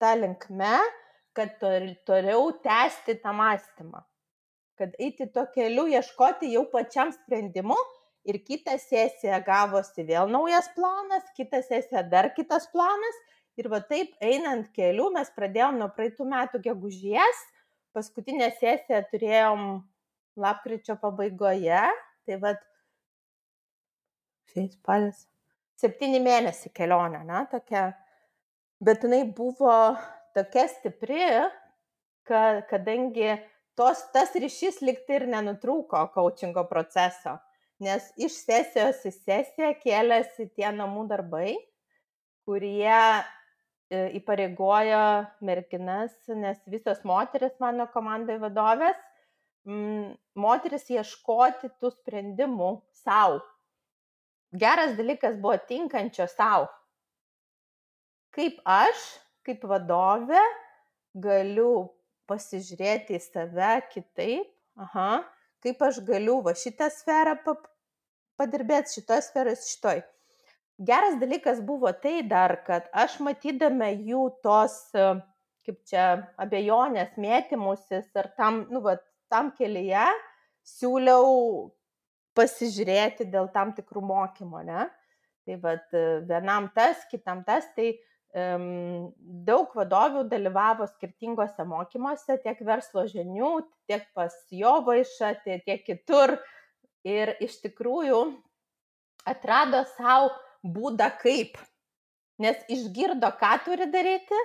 tą 0.00 0.14
linkme, 0.18 0.76
kad 1.36 1.60
toliau 2.08 2.50
tęsti 2.64 3.20
tą 3.22 3.32
mąstymą. 3.36 4.02
Kad 4.80 4.96
eiti 4.98 5.28
to 5.30 5.44
keliu, 5.54 5.84
ieškoti 5.92 6.50
jau 6.54 6.64
pačiam 6.72 7.12
sprendimu 7.12 7.76
ir 8.28 8.40
kitą 8.44 8.76
sesiją 8.80 9.38
gavosi 9.44 10.04
vėl 10.08 10.30
naujas 10.32 10.70
planas, 10.76 11.28
kitą 11.36 11.60
sesiją 11.64 12.02
dar 12.10 12.30
kitas 12.36 12.66
planas. 12.72 13.20
Ir 13.58 13.68
va 13.72 13.80
taip 13.84 14.12
einant 14.24 14.68
keliu 14.76 15.08
mes 15.14 15.30
pradėjom 15.36 15.80
nuo 15.80 15.88
praeitų 15.96 16.26
metų 16.28 16.60
gegužės, 16.64 17.40
paskutinę 17.96 18.50
sesiją 18.60 19.00
turėjom 19.10 19.64
lapkričio 20.40 20.96
pabaigoje, 21.00 21.82
tai 22.26 22.38
va, 22.42 22.54
šiais 24.52 24.78
palis, 24.86 25.26
septyni 25.80 26.22
mėnesiai 26.22 26.72
kelionė, 26.76 27.24
na, 27.26 27.44
tokia, 27.50 27.90
bet 28.80 29.04
jinai 29.04 29.24
buvo 29.36 29.74
tokia 30.36 30.68
stipri, 30.70 31.26
kad, 32.30 32.62
kadangi 32.70 33.34
tos, 33.76 34.06
tas 34.14 34.32
ryšys 34.38 34.80
likti 34.86 35.18
ir 35.18 35.28
nenutrūko 35.34 36.06
coachingo 36.14 36.64
proceso 36.70 37.40
nes 37.80 38.10
iš 38.20 38.36
sesijos 38.44 39.00
į 39.08 39.12
sesiją 39.14 39.72
kėlėsi 39.80 40.50
tie 40.52 40.68
namų 40.76 41.06
darbai, 41.10 41.54
kurie 42.44 43.00
įpareigojo 43.90 45.04
merginas, 45.42 46.12
nes 46.28 46.58
visos 46.70 47.00
moteris 47.04 47.56
mano 47.62 47.88
komandai 47.90 48.38
vadovės, 48.42 48.98
moteris 50.38 50.86
ieškoti 50.90 51.72
tų 51.80 51.90
sprendimų 51.96 52.70
savo. 53.02 53.40
Geras 54.50 54.96
dalykas 54.98 55.36
buvo 55.38 55.56
tinkančio 55.66 56.26
savo. 56.30 56.68
Kaip 58.34 58.58
aš, 58.66 59.02
kaip 59.46 59.66
vadovė, 59.66 60.40
galiu 61.14 61.90
pasižiūrėti 62.30 63.18
į 63.18 63.22
save 63.24 63.74
kitaip, 63.90 64.46
aha, 64.78 65.24
kaip 65.62 65.82
aš 65.82 65.98
galiu 66.06 66.38
va 66.46 66.54
šitą 66.54 66.86
sferą 66.94 67.34
padirbėti, 68.38 69.00
šitoj 69.00 69.22
sferoj, 69.26 69.58
šitoj. 69.66 70.02
Geras 70.80 71.18
dalykas 71.20 71.60
buvo 71.60 71.92
tai 71.92 72.22
dar, 72.24 72.54
kad 72.64 72.86
aš 72.96 73.18
matydama 73.20 73.90
jų 73.92 74.22
tos, 74.40 74.78
kaip 74.94 75.76
čia, 75.84 76.04
abejonės, 76.40 77.18
mėtymusis 77.20 78.08
ar 78.16 78.30
tam, 78.38 78.62
nu, 78.72 78.80
va, 78.86 78.96
tam 79.28 79.52
kelyje, 79.58 80.06
siūliau 80.64 81.68
pasižiūrėti 82.38 83.28
dėl 83.28 83.50
tam 83.52 83.74
tikrų 83.76 84.02
mokymo, 84.08 84.64
ne? 84.64 84.88
Tai 85.44 85.60
vad 85.60 85.92
vienam 86.28 86.70
tas, 86.72 87.04
kitam 87.12 87.44
tas, 87.44 87.68
tai 87.76 87.92
daug 88.32 89.72
vadovių 89.74 90.24
dalyvavo 90.30 90.86
skirtingose 90.86 91.64
mokymuose, 91.66 92.36
tiek 92.44 92.60
verslo 92.64 93.04
žinių, 93.10 93.56
tiek 93.90 94.04
pas 94.14 94.32
jo 94.54 94.78
vaišą, 94.86 95.34
tiek 95.44 95.82
kitur. 95.84 96.38
Ir 97.04 97.32
iš 97.40 97.56
tikrųjų 97.64 98.20
atrado 99.28 99.82
savo 99.96 100.30
būdą 100.64 101.10
kaip. 101.20 101.58
Nes 102.40 102.60
išgirdo, 102.72 103.28
ką 103.40 103.52
turi 103.66 103.86
daryti, 103.92 104.38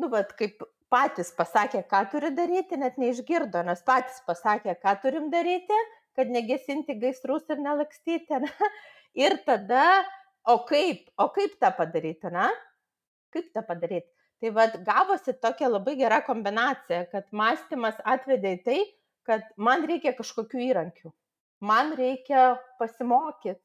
nu, 0.00 0.08
bet 0.12 0.34
kaip 0.36 0.62
patys 0.92 1.32
pasakė, 1.36 1.84
ką 1.88 2.02
turi 2.12 2.32
daryti, 2.36 2.76
net 2.80 2.98
neišgirdo, 3.00 3.62
nes 3.64 3.80
patys 3.86 4.20
pasakė, 4.26 4.76
ką 4.82 4.96
turim 5.04 5.30
daryti, 5.32 5.78
kad 6.16 6.32
negesinti 6.32 6.98
gaisrus 7.00 7.48
ir 7.52 7.62
nelakstyti. 7.64 8.42
Ne? 8.44 8.72
Ir 9.16 9.38
tada, 9.46 10.02
o 10.48 10.58
kaip, 10.68 11.08
o 11.20 11.28
kaip 11.32 11.58
tą 11.60 11.72
padaryti, 11.76 12.32
na? 12.32 12.50
kaip 13.32 13.48
tą 13.52 13.64
padaryti. 13.64 14.08
Tai 14.42 14.50
vad 14.56 14.78
gavosi 14.84 15.32
tokia 15.40 15.68
labai 15.70 15.94
gera 16.00 16.18
kombinacija, 16.26 17.04
kad 17.12 17.28
mąstymas 17.36 18.00
atvedė 18.08 18.56
į 18.56 18.62
tai, 18.66 18.78
kad 19.28 19.44
man 19.56 19.84
reikia 19.88 20.12
kažkokių 20.18 20.64
įrankių, 20.66 21.12
man 21.62 21.92
reikia 21.96 22.56
pasimokyti, 22.80 23.60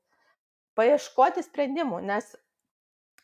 paieškoti 0.77 1.43
sprendimų, 1.45 2.01
nes 2.05 2.31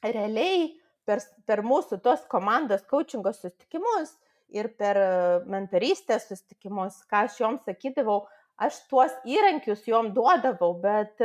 realiai 0.03 0.73
per, 1.07 1.23
per 1.47 1.63
mūsų 1.65 2.01
tos 2.03 2.25
komandos 2.31 2.85
coachingo 2.89 3.33
susitikimus 3.35 4.15
ir 4.53 4.69
per 4.77 4.99
mentorystės 5.49 6.27
susitikimus, 6.29 7.01
ką 7.09 7.25
aš 7.27 7.39
joms 7.41 7.65
sakydavau, 7.67 8.23
aš 8.61 8.83
tuos 8.89 9.13
įrankius 9.25 9.87
jom 9.89 10.11
duodavau, 10.13 10.75
bet 10.81 11.21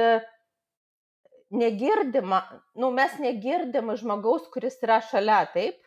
negirdima, 1.51 2.43
nu, 2.75 2.91
mes 2.93 3.17
negirdim 3.23 3.93
žmogaus, 3.97 4.49
kuris 4.53 4.79
yra 4.85 5.01
šalia, 5.05 5.43
taip? 5.53 5.81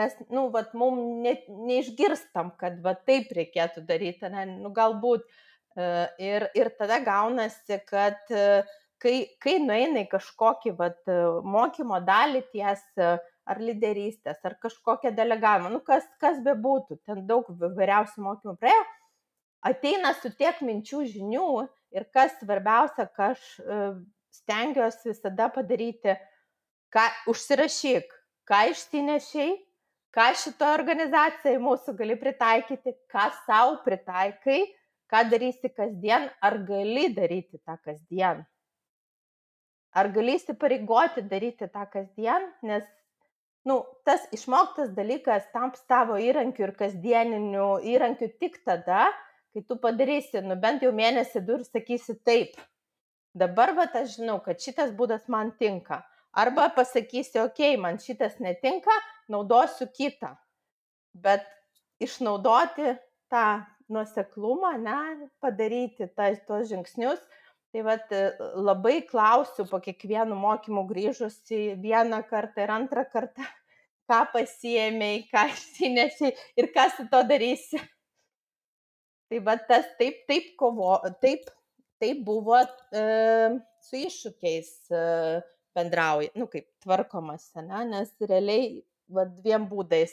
Mes, 0.00 0.14
nu, 0.32 0.46
vat, 0.54 0.72
mum 0.78 0.98
ne, 1.22 1.36
neišgirstam, 1.68 2.54
kad 2.60 2.78
va 2.84 2.94
taip 2.96 3.32
reikėtų 3.36 3.84
daryti, 3.86 4.30
ne, 4.32 4.46
nu, 4.62 4.72
galbūt. 4.74 5.26
E, 5.76 5.88
ir, 6.24 6.46
ir 6.56 6.70
tada 6.78 6.98
gaunasi, 7.04 7.78
kad 7.88 8.32
e, 8.32 8.62
kai, 9.02 9.16
kai 9.42 9.58
nueina 9.62 10.04
į 10.04 10.10
kažkokį 10.12 10.74
vat, 10.78 11.02
mokymo 11.44 11.98
dalį 12.06 12.44
ties 12.54 12.82
ar 13.02 13.58
lyderystės, 13.58 14.38
ar 14.46 14.56
kažkokią 14.62 15.10
delegavimą, 15.16 15.72
nu, 15.74 15.80
kas, 15.86 16.06
kas 16.22 16.38
be 16.44 16.54
būtų, 16.54 17.00
ten 17.06 17.24
daug 17.26 17.48
vairiausių 17.60 18.22
mokymų 18.22 18.54
praėjo, 18.60 18.84
ateina 19.66 20.12
su 20.18 20.30
tiek 20.38 20.60
minčių 20.62 21.02
žinių 21.10 21.48
ir 21.96 22.06
kas 22.14 22.36
svarbiausia, 22.38 23.08
ką 23.16 23.32
aš 23.34 23.42
e, 23.58 23.80
stengiuosi 24.38 25.10
visada 25.10 25.48
padaryti, 25.54 26.14
ką 26.94 27.08
užsirašyk, 27.32 28.14
ką 28.48 28.62
išsinešiai, 28.70 29.56
ką 30.14 30.28
šitoje 30.38 30.78
organizacijoje 30.78 31.60
mūsų 31.66 31.96
gali 31.98 32.18
pritaikyti, 32.20 32.94
ką 33.12 33.26
savo 33.42 33.78
pritaikai, 33.86 34.62
ką 35.10 35.26
darysi 35.32 35.72
kasdien, 35.72 36.30
ar 36.40 36.58
gali 36.68 37.08
daryti 37.16 37.58
tą 37.58 37.78
kasdien. 37.82 38.46
Ar 39.92 40.08
gali 40.12 40.38
įsipareigoti 40.38 41.24
daryti 41.28 41.68
tą 41.68 41.84
kasdien, 41.92 42.46
nes 42.64 42.84
nu, 43.68 43.82
tas 44.08 44.24
išmoktas 44.32 44.94
dalykas 44.96 45.50
tamps 45.52 45.84
tavo 45.90 46.16
įrankiu 46.16 46.66
ir 46.68 46.74
kasdieniniu 46.78 47.66
įrankiu 47.92 48.30
tik 48.40 48.62
tada, 48.66 49.10
kai 49.52 49.64
tu 49.68 49.76
padarysi, 49.80 50.40
nu 50.46 50.56
bent 50.56 50.82
jau 50.82 50.92
mėnesį 50.96 51.44
du 51.44 51.58
ir 51.60 51.66
sakysi 51.68 52.16
taip, 52.24 52.56
dabar 53.36 53.74
vat 53.76 53.96
aš 54.00 54.16
žinau, 54.16 54.38
kad 54.44 54.60
šitas 54.64 54.94
būdas 54.96 55.28
man 55.32 55.52
tinka. 55.60 56.00
Arba 56.32 56.70
pasakysiu, 56.72 57.44
okei, 57.44 57.74
okay, 57.74 57.80
man 57.80 58.00
šitas 58.00 58.38
netinka, 58.40 58.94
naudosiu 59.28 59.90
kitą. 59.92 60.32
Bet 61.12 61.44
išnaudoti 62.00 62.94
tą 63.28 63.44
nuoseklumą, 63.92 64.72
ne, 64.80 65.28
padaryti 65.44 66.08
ta, 66.16 66.30
tos 66.48 66.70
žingsnius. 66.70 67.20
Tai 67.72 67.82
vat 67.86 68.10
labai 68.60 68.98
klausiu 69.08 69.64
po 69.70 69.80
kiekvienų 69.80 70.36
mokymų 70.36 70.84
grįžusi 70.90 71.60
vieną 71.80 72.20
kartą 72.28 72.66
ir 72.66 72.72
antrą 72.74 73.06
kartą, 73.08 73.46
ką 74.10 74.20
pasiemiai, 74.34 75.22
ką 75.30 75.46
išsinešiai 75.54 76.34
ir 76.60 76.68
ką 76.74 76.86
su 76.98 77.08
to 77.12 77.22
darysi. 77.30 77.80
Tai 79.32 79.40
va 79.46 79.56
tas 79.56 79.88
taip, 79.96 80.26
taip 80.28 80.52
kovo, 80.60 80.98
taip 81.24 81.48
tai 82.02 82.12
buvo 82.18 82.58
e, 82.58 83.02
su 83.86 84.00
iššūkiais 84.02 84.70
e, 84.90 85.02
bendrauja, 85.72 86.32
nu 86.36 86.48
kaip 86.50 86.66
tvarkomas, 86.82 87.46
ne? 87.56 87.84
nes 87.88 88.10
realiai 88.26 88.82
va, 89.06 89.24
dviem 89.24 89.64
būdais. 89.70 90.12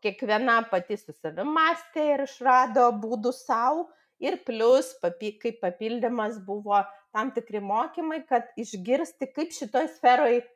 Kiekviena 0.00 0.60
pati 0.70 0.96
su 1.00 1.12
savim 1.16 1.50
mąstė 1.56 2.04
ir 2.14 2.24
išrado 2.28 2.86
būdų 3.02 3.34
savo 3.34 3.88
ir 4.22 4.38
plus 4.46 4.92
papi, 5.02 5.34
kaip 5.40 5.60
papildymas 5.64 6.38
buvo 6.46 6.82
tam 7.16 7.32
tikri 7.36 7.60
mokymai, 7.64 8.22
kad 8.28 8.48
išgirsti, 8.60 9.28
kaip 9.36 9.52
šitoj 9.56 9.90
sferoj 9.96 10.38
e, 10.38 10.46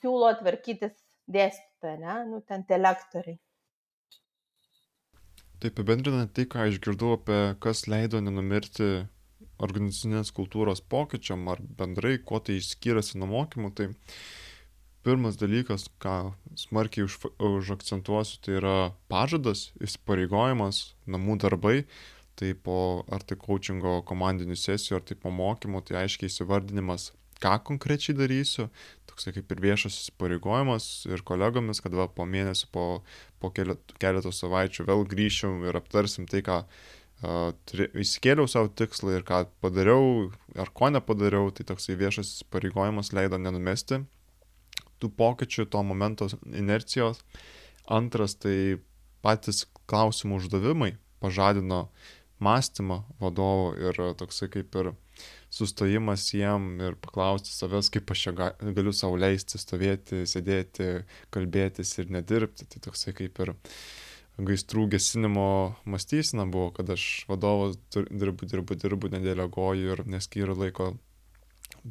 siūlo 0.00 0.32
tvarkytis 0.40 0.96
dėstytojai, 1.30 1.96
ne, 2.02 2.18
nu 2.30 2.42
ten 2.46 2.66
tie 2.66 2.78
lektoriai. 2.80 3.38
Tai 5.60 5.68
apibendrinant 5.68 6.30
tai, 6.32 6.46
ką 6.48 6.70
išgirdau 6.70 7.18
apie 7.18 7.40
kas 7.60 7.84
leido 7.90 8.22
nenumirti 8.24 8.92
organizacinės 9.60 10.32
kultūros 10.32 10.80
pokyčiam 10.80 11.44
ar 11.52 11.60
bendrai, 11.60 12.14
kuo 12.24 12.40
tai 12.44 12.56
skiriasi 12.64 13.20
nuo 13.20 13.28
mokymų, 13.34 13.72
tai 13.76 13.90
pirmas 15.06 15.38
dalykas, 15.40 15.88
ką 16.02 16.32
smarkiai 16.58 17.06
už, 17.06 17.16
užakcentuosiu, 17.38 18.40
tai 18.44 18.58
yra 18.58 18.74
pažadas, 19.12 19.70
įsipareigojimas, 19.80 20.92
namų 21.10 21.38
darbai, 21.40 21.76
tai 22.40 22.52
po 22.56 23.06
ar 23.12 23.24
tai 23.24 23.38
coachingo 23.40 24.00
komandinių 24.08 24.58
sesijų, 24.58 25.00
ar 25.00 25.08
tai 25.08 25.16
po 25.20 25.32
mokymų, 25.34 25.82
tai 25.88 26.02
aiškiai 26.04 26.30
įsivardinimas, 26.30 27.10
ką 27.40 27.56
konkrečiai 27.70 28.16
darysiu, 28.16 28.68
toksai 29.08 29.34
kaip 29.36 29.52
ir 29.52 29.64
viešas 29.64 29.96
įsipareigojimas 30.04 30.90
ir 31.08 31.24
kolegomis, 31.26 31.80
kad 31.84 31.96
va, 31.96 32.08
po 32.08 32.28
mėnesio, 32.28 32.68
po, 32.72 32.86
po 33.40 33.52
keletų 33.56 34.32
savaičių 34.36 34.88
vėl 34.88 35.04
grįšim 35.08 35.64
ir 35.68 35.80
aptarsim 35.80 36.28
tai, 36.28 36.44
ką 36.44 36.62
uh, 36.62 37.50
įsikėliau 38.04 38.48
savo 38.48 38.68
tikslą 38.68 39.16
ir 39.18 39.26
ką 39.28 39.46
padariau 39.64 40.30
ar 40.60 40.72
ko 40.76 40.92
nepadariau, 40.92 41.48
tai 41.52 41.64
toksai 41.68 41.96
viešas 42.00 42.36
įsipareigojimas 42.36 43.14
leido 43.16 43.40
nenumesti 43.40 44.04
tų 45.00 45.12
pokyčių, 45.18 45.66
to 45.72 45.82
momento 45.86 46.28
inercijos. 46.46 47.22
Antras 47.90 48.36
tai 48.38 48.78
patys 49.24 49.64
klausimų 49.90 50.40
uždavimai 50.40 50.94
pažadino 51.20 51.88
mąstymą 52.40 53.02
vadovo 53.20 53.72
ir 53.76 53.98
toksai 54.16 54.48
kaip 54.52 54.76
ir 54.80 54.92
sustojimas 55.52 56.30
jiem 56.32 56.78
ir 56.80 56.96
paklausti 57.04 57.52
savęs, 57.52 57.90
kaip 57.92 58.10
aš 58.14 58.22
čia 58.24 58.32
galiu 58.76 58.94
savo 58.96 59.18
leisti 59.20 59.60
stovėti, 59.60 60.22
sėdėti, 60.30 60.88
kalbėtis 61.34 61.92
ir 61.98 62.12
nedirbti. 62.14 62.68
Tai 62.70 62.82
toksai 62.86 63.12
kaip 63.18 63.42
ir 63.44 63.52
gaistrų 64.40 64.86
gesinimo 64.94 65.76
mąstysena 65.84 66.46
buvo, 66.48 66.70
kad 66.78 66.90
aš 66.94 67.26
vadovas 67.28 67.76
dirbu, 67.92 68.48
dirbu, 68.48 68.78
dirbu, 68.78 69.12
nedėliogoju 69.16 69.96
ir 69.96 70.04
neskyriu 70.08 70.56
laiko 70.56 70.94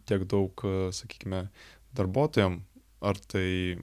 tiek 0.10 0.26
daug, 0.30 0.66
sakykime, 0.96 1.48
darbuotojams, 1.98 2.66
ar 3.02 3.20
tai 3.32 3.80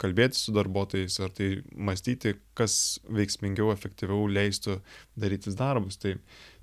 kalbėti 0.00 0.38
su 0.38 0.54
darbuotojais, 0.56 1.18
ar 1.20 1.32
tai 1.36 1.50
mąstyti, 1.74 2.34
kas 2.56 3.00
veiksmingiau, 3.04 3.72
efektyviau 3.74 4.28
leistų 4.30 4.78
darytis 5.20 5.58
darbus. 5.58 5.98
Tai 6.00 6.16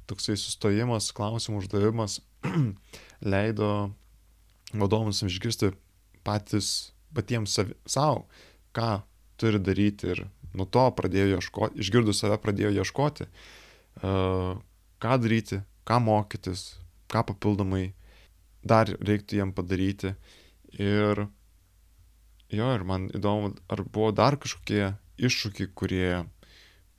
toksai 0.10 0.38
sustojimas, 0.40 1.12
klausimų 1.16 1.62
uždavimas 1.62 2.20
leido 3.34 3.92
vadovams 4.74 5.22
išgirsti 5.28 5.74
patys, 6.28 6.94
patiems 7.16 7.60
savo, 7.88 8.26
ką 8.76 9.02
turi 9.40 9.62
daryti 9.64 10.12
ir 10.14 10.26
nuo 10.58 10.66
to 10.66 10.84
pradėjo 10.98 11.38
ieškoti, 11.38 11.80
išgirdus 11.84 12.24
save 12.24 12.40
pradėjo 12.42 12.74
ieškoti, 12.82 13.28
uh, 13.28 14.58
ką 15.04 15.20
daryti, 15.24 15.62
ką 15.88 16.00
mokytis, 16.04 16.66
ką 17.12 17.24
papildomai 17.30 17.92
dar 18.68 18.90
reiktų 18.90 19.40
jiem 19.40 19.54
padaryti. 19.56 20.16
Ir 20.78 21.24
jo, 22.54 22.68
ir 22.70 22.84
man 22.86 23.08
įdomu, 23.18 23.56
ar 23.74 23.82
buvo 23.82 24.12
dar 24.14 24.38
kažkokie 24.38 24.92
iššūkiai, 25.18 25.72
kurie, 25.74 26.12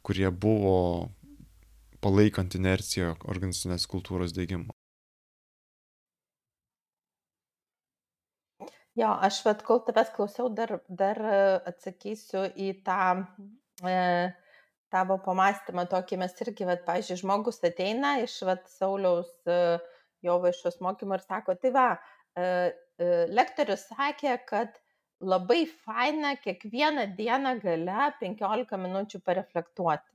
kurie 0.02 0.30
buvo 0.34 0.74
palaikant 2.02 2.56
inerciją 2.58 3.14
organizacinės 3.30 3.86
kultūros 3.90 4.34
dėgymo. 4.34 4.74
Jo, 8.98 9.12
aš 9.22 9.44
vat, 9.46 9.62
kol 9.62 9.78
tavęs 9.86 10.10
klausiau, 10.16 10.48
dar, 10.50 10.80
dar 10.90 11.20
atsakysiu 11.70 12.48
į 12.58 12.72
tą 12.82 13.22
e, 13.86 13.98
tavo 14.90 15.20
pamastymą 15.22 15.84
tokį, 15.92 16.18
mes 16.24 16.34
irgi, 16.42 16.66
vat, 16.66 16.82
pažiūrėjau, 16.88 17.20
žmogus 17.22 17.62
ateina 17.68 18.16
iš 18.24 18.40
vat, 18.48 18.66
Sauliaus 18.72 19.30
e, 19.46 19.78
Jovaišos 20.26 20.80
mokymo 20.82 21.14
ir 21.14 21.22
sako, 21.28 21.54
tai 21.62 21.70
va, 21.76 21.86
e, 22.34 22.42
e, 22.42 22.87
lektorius 22.98 23.86
sakė, 23.92 24.36
kad 24.48 24.76
labai 25.20 25.66
faina 25.66 26.36
kiekvieną 26.36 27.08
dieną 27.18 27.58
gale 27.62 28.12
15 28.20 28.78
minučių 28.78 29.20
pareflektuoti. 29.26 30.14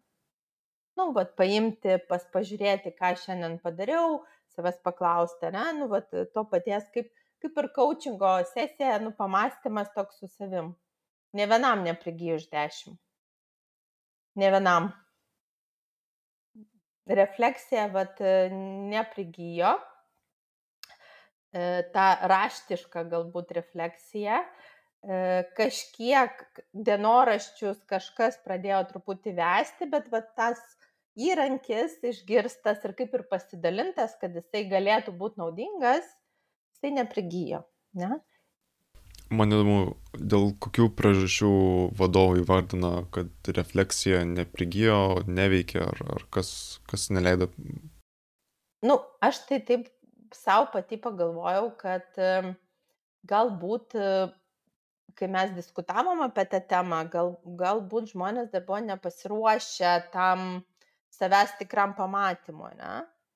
Nu, 0.98 1.10
vat, 1.15 1.34
paimti, 1.39 1.98
pas 2.10 2.24
pažiūrėti, 2.34 2.93
ką 3.00 3.15
šiandien 3.17 3.58
padariau, 3.63 4.19
savęs 4.54 4.78
paklausti, 4.86 5.50
ne, 5.56 5.65
nu, 5.80 5.88
vat, 5.89 6.12
to 6.12 6.43
paties 6.52 6.86
kaip, 6.93 7.10
kaip 7.41 7.58
ir 7.58 7.69
coachingo 7.76 8.36
sesija, 8.52 9.00
nu, 9.02 9.12
pamastymas 9.17 9.89
toks 9.96 10.22
su 10.22 10.30
savim. 10.30 10.76
Ne 11.34 11.48
vienam 11.50 11.82
neprigyju 11.88 12.36
iš 12.38 12.46
dešimt. 12.52 13.00
Ne 14.38 14.52
vienam. 14.54 14.91
Refleksija, 17.10 17.88
vat, 17.93 18.22
neprigyjo. 18.93 19.74
E, 21.54 21.84
ta 21.94 22.08
raštiška 22.28 23.06
galbūt 23.12 23.54
refleksija, 23.56 24.42
E, 25.04 25.44
kažkiek 25.58 26.44
dienoraščius 26.72 27.82
kažkas 27.92 28.38
pradėjo 28.46 28.80
truputį 28.94 29.34
vesti, 29.36 29.88
bet 29.92 30.06
va, 30.13 30.22
tas 30.38 30.62
įrankis 31.20 31.98
išgirstas 32.08 32.86
ir 32.88 32.94
kaip 32.96 33.18
ir 33.18 33.26
pasidalintas, 33.32 34.16
kad 34.22 34.38
jisai 34.39 34.63
galėtų 34.72 35.12
būti 35.20 35.42
naudingas, 35.42 36.08
jisai 36.78 36.94
neprigyjo. 37.02 37.66
Ne? 38.00 38.16
Man 39.34 39.52
įdomu, 39.52 39.98
dėl 40.16 40.54
kokių 40.63 40.88
priežasčių 40.96 41.52
vadovai 42.00 42.39
įvardina, 42.46 42.94
kad 43.12 43.52
refleksija 43.58 44.22
neprigijo, 44.30 45.26
neveikia, 45.28 45.89
ar, 45.89 46.04
ar 46.16 46.26
kas, 46.32 46.54
kas 46.88 47.10
neleido. 47.12 47.50
Nu, 48.88 49.02
aš 49.26 49.44
tai 49.50 49.60
taip 49.68 49.89
savo 50.38 50.69
pati 50.74 51.00
pagalvojau, 51.02 51.69
kad 51.80 52.22
galbūt 53.30 53.98
kai 55.17 55.30
mes 55.30 55.52
diskutavom 55.56 56.22
apie 56.26 56.46
tą 56.52 56.60
temą, 56.69 57.04
gal, 57.13 57.34
galbūt 57.60 58.13
žmonės 58.13 58.50
dar 58.54 58.63
buvo 58.67 58.80
nepasiruošę 58.88 59.91
tam 60.13 60.63
savęs 61.13 61.58
tikram 61.60 61.93
pamatymui, 61.98 62.74
ne? 62.80 62.93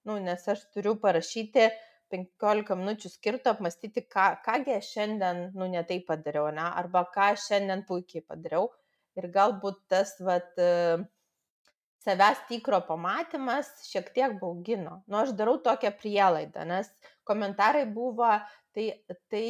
Nu, 0.08 0.18
nes 0.24 0.48
aš 0.54 0.64
turiu 0.74 0.96
parašyti 1.04 1.68
15 2.14 2.78
minučių 2.80 3.12
skirto 3.12 3.52
apmastyti, 3.54 4.06
ką, 4.14 4.28
kągi 4.46 4.78
aš 4.78 4.92
šiandien, 4.96 5.44
nu, 5.60 5.68
netai 5.74 6.00
padariau, 6.08 6.50
ne? 6.56 6.66
Arba 6.82 7.04
ką 7.14 7.34
aš 7.36 7.50
šiandien 7.52 7.84
puikiai 7.90 8.24
padariau. 8.26 8.72
Ir 9.20 9.30
galbūt 9.34 9.84
tas, 9.92 10.16
vat, 10.24 10.54
savęs 12.08 12.46
tikro 12.50 12.80
pamatymas 12.88 13.70
šiek 13.90 14.14
tiek 14.16 14.38
baugino. 14.42 15.02
Nu, 15.08 15.22
aš 15.26 15.36
darau 15.40 15.58
tokią 15.64 15.92
prielaidą, 16.02 16.64
nes 16.70 16.90
komentarai 17.28 17.84
buvo, 17.92 18.32
tai 18.78 19.04
tai 19.32 19.46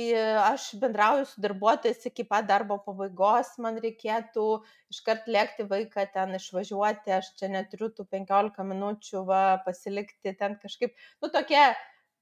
aš 0.47 0.69
bendrauju 0.81 1.25
su 1.27 1.41
darbuotojais 1.43 2.05
iki 2.09 2.23
pat 2.31 2.47
darbo 2.47 2.77
pabaigos 2.85 3.49
man 3.63 3.79
reikėtų 3.83 4.45
iškart 4.93 5.27
lėkti 5.35 5.65
vaiką 5.71 6.05
ten 6.13 6.37
išvažiuoti 6.39 7.15
aš 7.17 7.33
čia 7.39 7.51
neturiu 7.51 7.91
tų 7.97 8.07
penkiolika 8.13 8.63
minučių 8.71 9.25
va 9.27 9.41
pasilikti 9.67 10.33
ten 10.39 10.55
kažkaip 10.63 10.95
nu 11.21 11.31
tokie 11.33 11.65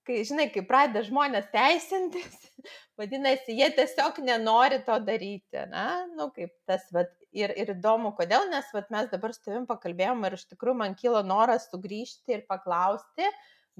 kai 0.07 0.21
žinai 0.27 0.47
kai 0.53 0.63
pradeda 0.67 1.03
žmonės 1.07 1.47
teisintis 1.53 2.37
vadinasi 2.99 3.57
jie 3.57 3.71
tiesiog 3.79 4.21
nenori 4.27 4.81
to 4.87 4.99
daryti 5.07 5.63
ane 5.63 5.87
nu 6.15 6.29
kaip 6.35 6.53
tas 6.69 6.85
vat 6.95 7.11
ir 7.33 7.53
ir 7.55 7.73
įdomu 7.75 8.13
kodėl 8.19 8.49
nes 8.53 8.69
vat 8.75 8.93
mes 8.93 9.09
dabar 9.11 9.33
su 9.35 9.43
tavim 9.47 9.65
pakalbėjom 9.69 10.23
ir 10.27 10.37
iš 10.39 10.47
tikrųjų 10.53 10.79
man 10.83 10.95
kilo 11.01 11.25
noras 11.33 11.69
sugrįžti 11.73 12.37
ir 12.37 12.47
paklausti 12.49 13.27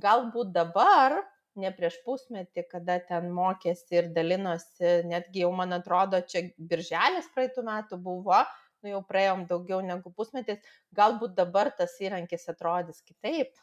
galbūt 0.01 0.51
dabar 0.55 1.21
ne 1.59 1.71
prieš 1.75 1.97
pusmetį, 2.05 2.65
kada 2.71 2.97
ten 3.09 3.29
mokėsi 3.35 3.99
ir 3.99 4.09
dalinosi, 4.15 4.91
netgi 5.07 5.45
jau 5.45 5.51
man 5.55 5.75
atrodo, 5.77 6.19
čia 6.31 6.45
birželis 6.71 7.29
praeitų 7.35 7.63
metų 7.69 7.99
buvo, 8.03 8.41
nu 8.83 8.91
jau 8.91 9.01
praėjom 9.07 9.45
daugiau 9.49 9.79
negu 9.85 10.11
pusmetis, 10.17 10.59
galbūt 10.97 11.35
dabar 11.37 11.71
tas 11.77 11.95
įrankis 12.03 12.49
atrodys 12.51 13.01
kitaip. 13.07 13.55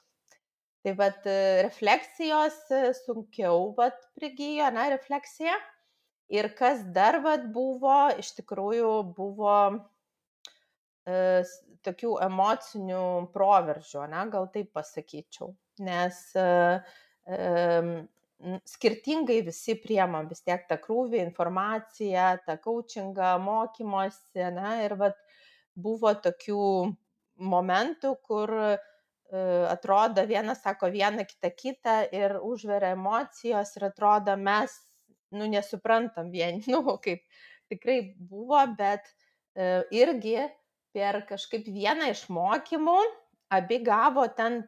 Tai 0.82 0.94
vad 0.98 1.26
refleksijos 1.62 2.56
sunkiau 3.04 3.68
vad 3.76 3.98
prigijo, 4.18 4.66
na, 4.74 4.88
refleksija. 4.90 5.54
Ir 6.32 6.48
kas 6.58 6.80
dar 6.94 7.20
vad 7.22 7.44
buvo, 7.54 8.08
iš 8.18 8.32
tikrųjų 8.38 8.90
buvo 9.14 9.56
e, 11.04 11.42
tokių 11.86 12.16
emocinių 12.26 13.04
proveržių, 13.34 14.06
na, 14.10 14.24
gal 14.32 14.48
taip 14.54 14.72
pasakyčiau. 14.74 15.52
Nes 15.84 16.22
e, 16.38 16.46
skirtingai 18.72 19.42
visi 19.46 19.76
priemam 19.78 20.26
vis 20.30 20.42
tiek 20.46 20.64
tą 20.70 20.78
krūvį, 20.82 21.20
informaciją, 21.28 22.30
tą 22.46 22.56
coachingą, 22.64 23.36
mokymosi, 23.44 24.48
na, 24.56 24.78
ir 24.86 24.96
vat, 24.98 25.20
buvo 25.78 26.14
tokių 26.26 26.64
momentų, 27.52 28.16
kur 28.26 28.56
e, 28.56 28.72
atrodo 29.68 30.26
vienas 30.28 30.60
sako 30.62 30.90
vieną, 30.92 31.24
kitą 31.28 31.50
kitą 31.56 31.96
ir 32.12 32.36
užveria 32.44 32.92
emocijos 32.92 33.76
ir 33.78 33.86
atrodo 33.88 34.36
mes, 34.36 34.74
nu, 35.32 35.46
nesuprantam 35.48 36.30
vieni, 36.30 36.62
nu, 36.72 36.82
kaip 37.00 37.22
tikrai 37.72 38.14
buvo, 38.18 38.60
bet 38.76 39.08
e, 39.56 39.82
irgi 39.96 40.36
per 40.92 41.22
kažkaip 41.28 41.68
vieną 41.72 42.10
iš 42.12 42.26
mokymų 42.28 42.98
abi 43.52 43.80
gavo 43.84 44.26
ten 44.36 44.62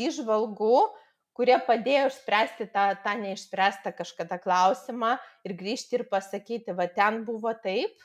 išvalgų, 0.00 0.80
kurie 1.36 1.56
padėjo 1.64 2.10
išspręsti 2.10 2.68
tą, 2.74 2.84
tą 3.04 3.16
neišspręstą 3.22 3.94
kažkada 3.96 4.36
klausimą 4.42 5.14
ir 5.46 5.56
grįžti 5.56 5.96
ir 5.96 6.06
pasakyti, 6.12 6.76
va 6.76 6.88
ten 6.92 7.22
buvo 7.24 7.52
taip, 7.64 7.96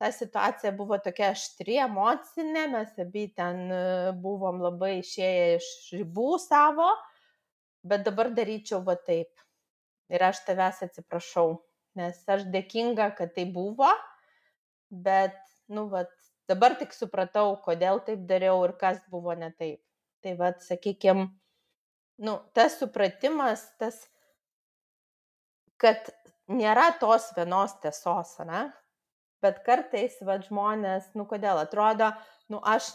ta 0.00 0.08
situacija 0.12 0.72
buvo 0.72 0.96
tokia 1.04 1.34
aštri, 1.34 1.76
emocinė, 1.84 2.64
mes 2.72 2.92
abi 3.02 3.26
ten 3.36 3.66
e, 3.68 3.80
buvom 4.24 4.62
labai 4.64 4.94
išėję 5.02 5.42
iš 5.58 5.66
ribų 5.98 6.30
savo, 6.40 6.88
bet 7.84 8.06
dabar 8.06 8.30
daryčiau 8.36 8.80
va 8.86 8.96
taip. 8.96 9.28
ir 10.10 10.24
aš 10.26 10.40
tavęs 10.42 10.80
atsiprašau, 10.82 11.52
nes 11.94 12.16
aš 12.34 12.48
dėkinga, 12.50 13.12
kad 13.18 13.30
tai 13.36 13.44
buvo, 13.46 13.90
bet, 14.90 15.36
nu, 15.70 15.84
vat, 15.92 16.10
dabar 16.50 16.74
tik 16.80 16.96
supratau, 16.96 17.52
kodėl 17.62 18.00
taip 18.08 18.24
dariau 18.26 18.64
ir 18.66 18.74
kas 18.80 18.98
buvo 19.12 19.36
ne 19.38 19.52
taip. 19.52 19.78
Tai 20.24 20.32
vad, 20.40 20.58
sakykime, 20.66 21.28
nu, 22.26 22.34
tas 22.58 22.74
supratimas, 22.80 23.62
tas, 23.78 24.00
kad 25.78 26.10
nėra 26.50 26.90
tos 26.98 27.30
vienos 27.36 27.78
tiesos, 27.84 28.34
ne? 28.50 28.66
Bet 29.40 29.62
kartais, 29.64 30.18
vad, 30.26 30.44
žmonės, 30.48 31.10
nu, 31.16 31.24
kodėl 31.28 31.62
atrodo, 31.62 32.10
nu, 32.52 32.60
aš 32.60 32.92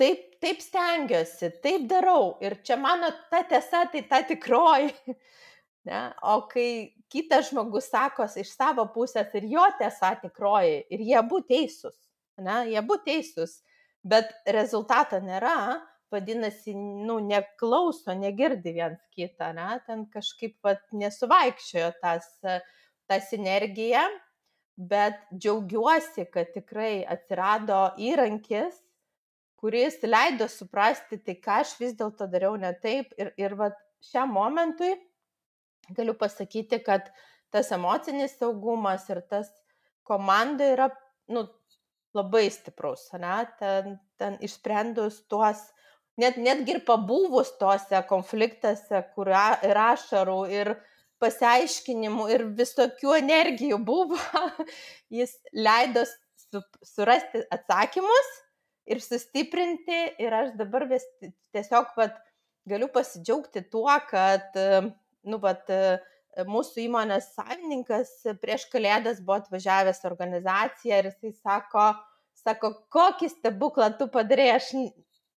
taip, 0.00 0.38
taip 0.42 0.62
stengiuosi, 0.64 1.50
taip 1.64 1.86
darau 1.90 2.34
ir 2.44 2.56
čia 2.64 2.78
mano 2.80 3.10
ta 3.30 3.42
tiesa, 3.48 3.84
tai 3.92 4.06
ta 4.08 4.24
tikroji. 4.26 4.94
Ne? 5.84 5.98
O 6.24 6.38
kai 6.48 6.94
kitas 7.12 7.50
žmogus 7.50 7.90
sako 7.92 8.24
iš 8.40 8.54
savo 8.56 8.86
pusės 8.94 9.34
ir 9.36 9.44
jo 9.52 9.64
tiesa 9.76 10.14
tikroji, 10.16 10.78
ir 10.88 11.02
jie 11.04 11.20
būtų 11.28 11.50
teisūs, 11.50 11.98
ne? 12.40 12.54
jie 12.70 12.80
būtų 12.88 13.04
teisūs, 13.10 13.58
bet 14.00 14.32
rezultato 14.56 15.20
nėra, 15.20 15.82
vadinasi, 16.14 16.72
nu, 16.74 17.18
neklauso, 17.20 18.16
negirdi 18.16 18.72
viens 18.78 19.02
kitą, 19.12 19.50
ne? 19.52 19.68
ten 19.84 20.06
kažkaip 20.08 20.56
vat, 20.64 20.80
nesuvaikščiojo 20.96 21.92
tas, 22.00 22.32
ta 22.40 23.20
sinergija, 23.28 24.06
bet 24.76 25.20
džiaugiuosi, 25.32 26.26
kad 26.32 26.50
tikrai 26.54 27.04
atsirado 27.08 27.94
įrankis, 28.00 28.80
kuris 29.60 30.00
leido 30.02 30.48
suprasti, 30.50 31.20
tai 31.24 31.38
ką 31.40 31.60
aš 31.62 31.76
vis 31.80 31.94
dėlto 31.98 32.26
dariau 32.30 32.56
ne 32.60 32.74
taip. 32.82 33.14
Ir, 33.20 33.32
ir 33.40 33.54
vat, 33.58 33.78
šiam 34.04 34.34
momentui 34.34 34.92
galiu 35.94 36.16
pasakyti, 36.18 36.80
kad 36.84 37.08
tas 37.54 37.70
emocinis 37.72 38.36
saugumas 38.38 39.06
ir 39.12 39.22
tas 39.30 39.48
komanda 40.04 40.66
yra 40.74 40.88
nu, 41.32 41.46
labai 42.14 42.48
stiprus, 42.52 43.08
ne? 43.18 43.38
ten, 43.58 43.96
ten 44.20 44.36
išsprendus 44.44 45.22
tuos, 45.30 45.62
net, 46.20 46.36
netgi 46.38 46.76
ir 46.76 46.82
pabuvus 46.86 47.54
tuose 47.58 48.02
konfliktuose, 48.10 49.00
kur 49.14 49.30
ir 49.32 49.80
ašarų, 49.86 50.40
ir 50.52 50.74
pasiaiškinimų, 51.24 52.28
ir 52.36 52.46
visokių 52.60 53.16
energijų 53.18 53.80
buvo, 53.84 54.20
jis 55.18 55.34
leido 55.56 56.04
su, 56.06 56.62
surasti 56.94 57.42
atsakymus 57.54 58.32
ir 58.90 59.00
sustiprinti 59.00 60.00
ir 60.20 60.36
aš 60.36 60.54
dabar 60.60 60.86
vis 60.90 61.06
tiesiog 61.54 61.94
vat, 61.98 62.18
galiu 62.68 62.88
pasidžiaugti 62.92 63.64
tuo, 63.72 63.92
kad, 64.10 64.56
nu, 65.24 65.40
vat, 65.40 65.68
mūsų 66.48 66.88
įmonės 66.88 67.30
savininkas 67.36 68.10
prieš 68.42 68.66
kalėdas 68.72 69.20
buvo 69.22 69.38
atvažiavęs 69.42 70.02
organizaciją 70.08 71.00
ir 71.00 71.10
jisai 71.12 71.34
sako, 71.36 71.90
sako, 72.40 72.72
kokį 72.92 73.30
stebuklą 73.30 73.92
tu 73.98 74.08
padarai, 74.12 74.50
aš 74.56 74.72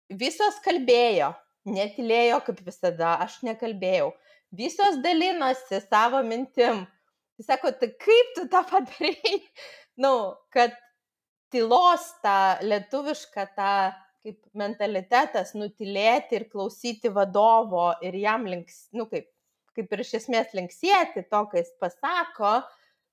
visos 0.09 0.61
kalbėjo, 0.63 1.33
netilėjo 1.67 2.39
kaip 2.47 2.61
visada, 2.65 3.17
aš 3.25 3.41
nekalbėjau, 3.47 4.13
visos 4.51 4.99
dalinosi 5.03 5.81
savo 5.87 6.21
mintim. 6.23 6.85
Jis 7.39 7.49
sako, 7.49 7.73
tai 7.79 7.91
kaip 7.99 8.33
tu 8.37 8.47
tą 8.51 8.63
padarai? 8.69 9.39
Nu, 9.95 10.35
kad 10.51 10.73
tylos 11.47 12.09
tą 12.19 12.59
lietuvišką 12.67 13.45
tą 13.55 13.75
kaip 14.25 14.39
mentalitetas 14.57 15.53
nutilėti 15.53 16.39
ir 16.39 16.47
klausyti 16.49 17.11
vadovo 17.13 17.91
ir 18.03 18.17
jam 18.17 18.47
links, 18.49 18.87
nu 18.97 19.05
kaip, 19.11 19.27
kaip 19.77 19.91
ir 19.93 20.01
iš 20.01 20.15
esmės 20.21 20.55
linksėti 20.57 21.27
to, 21.29 21.41
ką 21.51 21.61
jis 21.61 21.69
pasako, 21.81 22.57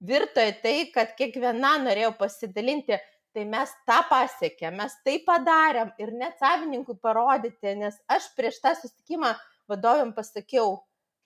virto 0.01 0.43
į 0.43 0.55
tai, 0.63 0.77
kad 0.95 1.13
kiekviena 1.19 1.77
norėjo 1.85 2.15
pasidalinti, 2.21 2.97
tai 3.33 3.45
mes 3.49 3.71
tą 3.89 4.01
pasiekėm, 4.09 4.79
mes 4.81 4.97
tai 5.05 5.19
padarėm 5.27 5.93
ir 6.01 6.15
net 6.17 6.41
savininkui 6.41 6.97
parodyti, 7.01 7.77
nes 7.81 8.01
aš 8.13 8.33
prieš 8.37 8.61
tą 8.65 8.75
susitikimą 8.81 9.35
vadovėm 9.69 10.13
pasakiau, 10.17 10.79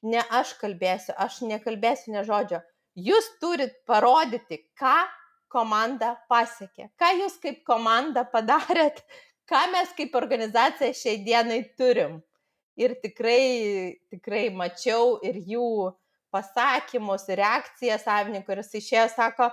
ne 0.07 0.23
aš 0.41 0.55
kalbėsiu, 0.61 1.15
aš 1.19 1.43
nekalbėsiu 1.51 2.15
ne 2.15 2.25
žodžio, 2.27 2.63
jūs 2.97 3.29
turit 3.43 3.75
parodyti, 3.89 4.63
ką 4.79 4.97
komanda 5.53 6.15
pasiekė? 6.31 6.91
Ką 7.01 7.13
jūs 7.23 7.39
kaip 7.43 7.63
komanda 7.67 8.27
padarėt? 8.33 9.03
Ką 9.47 9.61
mes 9.73 9.93
kaip 9.99 10.17
organizacija 10.19 10.95
šiai 10.95 11.21
dienai 11.27 11.61
turim? 11.79 12.19
Ir 12.77 12.97
tikrai, 13.01 13.97
tikrai 14.13 14.49
mačiau 14.53 15.17
ir 15.25 15.39
jų 15.39 15.93
pasakymus, 16.35 17.25
reakciją 17.39 17.97
savininkų, 18.03 18.53
ir 18.53 18.61
jis 18.61 18.75
išėjo, 18.83 19.07
sako, 19.15 19.49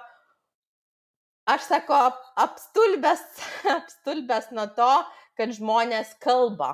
aš 1.54 1.70
sako, 1.70 2.00
apstulbęs, 2.44 3.24
apstulbęs 3.78 4.50
nuo 4.58 4.68
to, 4.76 4.92
kad 5.40 5.54
žmonės 5.56 6.18
kalba. 6.24 6.74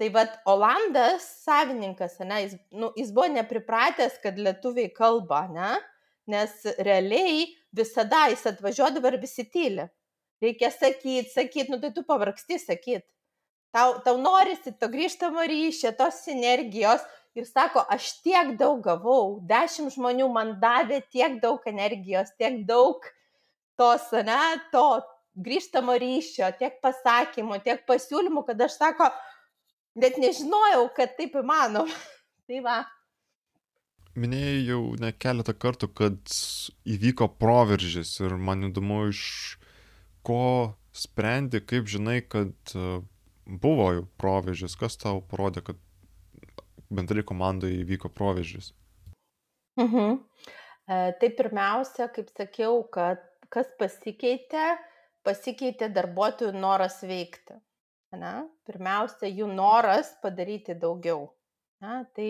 Tai 0.00 0.08
vad, 0.14 0.30
Olandas 0.48 1.26
savininkas, 1.44 2.14
ne, 2.24 2.38
jis, 2.46 2.54
nu, 2.72 2.88
jis 2.96 3.10
buvo 3.12 3.26
nepripratęs, 3.34 4.14
kad 4.22 4.38
lietuviai 4.40 4.88
kalba, 4.96 5.42
ne, 5.52 5.74
nes 6.32 6.54
realiai 6.80 7.42
visada 7.76 8.22
jis 8.32 8.46
atvažiuodavo 8.48 9.10
ir 9.10 9.18
visi 9.20 9.44
tyli. 9.52 9.84
Reikia 10.40 10.70
sakyti, 10.72 11.28
sakyti, 11.28 11.68
nu 11.68 11.76
tai 11.82 11.92
tu 11.92 12.06
pavargsti 12.08 12.56
sakyti. 12.62 13.04
Tau, 13.76 13.98
tau 14.06 14.16
norisi 14.16 14.72
to 14.80 14.88
grįžtamo 14.88 15.44
ryšio, 15.52 15.92
tos 15.98 16.24
energijos 16.32 17.04
ir 17.36 17.44
sako, 17.44 17.84
aš 17.92 18.08
tiek 18.24 18.56
daug 18.58 18.80
gavau, 18.82 19.36
dešimt 19.46 19.92
žmonių 19.98 20.30
man 20.32 20.56
davė 20.62 21.02
tiek 21.12 21.36
daug 21.44 21.66
energijos, 21.68 22.32
tiek 22.40 22.62
daug 22.66 23.04
tos, 23.76 24.08
ne, 24.24 24.40
to 24.72 24.86
grįžtamo 25.44 25.94
ryšio, 26.00 26.48
tiek 26.58 26.80
pasakymų, 26.80 27.60
tiek 27.68 27.84
pasiūlymų, 27.86 28.48
kad 28.48 28.64
aš 28.64 28.80
sako, 28.80 29.10
net 30.00 30.18
nežinojau, 30.20 30.88
kad 30.96 31.14
taip 31.18 31.36
įmanoma. 31.40 32.00
tai 32.48 32.64
va 32.64 32.80
minėjai 34.18 34.64
jau 34.66 34.80
ne 35.00 35.12
keletą 35.14 35.54
kartų, 35.54 35.88
kad 35.96 36.34
įvyko 36.88 37.30
proveržis 37.40 38.16
ir 38.24 38.34
man 38.36 38.70
įdomu 38.70 39.04
iš 39.10 39.22
ko 40.26 40.74
sprendi, 40.92 41.62
kaip 41.62 41.88
žinai, 41.90 42.20
kad 42.26 42.74
e, 42.74 43.00
buvo 43.46 43.90
jau 43.96 44.04
proveržis, 44.20 44.76
kas 44.78 44.98
tau 45.00 45.22
parodė, 45.30 45.62
kad 45.70 45.78
bendrai 46.90 47.24
komandai 47.26 47.72
įvyko 47.80 48.10
proveržis. 48.12 48.72
Mhm. 49.80 50.18
E, 50.90 51.00
tai 51.20 51.32
pirmiausia, 51.38 52.10
kaip 52.14 52.32
sakiau, 52.34 52.82
kad 52.92 53.22
kas 53.50 53.70
pasikeitė, 53.78 54.74
pasikeitė 55.26 55.90
darbuotojų 55.94 56.52
noras 56.58 57.00
veikti. 57.06 57.58
Ne? 58.18 58.34
Pirmiausia, 58.66 59.28
jų 59.30 59.46
noras 59.52 60.10
padaryti 60.22 60.74
daugiau. 60.74 61.28
Ne? 61.84 62.02
Tai 62.16 62.28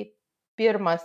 pirmas 0.60 1.04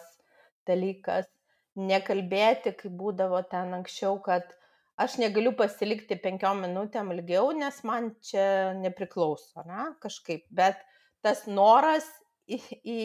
dalykas 0.68 1.30
nekalbėti, 1.76 2.74
kaip 2.76 2.94
būdavo 3.00 3.40
ten 3.52 3.74
anksčiau, 3.78 4.20
kad 4.24 4.52
aš 5.00 5.18
negaliu 5.20 5.54
pasilikti 5.56 6.18
penkiom 6.24 6.64
minutėm 6.66 7.12
ilgiau, 7.16 7.52
nes 7.56 7.82
man 7.88 8.14
čia 8.24 8.74
nepriklauso, 8.80 9.64
na, 9.68 9.90
kažkaip. 10.04 10.46
Bet 10.52 10.80
tas 11.24 11.44
noras 11.48 12.08
į, 12.48 12.60
į, 12.84 13.00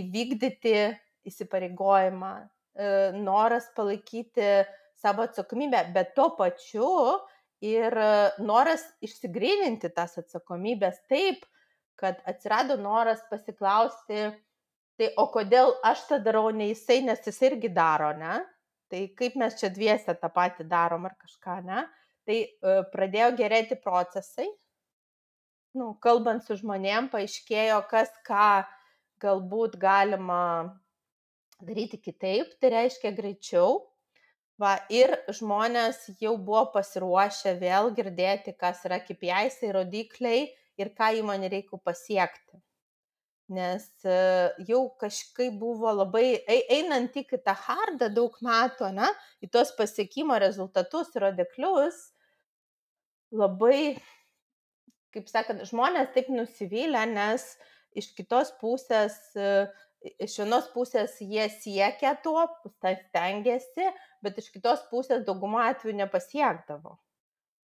įvykdyti 0.00 0.76
įsipareigojimą, 1.28 2.34
e, 2.42 2.92
noras 3.18 3.70
palaikyti 3.76 4.50
savo 4.98 5.26
atsakomybę, 5.26 5.82
bet 5.94 6.14
tuo 6.18 6.30
pačiu 6.38 6.90
ir 7.64 7.94
noras 8.38 8.84
išsigryninti 9.04 9.90
tas 9.94 10.18
atsakomybės 10.20 11.00
taip, 11.10 11.44
kad 11.98 12.20
atsirado 12.30 12.76
noras 12.78 13.24
pasiklausti, 13.30 14.28
tai 14.98 15.10
o 15.18 15.26
kodėl 15.34 15.74
aš 15.86 16.04
tą 16.10 16.20
darau, 16.22 16.50
ne 16.54 16.70
jisai, 16.70 17.00
nes 17.06 17.26
jis 17.26 17.40
irgi 17.50 17.70
daro, 17.74 18.12
ne? 18.18 18.38
Tai 18.88 19.02
kaip 19.18 19.36
mes 19.36 19.58
čia 19.58 19.70
dviese 19.74 20.14
tą 20.16 20.30
patį 20.32 20.64
darom 20.70 21.04
ar 21.08 21.16
kažką, 21.18 21.58
ne? 21.66 21.84
Tai 22.28 22.38
uh, 22.38 22.80
pradėjo 22.92 23.32
gerėti 23.40 23.78
procesai. 23.82 24.46
Nu, 25.76 25.92
kalbant 26.02 26.46
su 26.46 26.56
žmonėm, 26.58 27.10
paaiškėjo, 27.12 27.82
kas 27.90 28.10
ką 28.26 28.64
galbūt 29.22 29.76
galima 29.80 30.40
daryti 31.60 31.98
kitaip, 32.00 32.54
tai 32.62 32.72
reiškia 32.74 33.12
greičiau. 33.14 33.82
Va, 34.58 34.72
ir 34.90 35.12
žmonės 35.30 36.08
jau 36.18 36.32
buvo 36.34 36.64
pasiruošę 36.74 37.52
vėl 37.60 37.92
girdėti, 37.94 38.56
kas 38.58 38.80
yra 38.88 38.98
KPIs, 39.04 39.60
rodikliai 39.76 40.48
ir 40.82 40.90
ką 40.98 41.12
įmonė 41.20 41.50
reikia 41.52 41.78
pasiekti. 41.78 42.58
Nes 43.54 43.86
e, 44.04 44.16
jau 44.68 44.82
kažkaip 45.00 45.54
buvo 45.60 45.94
labai, 45.94 46.42
einant 46.74 47.14
tik 47.14 47.30
į 47.38 47.40
tą 47.46 47.54
hardą 47.68 48.10
daug 48.12 48.34
metų, 48.44 48.90
ne, 48.98 49.08
į 49.40 49.48
tos 49.54 49.70
pasiekimo 49.78 50.36
rezultatus 50.42 51.14
ir 51.14 51.28
rodiklius, 51.28 52.02
labai, 53.30 53.94
kaip 55.14 55.30
sakant, 55.30 55.64
žmonės 55.70 56.10
taip 56.18 56.28
nusivylę, 56.34 57.06
nes 57.14 57.46
iš 57.96 58.10
kitos 58.18 58.52
pusės 58.60 59.16
e, 59.38 59.68
iš 60.22 60.36
vienos 60.42 60.68
pusės 60.74 61.16
jie 61.22 61.46
siekia 61.50 62.14
to, 62.22 62.36
stengiasi, 62.78 63.88
bet 64.24 64.38
iš 64.40 64.50
kitos 64.54 64.82
pusės 64.90 65.24
daugumą 65.26 65.68
atvejų 65.70 65.98
nepasiekdavo. 66.02 66.96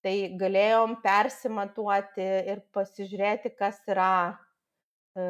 Tai 0.06 0.14
galėjom 0.40 1.00
persimatuoti 1.04 2.28
ir 2.54 2.62
pasižiūrėti, 2.76 3.52
kas 3.60 3.82
yra, 3.92 4.38
e, 5.20 5.26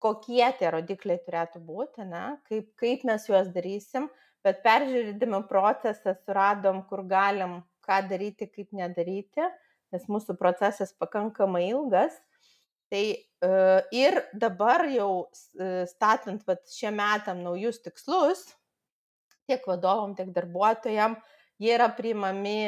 kokie 0.00 0.44
tie 0.58 0.70
rodikliai 0.72 1.20
turėtų 1.26 1.60
būti, 1.64 2.06
ne, 2.08 2.38
kaip, 2.48 2.70
kaip 2.80 3.04
mes 3.08 3.28
juos 3.28 3.50
darysim, 3.52 4.08
bet 4.46 4.62
peržiūrėdami 4.64 5.42
procesą 5.50 6.16
suradom, 6.22 6.86
kur 6.88 7.04
galim 7.04 7.60
ką 7.84 8.00
daryti, 8.08 8.48
kaip 8.48 8.72
nedaryti, 8.76 9.44
nes 9.92 10.08
mūsų 10.10 10.38
procesas 10.40 10.94
pakankamai 10.96 11.66
ilgas. 11.68 12.16
Tai 12.90 13.02
e, 13.02 13.50
ir 13.98 14.20
dabar 14.32 14.86
jau 14.88 15.26
e, 15.26 15.84
statant 15.90 16.44
vat, 16.46 16.62
šiem 16.70 16.96
metam 17.00 17.42
naujus 17.42 17.80
tikslus, 17.82 18.46
tiek 19.48 19.64
vadovom, 19.68 20.14
tiek 20.18 20.30
darbuotojam, 20.34 21.16
jie 21.62 21.72
yra 21.76 21.88
priimami 21.96 22.58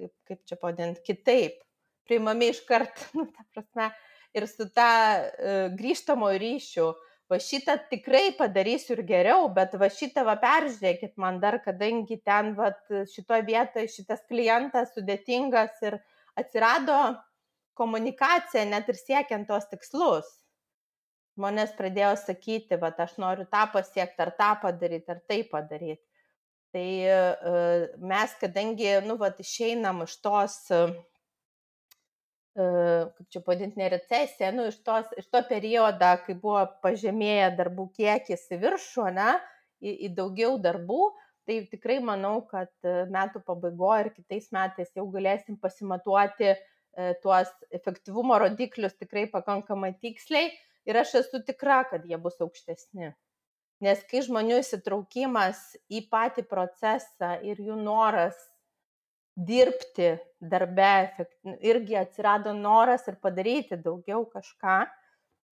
kaip, 0.00 0.12
kaip 0.28 0.40
čia 0.48 0.58
pavadinti, 0.60 1.04
kitaip, 1.04 1.60
priimami 2.08 2.50
iškart, 2.54 3.04
nu, 3.18 3.28
ta 3.34 3.46
prasme, 3.54 3.90
ir 4.36 4.48
su 4.48 4.68
ta 4.74 4.90
uh, 5.20 5.62
grįžtamo 5.76 6.30
ryšiu, 6.40 6.90
va 7.30 7.38
šitą 7.42 7.76
tikrai 7.90 8.32
padarysiu 8.38 8.96
ir 8.96 9.04
geriau, 9.06 9.48
bet 9.54 9.76
va 9.78 9.90
šitą 9.92 10.24
va 10.26 10.36
peržiūrėkit 10.42 11.14
man 11.22 11.38
dar, 11.42 11.60
kadangi 11.62 12.18
ten 12.26 12.54
va 12.58 12.72
šitoje 12.88 13.46
vietoje 13.46 13.90
šitas 13.92 14.24
klientas 14.30 14.94
sudėtingas 14.96 15.78
ir 15.86 16.00
atsirado 16.38 16.98
komunikacija 17.78 18.66
net 18.66 18.90
ir 18.90 18.98
siekiant 18.98 19.46
tos 19.48 19.68
tikslus. 19.70 20.26
Žmonės 21.40 21.70
pradėjo 21.72 22.10
sakyti, 22.20 22.76
va 22.76 22.90
aš 23.00 23.14
noriu 23.16 23.46
tą 23.48 23.62
pasiekti, 23.72 24.20
ar 24.20 24.30
tą 24.36 24.50
padaryti, 24.60 25.08
ar 25.08 25.22
tai 25.24 25.38
padaryti. 25.48 26.04
Tai 26.74 26.88
e, 27.12 27.14
mes, 28.10 28.34
kadangi, 28.42 28.90
nu, 29.06 29.16
va, 29.22 29.30
išeinam 29.40 30.04
iš 30.04 30.18
tos, 30.20 30.58
e, 30.68 30.82
kaip 32.60 33.24
čia 33.32 33.42
padinti, 33.46 33.80
ne 33.80 33.88
recesija, 33.96 34.52
nu, 34.52 34.68
iš, 34.68 34.82
tos, 34.84 35.08
iš 35.16 35.32
to 35.32 35.40
periodą, 35.48 36.12
kai 36.26 36.36
buvo 36.44 36.66
pažemėję 36.84 37.50
darbų 37.56 37.88
kiekis 37.96 38.44
į 38.52 38.60
viršų, 38.66 39.08
ne, 39.16 39.32
į, 39.80 39.96
į 40.10 40.14
daugiau 40.20 40.60
darbų, 40.60 41.02
tai 41.48 41.62
tikrai 41.72 42.02
manau, 42.04 42.36
kad 42.52 42.74
e, 42.84 42.98
metų 43.16 43.40
pabaigoje 43.48 44.04
ir 44.04 44.16
kitais 44.20 44.52
metais 44.52 44.92
jau 44.92 45.08
galėsim 45.08 45.56
pasimatuoti 45.56 46.58
tuos 47.22 47.46
efektyvumo 47.70 48.34
rodiklius 48.42 48.96
tikrai 48.98 49.22
pakankamai 49.30 49.92
tiksliai 50.02 50.48
ir 50.88 51.00
aš 51.00 51.16
esu 51.24 51.42
tikra, 51.46 51.82
kad 51.90 52.06
jie 52.08 52.18
bus 52.20 52.40
aukštesni 52.40 53.12
nes 53.84 54.00
kai 54.10 54.22
žmonių 54.24 54.60
įsitraukimas 54.60 55.60
į 55.92 56.04
patį 56.12 56.44
procesą 56.48 57.36
ir 57.46 57.60
jų 57.64 57.78
noras 57.80 58.36
dirbti 59.36 60.12
darbe, 60.40 60.92
irgi 61.64 61.96
atsirado 61.96 62.52
noras 62.56 63.06
ir 63.08 63.16
padaryti 63.22 63.78
daugiau 63.80 64.26
kažką, 64.28 64.82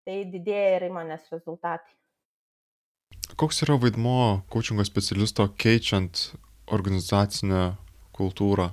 tai 0.05 0.19
didėja 0.29 0.77
ir 0.77 0.89
įmonės 0.91 1.31
rezultatai. 1.33 1.95
Koks 3.39 3.63
yra 3.65 3.79
vaidmo 3.81 4.43
coachingo 4.53 4.85
specialisto 4.85 5.47
keičiant 5.57 6.33
organizacinę 6.75 7.63
kultūrą? 8.17 8.73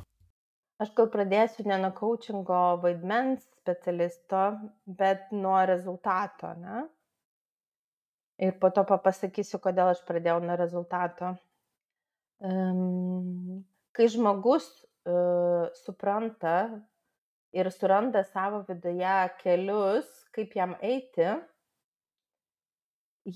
Aš 0.83 0.91
gal 0.95 1.07
pradėsiu 1.11 1.63
ne 1.69 1.77
nuo 1.79 1.93
coachingo 1.95 2.63
vaidmens 2.83 3.45
specialisto, 3.61 4.41
bet 4.85 5.31
nuo 5.31 5.57
rezultato. 5.69 6.51
Ne? 6.59 6.83
ir 8.37 8.57
po 8.59 8.69
to 8.71 8.83
pasakysiu, 8.83 9.59
kodėl 9.63 9.93
aš 9.93 10.01
pradėjau 10.07 10.41
nuo 10.43 10.57
rezultato. 10.59 11.33
Um, 12.43 13.63
kai 13.95 14.09
žmogus 14.11 14.67
uh, 15.07 15.71
supranta 15.85 16.67
ir 17.55 17.71
suranda 17.71 18.25
savo 18.27 18.63
viduje 18.67 19.15
kelius, 19.39 20.09
kaip 20.35 20.55
jam 20.57 20.75
eiti, 20.83 21.29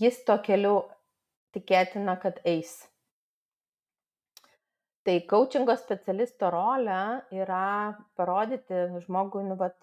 jis 0.02 0.20
to 0.28 0.36
keliu 0.44 0.82
tikėtina, 1.56 2.20
kad 2.20 2.42
eis. 2.44 2.82
Tai 5.08 5.16
coachingo 5.32 5.76
specialisto 5.80 6.50
rolė 6.52 7.02
yra 7.32 7.96
parodyti 8.20 8.82
žmogui, 9.06 9.46
nu, 9.48 9.56
vat, 9.60 9.78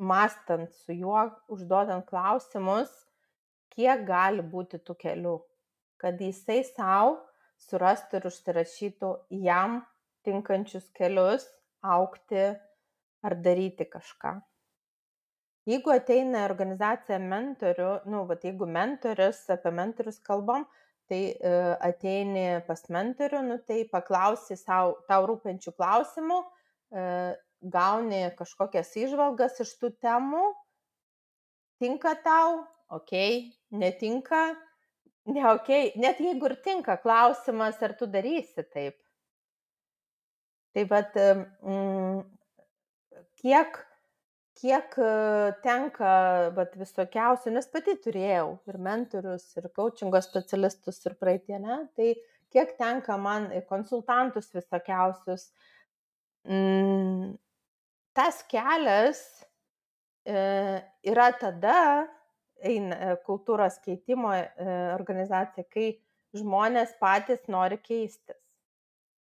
mastant 0.00 0.72
su 0.82 0.96
juo, 0.96 1.22
užduodant 1.52 2.06
klausimus, 2.08 2.90
kiek 3.74 4.04
gali 4.08 4.44
būti 4.52 4.80
tų 4.84 4.96
kelių, 5.00 5.36
kad 6.00 6.20
jisai 6.20 6.60
savo 6.64 7.18
surastų 7.68 8.20
ir 8.20 8.28
užsirašytų 8.30 9.10
jam 9.44 9.80
tinkančius 10.24 10.88
kelius 10.96 11.46
aukti 11.80 12.46
ar 13.24 13.36
daryti 13.44 13.86
kažką. 13.88 14.38
Jeigu 15.68 15.92
ateina 15.92 16.46
organizacija 16.48 17.18
mentorių, 17.20 17.90
nu, 18.08 18.24
va, 18.28 18.36
jeigu 18.40 18.66
mentorius, 18.66 19.42
apie 19.52 19.72
mentorius 19.76 20.18
kalbam, 20.24 20.64
tai 21.10 21.20
e, 21.34 21.52
ateini 21.82 22.46
pas 22.68 22.84
mentorių, 22.92 23.42
nu, 23.48 23.58
tai 23.66 23.82
paklausi 23.90 24.54
savo, 24.58 24.94
tau 25.10 25.26
rūpenčių 25.26 25.74
klausimų, 25.74 26.38
e, 26.94 27.04
gauni 27.74 28.22
kažkokias 28.38 28.94
išvalgas 29.02 29.58
iš 29.64 29.74
tų 29.80 29.90
temų, 30.00 30.44
tinka 31.82 32.14
tau, 32.24 32.62
ok, 32.94 33.14
netinka, 33.82 34.44
ne 35.34 35.44
ok, 35.50 35.70
net 36.00 36.22
jeigu 36.22 36.52
ir 36.52 36.56
tinka, 36.64 36.96
klausimas, 37.02 37.82
ar 37.82 37.96
tu 37.98 38.08
darysi 38.10 38.64
taip. 38.70 38.96
Tai 40.70 40.86
vad, 40.92 41.16
mm, 41.18 42.20
kiek, 43.42 43.82
kiek 44.60 44.96
e, 45.00 45.10
tenka 45.64 46.12
vat, 46.56 46.74
visokiausių, 46.78 47.54
nes 47.54 47.68
pati 47.72 47.96
turėjau 48.04 48.58
ir 48.68 48.78
mentorius, 48.82 49.46
ir 49.56 49.70
coachingo 49.76 50.20
specialistus, 50.24 51.00
ir 51.08 51.16
praeitie, 51.20 51.56
ne? 51.62 51.82
tai 51.96 52.12
kiek 52.52 52.74
tenka 52.78 53.16
man 53.20 53.48
konsultantus 53.70 54.50
visokiausius. 54.54 55.48
Mm, 56.48 57.34
tas 58.16 58.42
kelias 58.50 59.22
e, 60.28 60.36
yra 61.08 61.30
tada, 61.40 61.80
eina 62.60 63.00
e, 63.00 63.16
kultūros 63.24 63.80
keitimo 63.80 64.34
organizacija, 64.98 65.64
kai 65.72 65.94
žmonės 66.36 66.92
patys 67.00 67.48
nori 67.48 67.80
keistis. 67.80 68.36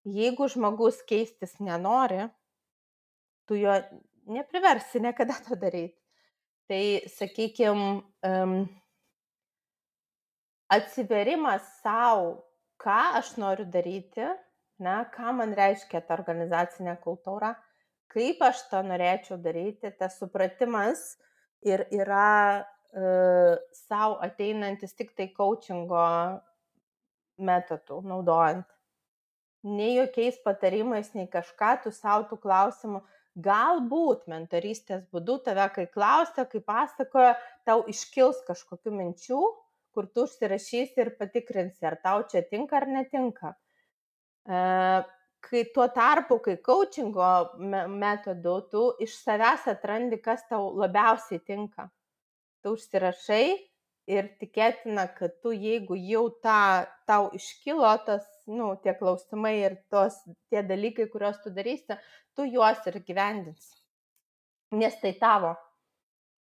Jeigu 0.03 0.49
žmogus 0.51 0.97
keistis 1.07 1.55
nenori, 1.63 2.25
tu 3.47 3.55
jo 3.55 3.71
nepriversi 4.27 5.01
niekada 5.03 5.37
to 5.47 5.57
daryti. 5.59 5.97
Tai, 6.69 6.83
sakykime, 7.11 8.01
um, 8.23 8.53
atsiverimas 10.71 11.65
savo, 11.83 12.37
ką 12.79 12.99
aš 13.19 13.35
noriu 13.41 13.65
daryti, 13.69 14.25
ne, 14.83 14.95
ką 15.13 15.35
man 15.39 15.51
reiškia 15.57 16.01
ta 16.07 16.15
organizacinė 16.15 16.95
kultūra, 17.03 17.51
kaip 18.13 18.41
aš 18.47 18.63
to 18.71 18.79
norėčiau 18.85 19.37
daryti, 19.43 19.91
tas 19.99 20.15
supratimas 20.21 21.03
ir 21.67 21.85
yra 21.91 22.63
sau 22.93 24.19
ateinantis 24.21 24.93
tik 24.93 25.15
tai 25.17 25.31
coachingo 25.33 26.03
metodų 27.41 28.01
naudojant. 28.05 28.67
Nei 29.63 29.95
jokiais 29.95 30.37
patarimais, 30.43 31.13
nei 31.15 31.25
kažką, 31.31 31.71
tu 31.83 31.91
savo 31.91 32.27
tų 32.29 32.37
klausimų, 32.43 33.01
galbūt 33.35 34.27
mentorystės 34.29 35.03
būdu 35.13 35.39
tave, 35.45 35.65
kai 35.75 35.87
klausia, 35.89 36.45
kai 36.49 36.61
pasakoja, 36.61 37.33
tau 37.65 37.81
iškils 37.89 38.43
kažkokių 38.47 38.93
minčių, 38.99 39.41
kur 39.93 40.09
tu 40.13 40.27
užsirašysi 40.27 41.01
ir 41.01 41.15
patikrinsi, 41.17 41.85
ar 41.85 41.97
tau 42.03 42.23
čia 42.29 42.43
tinka 42.49 42.77
ar 42.81 42.87
netinka. 42.89 43.55
Kai 45.43 45.65
tuo 45.75 45.89
tarpu, 45.91 46.37
kai 46.43 46.55
coachingo 46.63 47.31
metodu, 47.89 48.55
tu 48.71 48.85
iš 49.03 49.17
savęs 49.25 49.67
atrandi, 49.73 50.21
kas 50.21 50.45
tau 50.49 50.71
labiausiai 50.77 51.41
tinka 51.43 51.89
tu 52.63 52.77
užsirašai 52.77 53.47
ir 54.13 54.29
tikėtina, 54.39 55.07
kad 55.17 55.35
tu, 55.43 55.51
jeigu 55.51 55.97
jau 55.99 56.25
ta, 56.43 56.87
tau 57.09 57.29
iškilo 57.35 57.91
tas, 58.07 58.25
nu, 58.51 58.73
tie 58.83 58.93
klausimai 58.97 59.53
ir 59.61 59.77
tos, 59.91 60.17
tie 60.51 60.63
dalykai, 60.67 61.07
kuriuos 61.11 61.39
tu 61.43 61.51
darysi, 61.53 61.97
tu 62.35 62.47
juos 62.49 62.81
ir 62.89 62.99
gyvendinsi. 63.07 63.77
Nes 64.73 64.97
tai 65.01 65.13
tavo. 65.19 65.53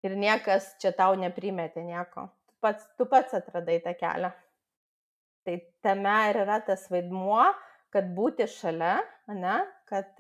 Ir 0.06 0.16
niekas 0.20 0.76
čia 0.82 0.92
tau 0.94 1.16
neprimetė 1.18 1.84
nieko. 1.86 2.28
Tu 2.50 2.58
pats, 2.62 2.90
tu 2.98 3.08
pats 3.10 3.38
atradai 3.38 3.80
tą 3.82 3.96
kelią. 3.98 4.32
Tai 5.46 5.56
tame 5.86 6.18
ir 6.30 6.42
yra 6.44 6.60
tas 6.66 6.86
vaidmuo, 6.90 7.46
kad 7.94 8.10
būti 8.18 8.46
šalia, 8.50 8.98
ne, 9.32 9.58
kad, 9.90 10.12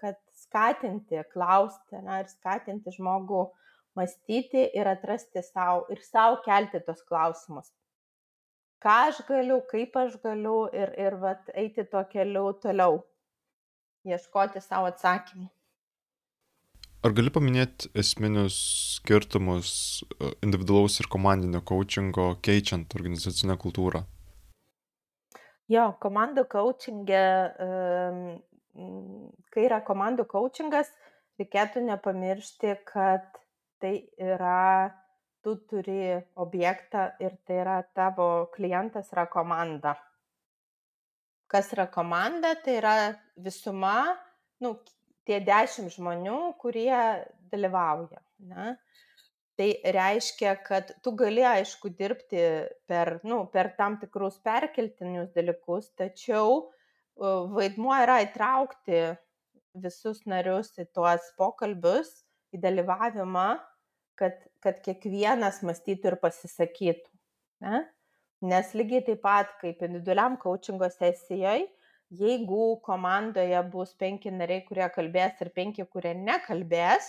kad 0.00 0.18
skatinti, 0.38 1.22
klausti 1.32 2.00
ne, 2.04 2.20
ir 2.22 2.30
skatinti 2.30 2.92
žmogų 2.94 3.46
mąstyti 3.98 4.68
ir 4.76 4.90
atrasti 4.90 5.42
sau 5.44 5.84
ir 5.92 6.02
sau 6.04 6.38
kelti 6.44 6.80
tos 6.86 7.02
klausimus. 7.08 7.72
Ką 8.84 8.94
aš 9.08 9.20
galiu, 9.28 9.58
kaip 9.70 9.96
aš 9.96 10.16
galiu 10.22 10.64
ir, 10.76 10.92
ir 11.00 11.18
vat, 11.22 11.50
eiti 11.56 11.86
tuo 11.88 12.04
keliu 12.10 12.50
toliau, 12.62 13.00
ieškoti 14.04 14.60
savo 14.60 14.90
atsakymų. 14.92 15.48
Ar 17.04 17.12
gali 17.12 17.28
paminėti 17.28 17.90
esminius 18.00 18.56
skirtumus 18.94 19.70
e, 20.06 20.30
individualaus 20.46 20.96
ir 21.02 21.08
komandinio 21.12 21.60
coachingo 21.68 22.30
keičiant 22.44 22.96
organizacinę 22.96 23.58
kultūrą? 23.60 24.06
Jo, 25.72 25.90
komandų 26.00 26.44
coachingė, 26.52 27.24
kai 29.52 29.62
yra 29.64 29.78
komandų 29.84 30.26
coachingas, 30.28 30.90
reikėtų 31.40 31.84
nepamiršti, 31.86 32.74
kad 32.88 33.24
tai 33.80 33.94
yra, 34.20 34.92
tu 35.44 35.54
turi 35.70 36.16
objektą 36.40 37.04
ir 37.22 37.36
tai 37.46 37.60
yra 37.62 37.78
tavo 37.96 38.48
klientas 38.54 39.12
yra 39.12 39.26
komanda. 39.30 39.94
Kas 41.50 41.70
yra 41.76 41.86
komanda, 41.92 42.54
tai 42.64 42.78
yra 42.80 42.94
visuma, 43.36 44.16
nu, 44.64 44.74
tie 45.28 45.40
dešimt 45.44 45.92
žmonių, 45.94 46.38
kurie 46.60 46.96
dalyvauja. 47.52 48.22
Ne? 48.48 48.74
Tai 49.54 49.68
reiškia, 49.94 50.56
kad 50.66 50.90
tu 51.04 51.12
gali, 51.14 51.44
aišku, 51.46 51.92
dirbti 51.94 52.40
per, 52.90 53.20
nu, 53.22 53.44
per 53.52 53.70
tam 53.78 54.00
tikrus 54.00 54.40
perkeltinius 54.42 55.30
dalykus, 55.36 55.92
tačiau 55.94 56.64
vaidmuo 57.54 57.94
yra 58.02 58.18
įtraukti 58.24 59.04
visus 59.78 60.24
narius 60.26 60.72
į 60.82 60.88
tuos 60.94 61.28
pokalbius, 61.38 62.10
į 62.54 62.60
dalyvavimą, 62.62 63.46
kad, 64.18 64.38
kad 64.64 64.80
kiekvienas 64.84 65.62
mąstytų 65.66 66.12
ir 66.12 66.18
pasisakytų. 66.22 67.10
Ne? 67.64 67.84
Nes 68.44 68.74
lygiai 68.76 69.04
taip 69.06 69.22
pat 69.24 69.54
kaip 69.60 69.82
individualiam 69.86 70.36
coachingo 70.40 70.88
sesijoje, 70.92 71.68
jeigu 72.14 72.64
komandoje 72.84 73.60
bus 73.72 73.94
penki 73.98 74.32
nariai, 74.32 74.64
kurie 74.66 74.86
kalbės 74.94 75.40
ir 75.42 75.50
penki, 75.54 75.86
kurie 75.90 76.12
nekalbės, 76.18 77.08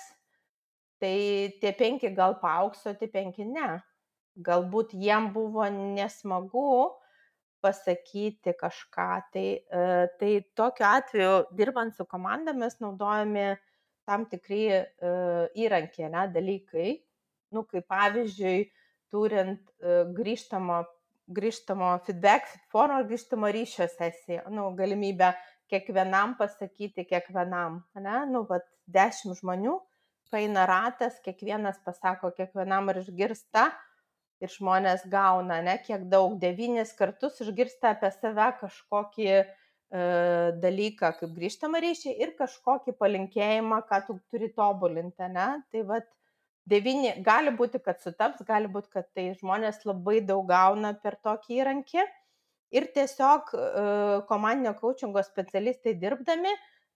tai 1.01 1.17
tie 1.61 1.73
penki 1.75 2.13
gal 2.15 2.37
paauks, 2.41 2.85
o 2.87 2.93
tie 2.95 3.09
penki 3.11 3.45
ne. 3.47 3.81
Galbūt 4.45 4.95
jiem 4.99 5.29
buvo 5.35 5.67
nesmagu 5.71 6.95
pasakyti 7.63 8.53
kažką. 8.59 9.09
Tai, 9.33 9.45
e, 9.79 10.07
tai 10.19 10.31
tokiu 10.57 10.87
atveju, 10.87 11.35
dirbant 11.57 11.95
su 11.95 12.05
komandomis, 12.05 12.79
naudojami 12.83 13.55
tam 14.07 14.25
tikri 14.29 14.63
e, 14.71 14.83
įrankiai, 15.65 16.11
ne, 16.13 16.25
dalykai. 16.33 16.89
Nu, 17.55 17.63
kaip 17.69 17.87
pavyzdžiui, 17.91 18.67
turint 19.13 19.61
e, 19.79 20.03
grįžtamo 20.17 20.83
grįžtamo 21.25 21.87
feedback 22.05 22.51
forumo 22.69 23.01
grįžtamo 23.09 23.49
ryšio 23.53 23.87
sesija, 23.89 24.43
nu, 24.53 24.67
galimybę 24.77 25.31
kiekvienam 25.71 26.35
pasakyti, 26.37 27.05
kiekvienam, 27.09 27.79
ne, 27.97 28.19
nu, 28.29 28.43
vat, 28.49 28.67
dešimt 28.85 29.39
žmonių, 29.39 29.79
paina 30.29 30.65
ratas, 30.69 31.17
kiekvienas 31.25 31.79
pasako 31.85 32.29
kiekvienam 32.37 32.91
ir 32.93 33.01
išgirsta 33.01 33.69
ir 34.43 34.51
žmonės 34.51 35.07
gauna, 35.09 35.61
ne, 35.65 35.77
kiek 35.81 36.05
daug, 36.11 36.37
devynis 36.41 36.93
kartus 36.97 37.41
išgirsta 37.41 37.95
apie 37.95 38.11
save 38.13 38.51
kažkokį 38.61 39.29
e, 39.31 39.43
dalyką 40.61 41.11
kaip 41.19 41.31
grįžtamą 41.37 41.79
ryšį 41.83 42.15
ir 42.23 42.33
kažkokį 42.39 42.95
palinkėjimą, 42.99 43.81
ką 43.89 44.01
tu 44.07 44.17
turi 44.33 44.49
tobulinti, 44.51 45.29
ne, 45.31 45.47
tai 45.71 45.83
vat, 45.87 46.07
devyni 46.69 47.13
gali 47.25 47.53
būti 47.55 47.79
kad 47.83 48.01
sutaps 48.01 48.43
gali 48.47 48.69
būt 48.71 48.89
kad 48.93 49.07
tai 49.13 49.29
žmonės 49.39 49.83
labai 49.85 50.19
daug 50.25 50.47
gauna 50.49 50.95
per 51.01 51.17
tokį 51.23 51.59
įrankį 51.61 52.05
ir 52.75 52.87
tiesiog 52.95 53.51
e, 53.53 53.65
komandinio 54.29 54.73
kaučingo 54.79 55.21
specialistai 55.23 55.95
dirbdami 56.01 56.53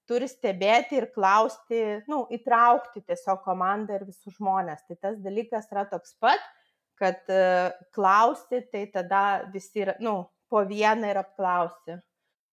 turi 0.10 0.28
stebėti 0.30 0.98
ir 0.98 1.10
klausti, 1.14 1.82
nu, 2.10 2.24
įtraukti 2.34 3.04
tiesiog 3.06 3.44
komandą 3.46 4.00
ir 4.00 4.08
visus 4.08 4.34
žmonės. 4.40 4.82
Tai 4.88 4.98
tas 4.98 5.20
dalykas 5.22 5.70
yra 5.70 5.86
toks 5.92 6.16
pat, 6.22 6.42
kad 7.00 7.30
e, 7.30 7.70
klausti, 7.96 8.64
tai 8.74 8.88
tada 8.94 9.24
visi, 9.54 9.86
yra, 9.86 9.96
nu, 10.04 10.24
po 10.50 10.64
vieną 10.66 11.14
ir 11.14 11.22
apklausi. 11.22 12.00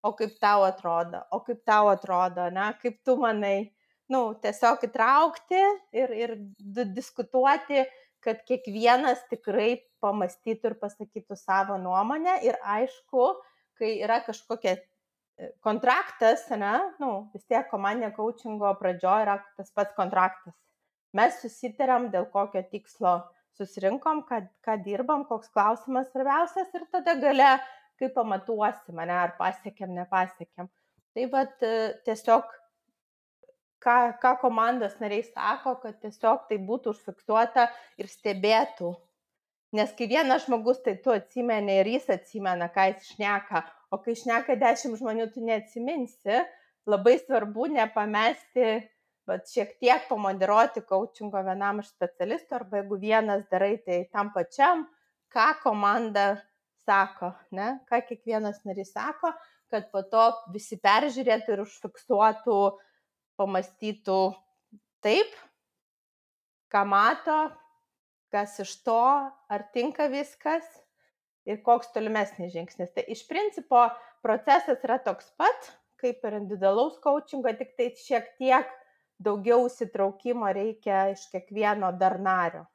O 0.05 0.12
kaip 0.16 0.36
tau 0.42 0.64
atrodo, 0.66 1.22
o 1.32 1.40
kaip 1.42 1.62
tau 1.66 1.88
atrodo, 1.90 2.51
ne, 2.53 2.68
kaip 2.82 3.01
tu 3.05 3.16
manai, 3.18 3.70
nu, 4.12 4.20
tiesiog 4.42 4.84
įtraukti 4.86 5.62
ir, 5.97 6.12
ir 6.14 6.34
diskutuoti, 6.94 7.84
kad 8.22 8.42
kiekvienas 8.47 9.22
tikrai 9.30 9.76
pamastytų 10.03 10.72
ir 10.72 10.76
pasakytų 10.80 11.38
savo 11.38 11.78
nuomonę. 11.80 12.40
Ir 12.47 12.59
aišku, 12.62 13.26
kai 13.78 13.97
yra 14.03 14.20
kažkokia 14.26 14.76
e, 14.76 15.51
kontraktas, 15.64 16.47
ne, 16.59 16.74
nu, 17.03 17.12
vis 17.34 17.47
tiek 17.47 17.68
komandinė 17.70 18.12
coachingo 18.16 18.72
pradžioje 18.80 19.26
yra 19.26 19.38
tas 19.59 19.72
pats 19.74 19.94
kontraktas. 19.99 20.55
Mes 21.16 21.38
susitarėm, 21.40 22.11
dėl 22.12 22.26
kokio 22.32 22.62
tikslo 22.70 23.20
susirinkom, 23.57 24.24
kad, 24.28 24.51
ką 24.66 24.76
dirbam, 24.84 25.24
koks 25.28 25.49
klausimas 25.55 26.11
svarbiausias 26.11 26.74
ir 26.76 26.84
tada 26.92 27.14
gale, 27.22 27.55
kaip 28.01 28.14
pamatuosi 28.16 28.94
mane, 28.97 29.14
ar 29.14 29.34
pasiekėm, 29.38 29.94
nepasiekėm. 29.97 30.68
Tai 31.16 31.26
vad 31.32 31.64
e, 31.64 31.72
tiesiog 32.05 32.51
ką, 33.84 33.97
ką 34.22 34.34
komandos 34.42 34.99
nariai 35.01 35.24
sako, 35.26 35.76
kad 35.82 35.99
tiesiog 36.03 36.47
tai 36.51 36.59
būtų 36.68 36.92
užfiksuota 36.94 37.68
ir 38.01 38.11
stebėtų. 38.11 38.92
Nes 39.76 39.92
kai 39.99 40.09
vienas 40.11 40.47
žmogus, 40.47 40.80
tai 40.84 40.97
tu 41.03 41.12
atsimeni 41.12 41.80
ir 41.80 41.88
jis 41.97 42.11
atsimena, 42.14 42.68
ką 42.72 42.90
jis 42.92 43.09
šneka, 43.14 43.64
o 43.90 43.99
kai 44.03 44.14
šneka 44.18 44.57
dešimt 44.61 45.01
žmonių, 45.01 45.26
tu 45.34 45.42
neatsiminsi, 45.44 46.42
labai 46.86 47.16
svarbu 47.18 47.66
nepamesti, 47.74 48.68
bet 49.26 49.51
šiek 49.51 49.74
tiek 49.82 50.07
pamoderuoti 50.09 50.84
coachingo 50.86 51.42
vienam 51.49 51.82
iš 51.82 51.90
specialistų, 51.90 52.61
arba 52.61 52.80
jeigu 52.80 53.01
vienas 53.03 53.42
darai, 53.51 53.74
tai 53.82 54.05
tam 54.12 54.30
pačiam, 54.34 54.86
ką 55.34 55.49
komanda 55.64 56.36
sako, 56.87 57.32
ne? 57.55 57.76
ką 57.91 58.01
kiekvienas 58.09 58.62
narys 58.64 58.95
sako, 58.95 59.32
kad 59.72 59.91
po 59.93 60.03
to 60.07 60.24
visi 60.55 60.78
peržiūrėtų 60.78 61.57
ir 61.57 61.62
užfiksuotų 61.64 62.59
pamastytų 63.37 64.20
taip, 65.05 65.34
ką 66.72 66.82
mato, 66.89 67.39
kas 68.32 68.57
iš 68.62 68.74
to, 68.87 69.01
ar 69.51 69.66
tinka 69.74 70.09
viskas 70.12 70.66
ir 71.47 71.61
koks 71.66 71.93
tolimesnis 71.95 72.55
žingsnis. 72.55 72.93
Tai 72.95 73.05
iš 73.12 73.26
principo 73.28 73.87
procesas 74.24 74.82
yra 74.87 74.99
toks 75.03 75.28
pat, 75.39 75.70
kaip 76.01 76.24
ir 76.26 76.39
individualaus 76.41 76.99
coachingo, 77.03 77.53
tik 77.59 77.76
tai 77.78 77.91
šiek 78.01 78.32
tiek 78.41 78.72
daugiau 79.22 79.66
įsitraukimo 79.68 80.49
reikia 80.53 81.11
iš 81.14 81.28
kiekvieno 81.32 81.93
dar 82.01 82.18
nario. 82.20 82.66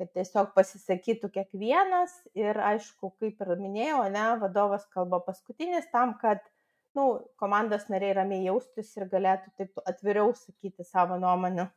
Kad 0.00 0.14
tiesiog 0.16 0.54
pasisakytų 0.56 1.28
kiekvienas 1.34 2.14
ir 2.38 2.56
aišku, 2.56 3.10
kaip 3.20 3.42
ir 3.44 3.50
minėjau, 3.60 4.06
ne, 4.14 4.22
vadovas 4.40 4.86
kalba 4.94 5.18
paskutinis 5.26 5.90
tam, 5.92 6.14
kad 6.22 6.40
nu, 6.96 7.04
komandos 7.36 7.84
nariai 7.92 8.14
ramiai 8.16 8.46
jaustis 8.46 8.94
ir 8.96 9.10
galėtų 9.12 9.52
taip 9.60 9.82
atviriau 9.84 10.32
sakyti 10.38 10.86
savo 10.88 11.18
nuomonę. 11.20 11.68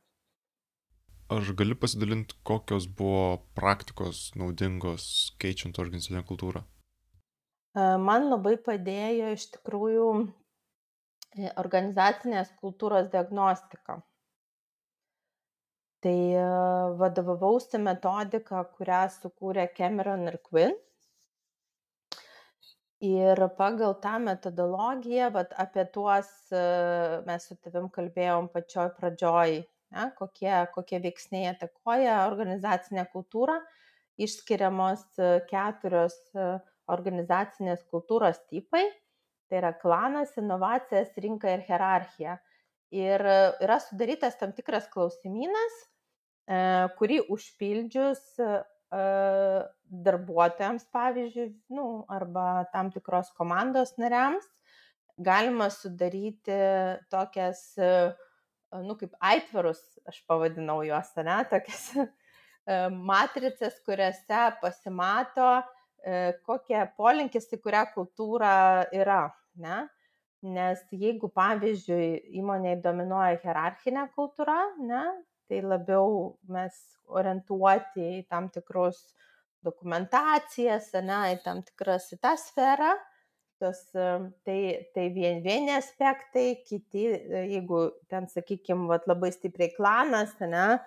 Aš 1.33 1.51
galiu 1.59 1.75
pasidalinti, 1.79 2.35
kokios 2.47 2.87
buvo 2.99 3.41
praktikos 3.57 4.29
naudingos 4.39 5.05
keičiant 5.43 5.79
organizacinę 5.83 6.23
kultūrą? 6.29 6.63
E, 6.63 7.85
man 8.07 8.27
labai 8.29 8.55
padėjo 8.65 9.31
iš 9.35 9.49
tikrųjų 9.57 10.07
e, 10.23 11.51
organizacinės 11.63 12.51
kultūros 12.59 13.11
diagnostika. 13.13 14.01
Tai 16.03 16.19
e, 16.35 16.47
vadovavausi 16.99 17.79
metodiką, 17.79 18.65
kurią 18.77 19.03
sukūrė 19.13 19.69
Cameron 19.77 20.27
ir 20.27 20.35
Quinn 20.43 20.73
ir 23.03 23.39
pagal 23.57 23.95
tą 24.03 24.17
metodologiją 24.23 25.29
vat 25.35 25.53
apie 25.59 25.85
tuos 25.95 26.27
e, 26.51 26.63
mes 27.27 27.47
su 27.47 27.55
tavim 27.63 27.87
kalbėjom 27.97 28.49
pačioj 28.51 28.89
pradžioj 28.97 29.55
ne, 29.59 30.09
kokie, 30.17 30.51
kokie 30.75 30.99
veiksniai 31.03 31.53
atakuoja 31.53 32.17
organizacinę 32.27 33.05
kultūrą, 33.15 33.57
išskiriamos 34.27 35.05
e, 35.19 35.31
keturios 35.51 36.19
organizacinės 36.91 37.87
kultūros 37.91 38.43
tipai. 38.51 38.83
Tai 39.47 39.59
yra 39.61 39.71
klanas, 39.79 40.35
inovacijas, 40.39 41.15
rinka 41.23 41.51
ir 41.55 41.63
hierarchija. 41.67 42.37
Ir 42.91 43.23
yra 43.63 43.79
sudarytas 43.81 44.35
tam 44.39 44.51
tikras 44.55 44.87
klausimynas, 44.91 45.79
kurį 46.99 47.21
užpildžius 47.33 48.23
darbuotojams, 50.03 50.85
pavyzdžiui, 50.93 51.47
nu, 51.73 51.85
arba 52.11 52.65
tam 52.73 52.91
tikros 52.93 53.31
komandos 53.37 53.95
nariams, 53.97 54.45
galima 55.17 55.69
sudaryti 55.73 56.57
tokias, 57.13 57.63
nu, 58.83 58.97
kaip 58.99 59.15
aitvarus, 59.21 59.81
aš 60.09 60.19
pavadinau 60.29 60.81
juos, 60.85 61.13
ne, 61.25 61.39
tokias 61.49 61.89
matricas, 63.11 63.79
kuriuose 63.85 64.43
pasimato 64.61 65.49
kokie 66.45 66.79
polinkis 66.97 67.47
į 67.55 67.59
kurią 67.63 67.83
kultūrą 67.95 68.55
yra, 68.95 69.25
ne? 69.55 69.83
Nes 70.43 70.81
jeigu, 70.91 71.29
pavyzdžiui, 71.31 72.35
įmonėje 72.41 72.81
dominuoja 72.83 73.37
hierarchinė 73.39 74.09
kultūra, 74.17 74.57
ne, 74.83 75.03
tai 75.53 75.61
labiau 75.61 76.33
mes 76.49 76.73
orientuoti 77.13 78.01
į 78.19 78.21
tam 78.31 78.49
tikrus 78.49 79.11
dokumentacijas, 79.63 80.89
ne, 81.05 81.19
į 81.35 81.41
tam 81.45 81.61
tikras 81.63 82.09
į 82.15 82.17
tą 82.23 82.33
sferą, 82.41 82.95
tos, 83.61 83.85
tai, 83.93 84.57
tai 84.95 85.05
vien, 85.13 85.43
vieni 85.45 85.75
aspektai, 85.77 86.63
kiti, 86.65 87.05
jeigu 87.53 87.85
ten, 88.11 88.27
sakykime, 88.31 88.89
labai 89.07 89.31
stipriai 89.35 89.71
klanas, 89.77 90.33
ne, 90.41 90.81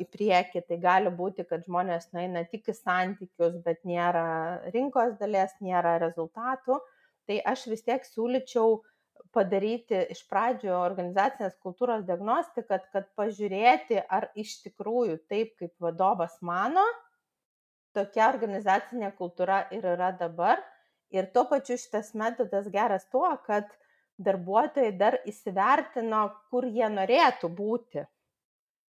į 0.00 0.06
priekį, 0.14 0.62
tai 0.68 0.78
gali 0.80 1.10
būti, 1.10 1.44
kad 1.50 1.66
žmonės 1.66 2.12
nueina 2.14 2.44
tik 2.46 2.70
į 2.70 2.76
santykius, 2.78 3.58
bet 3.64 3.82
nėra 3.84 4.62
rinkos 4.70 5.18
dalies, 5.18 5.56
nėra 5.60 5.98
rezultatų. 5.98 6.78
Tai 7.26 7.40
aš 7.50 7.66
vis 7.72 7.82
tiek 7.82 8.04
siūlyčiau 8.06 8.78
padaryti 9.36 9.98
iš 10.14 10.22
pradžio 10.30 10.74
organizacinės 10.80 11.54
kultūros 11.64 12.06
diagnostiką, 12.08 12.66
kad, 12.70 12.88
kad 12.94 13.10
pažiūrėti, 13.20 14.00
ar 14.18 14.30
iš 14.34 14.56
tikrųjų 14.64 15.20
taip, 15.30 15.54
kaip 15.60 15.74
vadovas 15.86 16.40
mano, 16.40 16.84
tokia 17.96 18.30
organizacinė 18.32 19.12
kultūra 19.20 19.66
ir 19.76 19.86
yra 19.94 20.10
dabar. 20.16 20.64
Ir 21.14 21.28
tuo 21.30 21.44
pačiu 21.46 21.76
šitas 21.78 22.14
metodas 22.18 22.66
geras 22.72 23.06
tuo, 23.12 23.28
kad 23.46 23.68
darbuotojai 24.18 24.90
dar 24.98 25.20
įsivertino, 25.28 26.26
kur 26.50 26.66
jie 26.66 26.88
norėtų 26.90 27.52
būti 27.52 28.02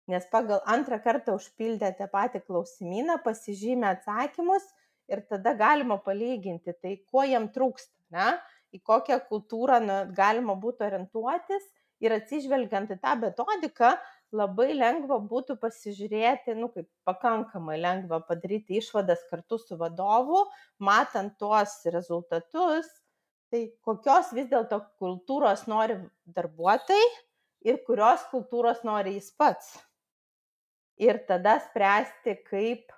nes 0.08 0.26
pagal 0.32 0.62
antrą 0.70 1.00
kartą 1.02 1.36
užpildę 1.40 1.92
tą 2.00 2.08
patį 2.12 2.42
klausimyną 2.46 3.18
pasižymė 3.26 3.88
atsakymus 3.96 4.66
ir 5.12 5.22
tada 5.30 5.56
galima 5.58 5.98
palyginti, 6.02 6.74
tai 6.82 6.98
kuo 7.10 7.26
jam 7.26 7.48
trūksta, 7.56 7.94
ne? 8.14 8.28
Į 8.76 8.82
kokią 8.86 9.22
kultūrą 9.30 9.80
na, 9.84 10.04
galima 10.18 10.56
būtų 10.60 10.88
orientuotis 10.90 11.66
ir 12.04 12.16
atsižvelgiant 12.18 12.92
į 12.92 13.00
tą 13.02 13.16
metodiką, 13.22 13.94
labai 14.36 14.74
lengva 14.76 15.18
būtų 15.24 15.56
pasižiūrėti, 15.62 16.56
nu 16.60 16.70
kaip 16.74 16.90
pakankamai 17.08 17.78
lengva 17.80 18.20
padaryti 18.28 18.80
išvadas 18.82 19.24
kartu 19.30 19.60
su 19.62 19.78
vadovu, 19.80 20.44
matant 20.84 21.38
tuos 21.40 21.78
rezultatus, 21.94 22.90
tai 23.54 23.68
kokios 23.86 24.34
vis 24.36 24.50
dėlto 24.52 24.82
kultūros 25.00 25.66
nori 25.72 25.98
darbuotojai 26.36 27.08
ir 27.70 27.80
kurios 27.88 28.26
kultūros 28.34 28.84
nori 28.88 29.16
jis 29.16 29.32
pats? 29.38 29.76
Ir 31.00 31.20
tada 31.28 31.58
spręsti, 31.64 32.38
kaip 32.48 32.92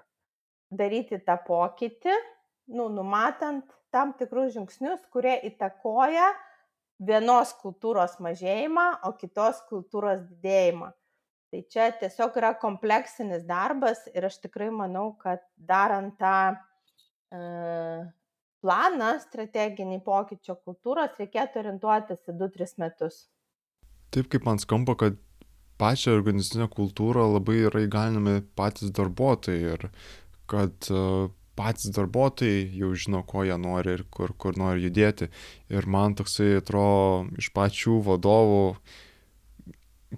daryti 0.69 1.17
tą 1.25 1.37
pokytį, 1.47 2.13
nu, 2.77 2.89
numatant 2.93 3.76
tam 3.93 4.13
tikrus 4.19 4.53
žingsnius, 4.55 5.03
kurie 5.13 5.35
įtakoja 5.49 6.29
vienos 6.97 7.53
kultūros 7.61 8.17
mažėjimą, 8.23 8.87
o 9.07 9.13
kitos 9.19 9.61
kultūros 9.69 10.23
didėjimą. 10.29 10.91
Tai 11.47 11.61
čia 11.71 11.91
tiesiog 12.01 12.35
yra 12.41 12.51
kompleksinis 12.59 13.45
darbas 13.47 14.03
ir 14.11 14.25
aš 14.27 14.41
tikrai 14.43 14.67
manau, 14.73 15.13
kad 15.21 15.45
darant 15.55 16.17
tą 16.19 16.57
e, 17.31 17.39
planą 18.65 19.13
strateginį 19.23 20.01
pokyčio 20.03 20.57
kultūros 20.65 21.15
reikėtų 21.21 21.61
orientuotis 21.61 22.25
į 22.27 22.35
2-3 22.41 22.75
metus. 22.83 23.21
Taip 24.11 24.27
kaip 24.33 24.43
man 24.47 24.59
skamba, 24.59 24.97
kad 24.99 25.15
pačią 25.79 26.17
organizacinę 26.17 26.67
kultūrą 26.73 27.27
labai 27.37 27.61
yra 27.69 27.85
įgalinami 27.85 28.41
patys 28.57 28.91
darbuotojai 28.97 29.75
ir 29.77 29.87
kad 30.51 30.89
e, 30.91 31.01
patys 31.57 31.91
darbuotojai 31.95 32.67
jau 32.79 32.93
žino, 32.95 33.23
ko 33.27 33.43
jie 33.47 33.57
nori 33.61 33.97
ir 33.97 34.05
kur, 34.13 34.33
kur 34.37 34.57
nori 34.59 34.85
judėti. 34.87 35.31
Ir 35.73 35.89
man 35.89 36.15
toksai 36.17 36.57
atrodo 36.61 37.27
iš 37.41 37.51
pačių 37.55 37.99
vadovų 38.05 38.63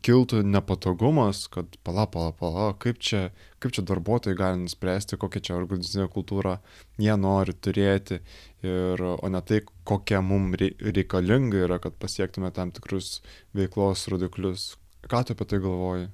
kiltų 0.05 0.43
nepatogumas, 0.45 1.47
kad 1.49 1.79
pala, 1.83 2.05
pala, 2.11 2.29
pala, 2.37 2.67
kaip 2.77 2.99
čia, 3.01 3.29
kaip 3.63 3.73
čia 3.73 3.83
darbuotojai 3.89 4.37
gali 4.37 4.59
nuspręsti, 4.61 5.17
kokią 5.17 5.41
čia 5.47 5.55
organizacinę 5.57 6.05
kultūrą 6.13 6.59
jie 7.01 7.15
nori 7.17 7.55
turėti, 7.57 8.19
ir, 8.61 9.01
o 9.01 9.31
ne 9.33 9.41
tai, 9.41 9.63
kokia 9.89 10.21
mums 10.21 10.61
reikalinga 10.61 11.65
yra, 11.65 11.79
kad 11.81 11.97
pasiektume 11.97 12.53
tam 12.53 12.69
tikrus 12.75 13.17
veiklos 13.57 14.05
rodiklius, 14.13 14.75
Ką 15.07 15.23
tu 15.23 15.33
apie 15.33 15.45
tai 15.45 15.59
galvoji? 15.63 16.07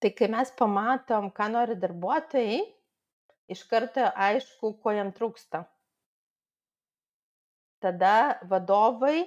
Tai 0.00 0.10
kai 0.18 0.28
mes 0.28 0.50
pamatom, 0.58 1.30
ką 1.32 1.46
nori 1.54 1.76
darbuotojai, 1.80 2.58
iš 3.52 3.62
karto 3.70 4.08
aišku, 4.26 4.74
ko 4.82 4.94
jam 4.96 5.12
trūksta. 5.14 5.64
Tada 7.82 8.38
vadovai, 8.50 9.24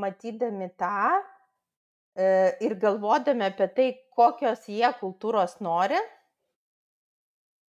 matydami 0.00 0.70
tą 0.80 1.18
e, 1.18 2.28
ir 2.64 2.76
galvodami 2.80 3.48
apie 3.48 3.68
tai, 3.76 3.88
kokios 4.16 4.64
jie 4.70 4.88
kultūros 5.00 5.58
nori, 5.64 5.98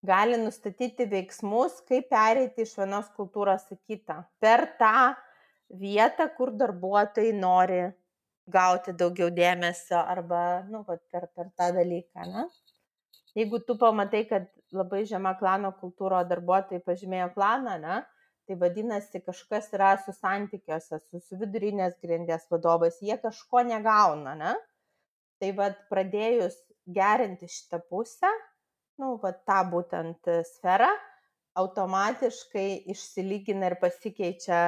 gali 0.06 0.38
nustatyti 0.40 1.10
veiksmus, 1.12 1.82
kaip 1.88 2.08
pereiti 2.14 2.64
iš 2.64 2.78
vienos 2.80 3.10
kultūros 3.18 3.68
į 3.74 3.80
kitą. 3.90 4.22
Per 4.40 4.66
tą 4.80 5.12
vietą, 5.82 6.30
kur 6.38 6.54
darbuotojai 6.56 7.34
nori 7.36 7.82
gauti 8.50 8.96
daugiau 8.98 9.30
dėmesio 9.34 10.00
arba, 10.00 10.64
nu, 10.70 10.84
per, 10.88 11.28
per 11.36 11.52
tą 11.58 11.70
dalyką, 11.76 12.26
ne? 12.32 12.48
Jeigu 13.38 13.60
tu 13.66 13.76
pamatai, 13.78 14.24
kad 14.30 14.48
labai 14.74 15.04
žema 15.10 15.36
klano 15.38 15.72
kultūro 15.82 16.22
darbuotojai 16.28 16.82
pažymėjo 16.86 17.30
klaną, 17.36 17.76
ne, 17.82 18.00
tai 18.50 18.58
vadinasi, 18.58 19.22
kažkas 19.22 19.70
yra 19.78 19.92
su 20.02 20.14
santykiuose, 20.16 20.98
su, 21.04 21.22
su 21.22 21.38
vidurinės 21.38 22.00
grindės 22.02 22.48
vadovais, 22.50 22.98
jie 23.06 23.20
kažko 23.22 23.62
negauna, 23.68 24.34
ne? 24.40 24.56
Tai 25.40 25.52
vad 25.60 25.78
pradėjus 25.92 26.58
gerinti 26.90 27.48
šitą 27.48 27.84
pusę, 27.92 28.32
nu, 29.00 29.14
va 29.22 29.32
tą 29.46 29.62
būtent 29.70 30.32
sferą, 30.50 30.90
automatiškai 31.60 32.68
išsilygina 32.94 33.70
ir 33.70 33.78
pasikeičia 33.82 34.60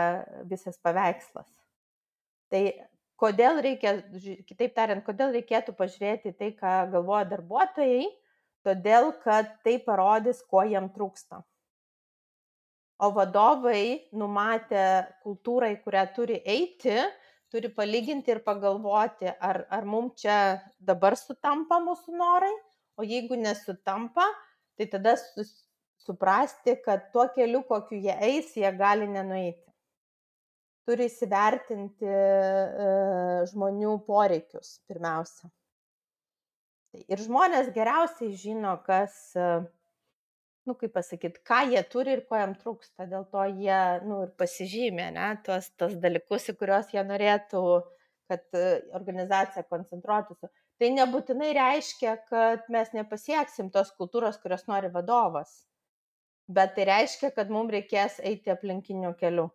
visas 0.50 0.78
paveikslas. 0.84 1.50
Tai 2.52 2.62
kodėl 3.22 3.62
reikia, 3.66 3.96
kitaip 4.50 4.74
tariant, 4.78 5.04
kodėl 5.06 5.34
reikėtų 5.36 5.76
pažiūrėti 5.78 6.34
tai, 6.38 6.52
ką 6.58 6.76
galvoja 6.94 7.28
darbuotojai, 7.32 8.06
todėl 8.66 9.12
kad 9.24 9.50
tai 9.66 9.78
parodys, 9.86 10.42
ko 10.50 10.64
jam 10.68 10.90
trūksta. 10.94 11.42
O 13.02 13.10
vadovai 13.16 14.12
numatę 14.14 14.84
kultūrą, 15.24 15.72
į 15.74 15.80
kurią 15.86 16.04
turi 16.16 16.38
eiti, 16.46 17.00
turi 17.52 17.72
palyginti 17.74 18.36
ir 18.36 18.44
pagalvoti, 18.46 19.32
ar, 19.42 19.64
ar 19.74 19.88
mums 19.90 20.22
čia 20.22 20.62
dabar 20.78 21.18
sutampa 21.18 21.82
mūsų 21.82 22.14
norai, 22.20 22.54
o 23.02 23.08
jeigu 23.08 23.40
nesutampa, 23.40 24.28
tai 24.78 24.86
tada 24.94 25.16
suprasti, 26.02 26.78
kad 26.86 27.10
tuo 27.14 27.26
keliu, 27.34 27.66
kokiu 27.66 27.98
jie 28.06 28.14
eis, 28.30 28.54
jie 28.58 28.70
gali 28.78 29.10
nenueiti 29.10 29.72
turi 30.88 31.08
įsivertinti 31.08 32.08
e, 32.08 32.86
žmonių 33.52 33.96
poreikius 34.08 34.80
pirmiausia. 34.90 35.50
Ir 36.92 37.22
žmonės 37.24 37.70
geriausiai 37.76 38.34
žino, 38.36 38.74
kas, 38.84 39.14
e, 39.40 39.48
nu, 40.68 40.76
kaip 40.80 40.92
pasakyti, 40.98 41.40
ką 41.48 41.62
jie 41.72 41.84
turi 41.92 42.18
ir 42.18 42.26
ko 42.28 42.40
jam 42.40 42.56
trūksta. 42.60 43.08
Dėl 43.12 43.24
to 43.32 43.46
jie, 43.48 43.80
nu, 44.08 44.26
ir 44.28 44.34
pasižymė, 44.40 45.08
ne, 45.16 45.30
tuos, 45.46 45.72
tuos 45.80 45.96
dalykus, 46.04 46.50
į 46.52 46.58
kuriuos 46.60 46.92
jie 46.96 47.04
norėtų, 47.08 47.64
kad 48.32 48.44
e, 48.60 48.66
organizacija 49.00 49.64
koncentruotųsi. 49.72 50.52
Tai 50.82 50.90
nebūtinai 50.98 51.52
reiškia, 51.56 52.18
kad 52.28 52.68
mes 52.74 52.92
nepasieksim 52.98 53.70
tos 53.72 53.94
kultūros, 53.96 54.42
kurios 54.42 54.68
nori 54.68 54.92
vadovas. 54.92 55.62
Bet 56.52 56.76
tai 56.76 56.90
reiškia, 56.90 57.32
kad 57.36 57.52
mums 57.54 57.72
reikės 57.72 58.20
eiti 58.28 58.52
aplinkiniu 58.52 59.14
keliu 59.20 59.48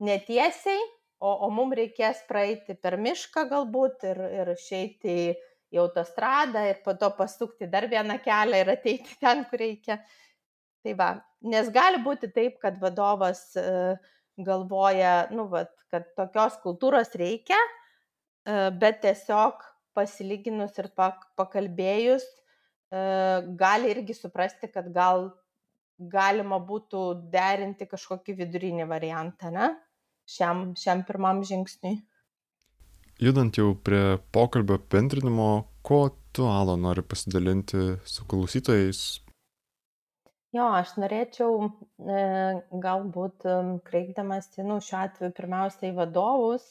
netiesiai, 0.00 0.80
o, 1.20 1.30
o 1.44 1.50
mums 1.52 1.76
reikės 1.76 2.22
praeiti 2.28 2.76
per 2.80 2.96
mišką 2.96 3.44
galbūt 3.50 4.06
ir, 4.08 4.20
ir 4.40 4.52
išeiti 4.54 5.16
į, 5.26 5.26
į 5.70 5.80
autostradą 5.84 6.64
ir 6.68 6.80
po 6.84 6.94
to 6.98 7.10
pasukti 7.16 7.68
dar 7.70 7.86
vieną 7.90 8.18
kelią 8.24 8.62
ir 8.62 8.72
ateiti 8.74 9.16
ten, 9.22 9.44
kur 9.50 9.62
reikia. 9.62 10.00
Tai 10.84 10.94
va, 10.96 11.10
nes 11.44 11.68
gali 11.74 12.00
būti 12.04 12.30
taip, 12.32 12.56
kad 12.62 12.78
vadovas 12.80 13.42
e, 13.58 13.96
galvoja, 14.40 15.28
nu, 15.34 15.46
vat, 15.52 15.74
kad 15.92 16.08
tokios 16.16 16.56
kultūros 16.64 17.12
reikia, 17.20 17.58
e, 17.60 18.70
bet 18.80 19.02
tiesiog 19.04 19.60
pasilyginus 19.96 20.78
ir 20.80 20.88
pakalbėjus, 20.96 22.24
e, 22.24 23.04
gali 23.60 23.92
irgi 23.92 24.16
suprasti, 24.16 24.70
kad 24.72 24.88
gal 24.94 25.28
galima 26.00 26.56
būtų 26.64 27.28
derinti 27.32 27.84
kažkokį 27.86 28.38
vidurinį 28.38 28.88
variantą, 28.88 29.50
ne? 29.52 29.74
šiam, 30.30 30.70
šiam 30.78 31.04
pirmam 31.04 31.42
žingsniui. 31.46 31.98
Judant 33.20 33.52
jau 33.52 33.74
prie 33.84 34.16
pokalbio 34.32 34.78
apibendrinimo, 34.78 35.48
ko 35.84 35.96
tu, 36.32 36.46
Alo, 36.48 36.78
nori 36.80 37.02
pasidalinti 37.04 37.98
su 38.08 38.24
klausytojais? 38.24 39.00
Jo, 40.56 40.70
aš 40.78 40.94
norėčiau 40.96 41.58
e, 41.60 42.22
galbūt 42.86 43.44
kreipdamasi, 43.84 44.64
nu, 44.64 44.78
šiuo 44.86 45.02
atveju 45.02 45.34
pirmiausia 45.36 45.90
į 45.90 45.98
vadovus, 45.98 46.64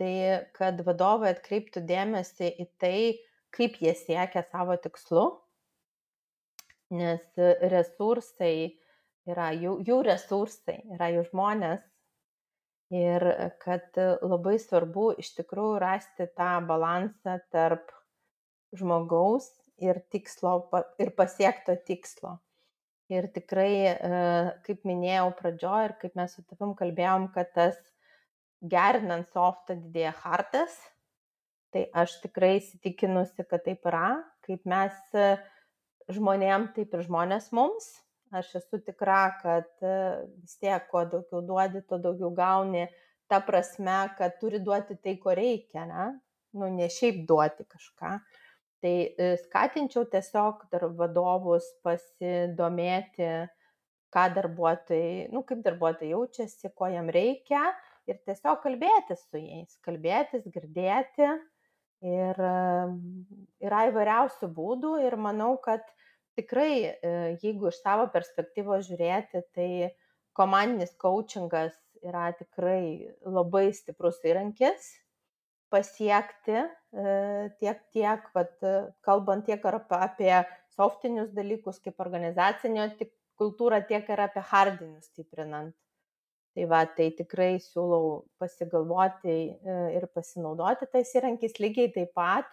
tai 0.00 0.14
kad 0.56 0.80
vadovai 0.86 1.34
atkreiptų 1.34 1.84
dėmesį 1.92 2.50
į 2.64 2.68
tai, 2.80 2.96
kaip 3.52 3.76
jie 3.84 3.92
siekia 4.00 4.46
savo 4.48 4.80
tikslu, 4.80 5.26
nes 6.96 7.44
resursai 7.76 8.54
yra 9.28 9.52
jų, 9.52 9.76
jų 9.84 10.00
resursai, 10.08 10.80
yra 10.96 11.12
jų 11.18 11.28
žmonės. 11.28 11.84
Ir 12.90 13.22
kad 13.62 13.94
labai 14.26 14.56
svarbu 14.58 15.12
iš 15.22 15.34
tikrųjų 15.36 15.78
rasti 15.78 16.26
tą 16.34 16.56
balansą 16.66 17.36
tarp 17.54 17.92
žmogaus 18.74 19.46
ir 19.78 20.00
tikslo 20.10 20.56
ir 20.98 21.12
pasiekto 21.16 21.76
tikslo. 21.86 22.38
Ir 23.10 23.26
tikrai, 23.34 23.72
e, 23.90 24.18
kaip 24.66 24.84
minėjau 24.86 25.30
pradžioje 25.38 25.86
ir 25.88 25.94
kaip 26.02 26.18
mes 26.18 26.34
su 26.36 26.44
tavim 26.46 26.76
kalbėjom, 26.78 27.30
kad 27.34 27.50
tas 27.56 27.78
gerinant 28.62 29.26
softą 29.34 29.74
didėja 29.74 30.12
hartas, 30.22 30.76
tai 31.74 31.88
aš 31.94 32.20
tikrai 32.22 32.56
įsitikinusi, 32.60 33.46
kad 33.50 33.64
taip 33.66 33.86
yra, 33.90 34.20
kaip 34.46 34.62
mes 34.68 34.94
e, 35.18 35.32
žmonėm, 36.14 36.70
taip 36.76 36.94
ir 36.94 37.02
žmonės 37.06 37.50
mums. 37.56 37.90
Aš 38.30 38.52
esu 38.60 38.78
tikra, 38.86 39.22
kad 39.42 39.70
e, 39.82 39.94
vis 40.42 40.58
tiek, 40.62 40.84
kuo 40.90 41.02
daugiau 41.10 41.40
duodi, 41.46 41.82
tuo 41.88 41.98
daugiau 41.98 42.30
gauni, 42.34 42.84
ta 43.30 43.40
prasme, 43.42 44.04
kad 44.18 44.36
turi 44.42 44.60
duoti 44.62 44.98
tai, 45.02 45.16
ko 45.22 45.34
reikia, 45.34 45.86
ne? 45.88 46.12
Nu, 46.54 46.68
ne 46.74 46.86
šiaip 46.90 47.24
duoti 47.26 47.66
kažką. 47.66 48.14
Uh, 48.14 48.46
tai 48.80 49.14
e, 49.16 49.36
skatinčiau 49.44 50.06
tiesiog 50.10 50.64
dar 50.72 50.88
vadovus 50.96 51.66
pasidomėti, 51.84 53.28
ką 54.10 54.24
darbuotojai, 54.36 55.28
nu, 55.34 55.44
kaip 55.46 55.62
darbuotojai 55.66 56.14
jaučiasi, 56.14 56.72
ko 56.74 56.88
jam 56.90 57.10
reikia 57.12 57.62
ir 58.10 58.18
tiesiog 58.26 58.58
kalbėtis 58.64 59.22
su 59.28 59.38
jais, 59.38 59.76
kalbėtis, 59.86 60.48
girdėti. 60.50 61.30
Ir 62.00 62.38
yra 63.60 63.80
įvairiausių 63.90 64.48
būdų 64.56 64.94
ir 65.04 65.18
manau, 65.20 65.50
kad 65.60 65.84
tikrai, 66.40 66.72
e, 66.88 67.12
jeigu 67.44 67.70
iš 67.70 67.78
savo 67.84 68.08
perspektyvos 68.14 68.88
žiūrėti, 68.88 69.44
tai 69.54 69.70
komandinis 70.36 70.96
coachingas 71.00 71.76
yra 72.02 72.30
tikrai 72.36 73.12
labai 73.28 73.68
stiprus 73.76 74.18
įrankis 74.24 74.90
pasiekti 75.70 76.56
e, 76.58 76.66
tiek, 77.60 77.82
tiek, 77.94 78.26
vat, 78.34 78.56
kalbant 79.06 79.46
tiek 79.46 79.64
apie 79.70 80.34
softinius 80.74 81.30
dalykus, 81.36 81.78
kaip 81.84 82.00
organizacinio 82.02 82.88
kultūrą, 83.40 83.80
tiek 83.88 84.08
ir 84.10 84.24
apie 84.26 84.42
hardinius 84.50 85.10
stiprinant. 85.12 85.76
Tai 86.50 86.66
va, 86.66 86.82
tai 86.96 87.12
tikrai 87.14 87.60
siūlau 87.62 88.24
pasigalvoti 88.42 89.34
e, 89.54 89.76
ir 89.94 90.08
pasinaudoti 90.10 90.88
tais 90.90 91.12
įrankiais 91.14 91.60
lygiai 91.62 91.92
taip 91.94 92.10
pat 92.18 92.48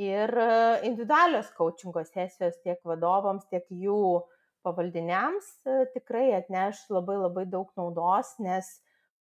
ir 0.00 0.32
e, 0.38 0.52
individualios 0.88 1.50
coachingo 1.56 2.04
sesijos 2.08 2.56
tiek 2.62 2.80
vadovams, 2.88 3.44
tiek 3.50 3.66
jų 3.68 4.22
pavaldiniams 4.62 5.50
tikrai 5.94 6.30
atneš 6.38 6.84
labai 6.92 7.18
labai 7.18 7.44
daug 7.50 7.70
naudos, 7.76 8.36
nes 8.38 8.68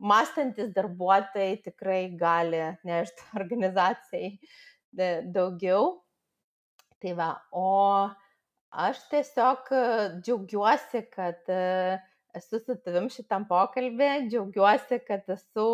mąstantis 0.01 0.71
darbuotojai 0.75 1.61
tikrai 1.65 2.01
gali 2.19 2.59
atnešti 2.71 3.29
organizacijai 3.41 4.31
daugiau. 5.35 5.99
Tai 7.01 7.13
va, 7.17 7.31
o 7.57 7.67
aš 8.85 8.99
tiesiog 9.09 9.71
e, 9.73 9.83
džiaugiuosi, 10.21 11.01
kad 11.09 11.49
e, 11.49 11.97
esu 12.37 12.59
su 12.61 12.75
tavim 12.85 13.09
šitam 13.09 13.47
pokalbė, 13.49 14.27
džiaugiuosi, 14.29 14.99
kad 15.07 15.25
esu 15.33 15.65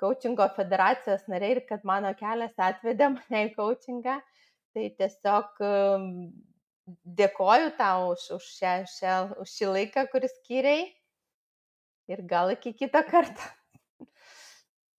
coachingo 0.00 0.46
federacijos 0.56 1.26
narė 1.30 1.50
ir 1.56 1.60
kad 1.68 1.84
mano 1.88 2.12
kelias 2.18 2.56
atvedė 2.70 3.10
mane 3.16 3.44
į 3.48 3.52
coachingą. 3.56 4.18
Tai 4.74 4.88
tiesiog 5.00 5.62
e, 5.66 5.70
dėkoju 7.20 7.72
tau 7.78 8.10
už, 8.14 8.26
už, 8.38 8.50
šią, 8.58 8.74
šią, 8.96 9.14
už 9.42 9.54
šį 9.56 9.70
laiką, 9.76 10.06
kuris 10.12 10.36
skiriai 10.40 10.84
ir 12.10 12.22
gal 12.30 12.52
iki 12.54 12.72
kito 12.78 13.02
karto 13.10 13.50